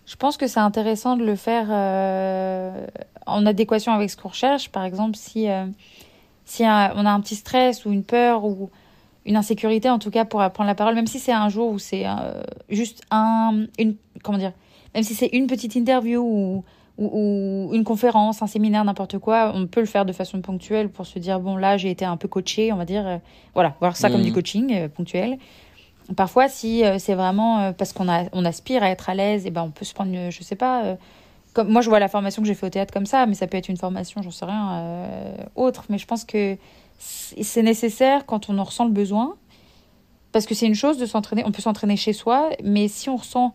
Je 0.06 0.14
pense 0.14 0.36
que 0.36 0.46
c'est 0.46 0.60
intéressant 0.60 1.16
de 1.16 1.24
le 1.24 1.34
faire 1.34 1.70
en 3.26 3.46
adéquation 3.46 3.92
avec 3.92 4.10
ce 4.10 4.16
qu'on 4.16 4.28
recherche. 4.28 4.68
Par 4.68 4.84
exemple, 4.84 5.16
si, 5.16 5.48
on 5.48 6.64
a 6.64 7.10
un 7.10 7.20
petit 7.20 7.34
stress 7.34 7.84
ou 7.84 7.90
une 7.90 8.04
peur 8.04 8.44
ou 8.44 8.70
une 9.24 9.34
insécurité, 9.34 9.90
en 9.90 9.98
tout 9.98 10.12
cas, 10.12 10.24
pour 10.24 10.38
prendre 10.52 10.68
la 10.68 10.76
parole, 10.76 10.94
même 10.94 11.08
si 11.08 11.18
c'est 11.18 11.32
un 11.32 11.48
jour 11.48 11.72
où 11.72 11.80
c'est 11.80 12.04
juste 12.68 13.02
un, 13.10 13.66
une, 13.80 13.96
comment 14.22 14.38
dire, 14.38 14.52
même 14.94 15.02
si 15.02 15.16
c'est 15.16 15.30
une 15.32 15.48
petite 15.48 15.74
interview 15.74 16.22
ou, 16.22 16.64
ou, 16.98 17.68
ou 17.70 17.74
une 17.74 17.84
conférence, 17.84 18.42
un 18.42 18.46
séminaire, 18.46 18.84
n'importe 18.84 19.18
quoi, 19.18 19.52
on 19.54 19.66
peut 19.66 19.80
le 19.80 19.86
faire 19.86 20.04
de 20.04 20.12
façon 20.12 20.40
ponctuelle 20.40 20.88
pour 20.88 21.06
se 21.06 21.18
dire, 21.18 21.40
bon, 21.40 21.56
là, 21.56 21.76
j'ai 21.76 21.90
été 21.90 22.04
un 22.04 22.16
peu 22.16 22.28
coaché, 22.28 22.72
on 22.72 22.76
va 22.76 22.84
dire, 22.84 23.06
euh, 23.06 23.18
voilà, 23.54 23.74
voir 23.80 23.96
ça 23.96 24.10
comme 24.10 24.22
du 24.22 24.32
coaching 24.32 24.72
euh, 24.74 24.88
ponctuel. 24.88 25.38
Parfois, 26.16 26.48
si 26.48 26.84
euh, 26.84 26.98
c'est 26.98 27.14
vraiment 27.14 27.72
parce 27.72 27.92
qu'on 27.92 28.08
a, 28.08 28.24
on 28.32 28.44
aspire 28.44 28.82
à 28.82 28.90
être 28.90 29.10
à 29.10 29.14
l'aise, 29.14 29.44
et 29.44 29.50
ben 29.50 29.62
on 29.62 29.70
peut 29.70 29.84
se 29.84 29.92
prendre, 29.92 30.30
je 30.30 30.42
sais 30.42 30.54
pas, 30.54 30.96
comme 31.52 31.68
moi 31.68 31.80
je 31.80 31.88
vois 31.88 31.98
la 31.98 32.08
formation 32.08 32.42
que 32.42 32.48
j'ai 32.48 32.54
fait 32.54 32.66
au 32.66 32.70
théâtre 32.70 32.92
comme 32.92 33.06
ça, 33.06 33.26
mais 33.26 33.34
ça 33.34 33.46
peut 33.46 33.56
être 33.56 33.68
une 33.68 33.76
formation, 33.76 34.22
j'en 34.22 34.30
sais 34.30 34.44
rien, 34.44 35.02
autre. 35.56 35.84
Mais 35.88 35.98
je 35.98 36.06
pense 36.06 36.24
que 36.24 36.56
c'est 36.98 37.62
nécessaire 37.62 38.24
quand 38.24 38.48
on 38.48 38.58
en 38.58 38.64
ressent 38.64 38.84
le 38.84 38.92
besoin, 38.92 39.34
parce 40.30 40.46
que 40.46 40.54
c'est 40.54 40.66
une 40.66 40.74
chose 40.74 40.96
de 40.96 41.06
s'entraîner. 41.06 41.42
On 41.44 41.50
peut 41.50 41.62
s'entraîner 41.62 41.96
chez 41.96 42.12
soi, 42.12 42.50
mais 42.62 42.86
si 42.88 43.08
on 43.08 43.16
ressent 43.16 43.52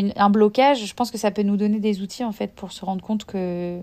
une- 0.00 0.12
un 0.16 0.30
blocage, 0.30 0.84
je 0.86 0.94
pense 0.94 1.10
que 1.10 1.18
ça 1.18 1.30
peut 1.30 1.42
nous 1.42 1.56
donner 1.56 1.78
des 1.80 2.00
outils 2.02 2.24
en 2.24 2.32
fait 2.32 2.52
pour 2.52 2.72
se 2.72 2.84
rendre 2.84 3.02
compte 3.02 3.24
que 3.24 3.80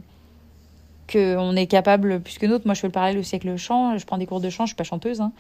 que 1.08 1.36
on 1.38 1.56
est 1.56 1.66
capable 1.68 2.20
plus 2.20 2.38
que 2.38 2.46
d'autres. 2.46 2.66
Moi, 2.66 2.76
je 2.76 2.82
fais 2.82 2.88
le 2.88 2.92
parallèle 2.92 3.18
aussi 3.18 3.34
avec 3.36 3.44
le 3.44 3.58
chant. 3.58 3.98
Je 3.98 4.06
prends 4.06 4.18
des 4.20 4.28
cours 4.28 4.42
de 4.42 4.50
chant. 4.52 4.66
Je 4.66 4.70
suis 4.70 4.76
pas 4.76 4.84
chanteuse. 4.84 5.22
Hein. 5.22 5.32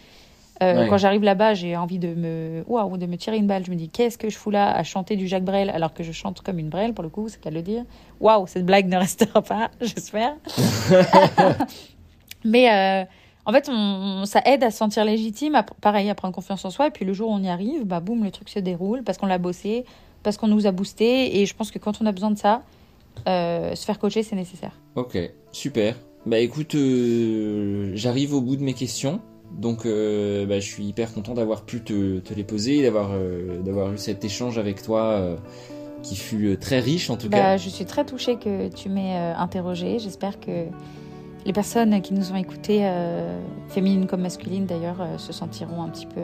Euh. 0.63 0.88
Quand 0.88 0.97
j'arrive 0.97 1.23
là-bas, 1.23 1.53
j'ai 1.53 1.77
envie 1.77 1.99
de 1.99 2.13
me, 2.15 2.63
waouh, 2.67 2.97
de 2.97 3.05
me 3.05 3.15
tirer 3.17 3.38
une 3.38 3.45
balle. 3.47 3.63
Je 3.65 3.69
me 3.71 3.75
dis, 3.75 3.88
qu'est-ce 3.88 4.17
que 4.17 4.29
je 4.29 4.38
fous 4.38 4.49
là 4.49 4.75
à 4.75 4.84
chanter 4.84 5.15
du 5.15 5.27
Jacques 5.27 5.43
Brel 5.45 5.69
alors 5.69 5.93
que 5.93 6.03
je 6.03 6.12
chante 6.12 6.41
comme 6.41 6.58
une 6.60 6.69
Brel 6.69 6.93
pour 6.95 7.03
le 7.03 7.10
coup, 7.10 7.29
c'est 7.29 7.39
qu'à 7.39 7.51
le 7.51 7.62
dire. 7.62 7.84
Waouh, 8.19 8.47
cette 8.47 8.65
blague 8.65 8.88
ne 8.89 8.97
restera 8.97 9.41
pas, 9.43 9.69
j'espère. 9.82 10.34
Mais 12.45 12.71
euh, 12.71 13.05
en 13.45 13.51
fait, 13.51 13.69
on- 13.71 14.25
ça 14.25 14.41
aide 14.45 14.63
à 14.63 14.71
se 14.71 14.77
sentir 14.77 15.05
légitime, 15.05 15.55
à, 15.55 15.63
pareil, 15.63 16.10
à 16.10 16.15
prendre 16.15 16.34
confiance 16.34 16.63
en 16.65 16.69
soi. 16.69 16.88
Et 16.88 16.91
puis 16.91 17.05
le 17.05 17.13
jour 17.13 17.29
où 17.29 17.34
on 17.34 17.43
y 17.43 17.49
arrive, 17.49 17.86
bah 17.86 17.99
boum, 17.99 18.23
le 18.23 18.32
truc 18.32 18.49
se 18.49 18.60
déroule 18.60 19.03
parce 19.03 19.17
qu'on 19.17 19.27
l'a 19.27 19.38
bossé, 19.38 19.86
parce 20.23 20.38
qu'on 20.38 20.47
nous 20.47 20.67
a 20.67 20.71
boosté. 20.71 21.39
Et 21.39 21.45
je 21.45 21.55
pense 21.55 21.71
que 21.71 21.79
quand 21.79 22.01
on 22.01 22.05
a 22.05 22.12
besoin 22.12 22.32
de 22.32 22.38
ça, 22.38 22.62
euh, 23.27 23.75
se 23.75 23.86
faire 23.86 23.99
coacher, 23.99 24.23
c'est 24.23 24.36
nécessaire. 24.36 24.73
Ok, 24.95 25.17
super. 25.51 25.95
Bah 26.25 26.39
écoute, 26.39 26.75
euh, 26.75 27.91
j'arrive 27.95 28.34
au 28.34 28.41
bout 28.41 28.55
de 28.55 28.63
mes 28.63 28.73
questions. 28.73 29.21
Donc 29.51 29.86
euh, 29.86 30.45
bah, 30.45 30.60
je 30.60 30.67
suis 30.67 30.84
hyper 30.86 31.13
content 31.13 31.34
d'avoir 31.34 31.63
pu 31.63 31.82
te, 31.82 32.19
te 32.19 32.34
les 32.34 32.43
poser, 32.43 32.84
d'avoir 32.84 33.10
d'avoir 33.65 33.91
eu 33.93 33.97
cet 33.97 34.23
échange 34.23 34.58
avec 34.60 34.82
toi 34.84 35.38
qui 36.03 36.15
fut 36.15 36.55
très 36.60 36.79
riche 36.79 37.10
en 37.10 37.17
tout 37.17 37.29
Bah, 37.29 37.38
cas. 37.38 37.58
je 37.58 37.67
suis 37.69 37.86
très 37.86 38.05
touchée 38.05 38.38
que 38.38 38.69
tu 38.69 38.89
m'aies 38.89 39.15
interrogée. 39.15 39.97
J'espère 39.99 40.39
que 40.39 40.65
les 41.45 41.53
personnes 41.53 42.01
qui 42.01 42.13
nous 42.13 42.32
ont 42.32 42.36
écoutées, 42.36 42.82
euh, 42.84 43.39
féminines 43.69 44.05
comme 44.08 44.21
masculines 44.21 44.65
d'ailleurs, 44.65 44.97
se 45.17 45.34
sentiront 45.34 45.82
un 45.82 45.89
petit 45.89 46.05
peu 46.05 46.21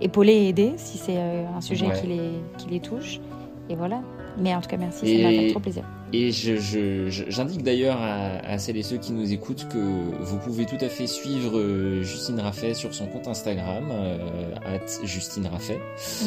épaulées 0.00 0.32
et 0.34 0.48
aidées 0.48 0.72
si 0.76 0.98
c'est 0.98 1.16
euh, 1.16 1.44
un 1.56 1.60
sujet 1.60 1.86
Ouais. 1.86 2.00
qui, 2.00 2.06
les, 2.06 2.30
qui 2.58 2.68
les 2.70 2.80
touche. 2.80 3.20
Et 3.68 3.74
voilà. 3.76 4.00
Mais 4.38 4.54
en 4.54 4.60
tout 4.60 4.68
cas, 4.68 4.76
merci, 4.76 5.06
Et- 5.06 5.22
ça 5.22 5.28
m'a 5.30 5.30
fait 5.36 5.50
trop 5.50 5.60
plaisir. 5.60 5.84
Et 6.12 6.32
je- 6.32 6.56
je- 6.56 7.08
je- 7.08 7.24
j'indique 7.28 7.62
d'ailleurs 7.62 7.98
à, 8.00 8.38
à 8.44 8.58
celles 8.58 8.76
et 8.76 8.82
ceux 8.82 8.96
qui 8.96 9.12
nous 9.12 9.32
écoutent 9.32 9.68
que 9.68 9.78
vous 9.78 10.38
pouvez 10.38 10.64
tout 10.66 10.78
à 10.80 10.88
fait 10.88 11.06
suivre 11.06 11.56
euh, 11.56 12.02
Justine 12.02 12.40
Raffet 12.40 12.74
sur 12.74 12.92
son 12.94 13.06
compte 13.06 13.28
Instagram, 13.28 13.84
euh, 13.92 14.18
at 14.64 15.04
Justine 15.06 15.46
Raffet. 15.46 15.78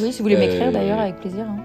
Oui, 0.01 0.11
si 0.13 0.19
vous 0.19 0.23
voulez 0.23 0.37
m'écrire 0.37 0.67
Euh, 0.67 0.71
d'ailleurs, 0.71 0.99
avec 0.99 1.17
plaisir. 1.19 1.45
hein. 1.49 1.57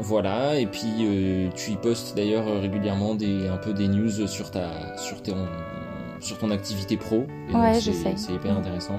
Voilà, 0.00 0.58
et 0.58 0.66
puis 0.66 0.86
euh, 1.02 1.48
tu 1.54 1.72
y 1.72 1.76
postes 1.76 2.16
d'ailleurs 2.16 2.46
régulièrement 2.62 3.14
des, 3.14 3.48
un 3.48 3.56
peu 3.58 3.72
des 3.74 3.88
news 3.88 4.26
sur, 4.26 4.50
ta, 4.50 4.96
sur, 4.98 5.22
ton, 5.22 5.36
sur 6.20 6.38
ton 6.38 6.50
activité 6.50 6.96
pro. 6.96 7.24
Et 7.50 7.54
Ouais, 7.54 7.74
c'est- 7.74 7.80
j'essaye. 7.92 8.14
C'est 8.16 8.32
hyper 8.32 8.54
Mm. 8.54 8.58
intéressant. 8.58 8.98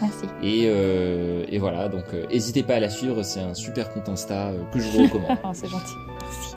Merci. 0.00 0.24
Et, 0.42 0.64
euh, 0.66 1.44
et 1.48 1.58
voilà, 1.58 1.88
donc 1.88 2.04
euh, 2.14 2.26
n'hésitez 2.30 2.62
pas 2.62 2.74
à 2.74 2.80
la 2.80 2.88
suivre, 2.90 3.22
c'est 3.22 3.40
un 3.40 3.54
super 3.54 3.92
compte 3.92 4.08
Insta 4.08 4.48
euh, 4.48 4.62
que 4.72 4.78
je 4.78 4.88
vous 4.88 5.02
recommande. 5.04 5.38
Oh, 5.44 5.50
c'est 5.52 5.68
gentil. 5.68 5.94
Merci. 6.20 6.56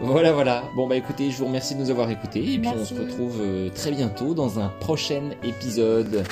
voilà, 0.00 0.32
voilà. 0.32 0.62
Bon, 0.76 0.86
bah 0.86 0.96
écoutez, 0.96 1.30
je 1.30 1.38
vous 1.38 1.46
remercie 1.46 1.74
de 1.74 1.80
nous 1.80 1.90
avoir 1.90 2.10
écoutés, 2.10 2.54
et 2.54 2.58
puis 2.58 2.68
on 2.68 2.84
se 2.84 2.94
retrouve 2.94 3.42
très 3.74 3.90
bientôt 3.90 4.34
dans 4.34 4.58
un 4.58 4.68
prochain 4.80 5.30
épisode. 5.42 6.24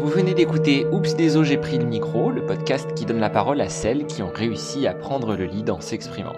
Vous 0.00 0.10
venez 0.10 0.34
d'écouter 0.34 0.84
Oups 0.92 1.16
désolé 1.16 1.48
j'ai 1.48 1.56
pris 1.56 1.78
le 1.78 1.86
micro, 1.86 2.30
le 2.30 2.44
podcast 2.44 2.92
qui 2.94 3.06
donne 3.06 3.20
la 3.20 3.30
parole 3.30 3.60
à 3.62 3.70
celles 3.70 4.06
qui 4.06 4.22
ont 4.22 4.30
réussi 4.34 4.86
à 4.86 4.92
prendre 4.92 5.34
le 5.34 5.46
lead 5.46 5.70
en 5.70 5.80
s'exprimant. 5.80 6.34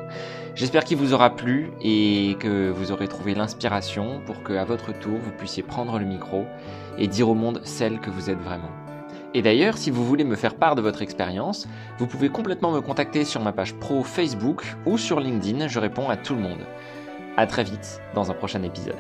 J'espère 0.57 0.85
qu'il 0.85 0.97
vous 0.97 1.13
aura 1.13 1.37
plu 1.37 1.71
et 1.83 2.35
que 2.41 2.71
vous 2.71 2.91
aurez 2.91 3.09
trouvé 3.09 3.35
l'inspiration 3.35 4.23
pour 4.25 4.43
que 4.43 4.55
à 4.55 4.65
votre 4.65 4.99
tour 4.99 5.19
vous 5.19 5.31
puissiez 5.33 5.63
prendre 5.63 5.99
le 5.99 6.07
micro 6.07 6.47
et 6.97 7.09
dire 7.09 7.29
au 7.29 7.35
monde 7.35 7.61
celle 7.63 8.01
que 8.01 8.09
vous 8.09 8.31
êtes 8.31 8.41
vraiment. 8.41 8.71
Et 9.35 9.43
d'ailleurs, 9.43 9.77
si 9.77 9.91
vous 9.91 10.03
voulez 10.03 10.25
me 10.25 10.35
faire 10.35 10.55
part 10.55 10.75
de 10.75 10.81
votre 10.81 11.03
expérience, 11.03 11.69
vous 11.99 12.07
pouvez 12.07 12.31
complètement 12.31 12.73
me 12.73 12.81
contacter 12.81 13.27
sur 13.27 13.43
ma 13.43 13.53
page 13.53 13.75
pro 13.75 14.03
Facebook 14.03 14.65
ou 14.87 14.97
sur 14.97 15.21
LinkedIn, 15.21 15.69
je 15.69 15.79
réponds 15.79 16.09
à 16.09 16.17
tout 16.17 16.35
le 16.35 16.41
monde. 16.41 16.65
À 17.37 17.47
très 17.47 17.63
vite 17.63 18.01
dans 18.15 18.31
un 18.31 18.35
prochain 18.35 18.63
épisode. 18.63 18.97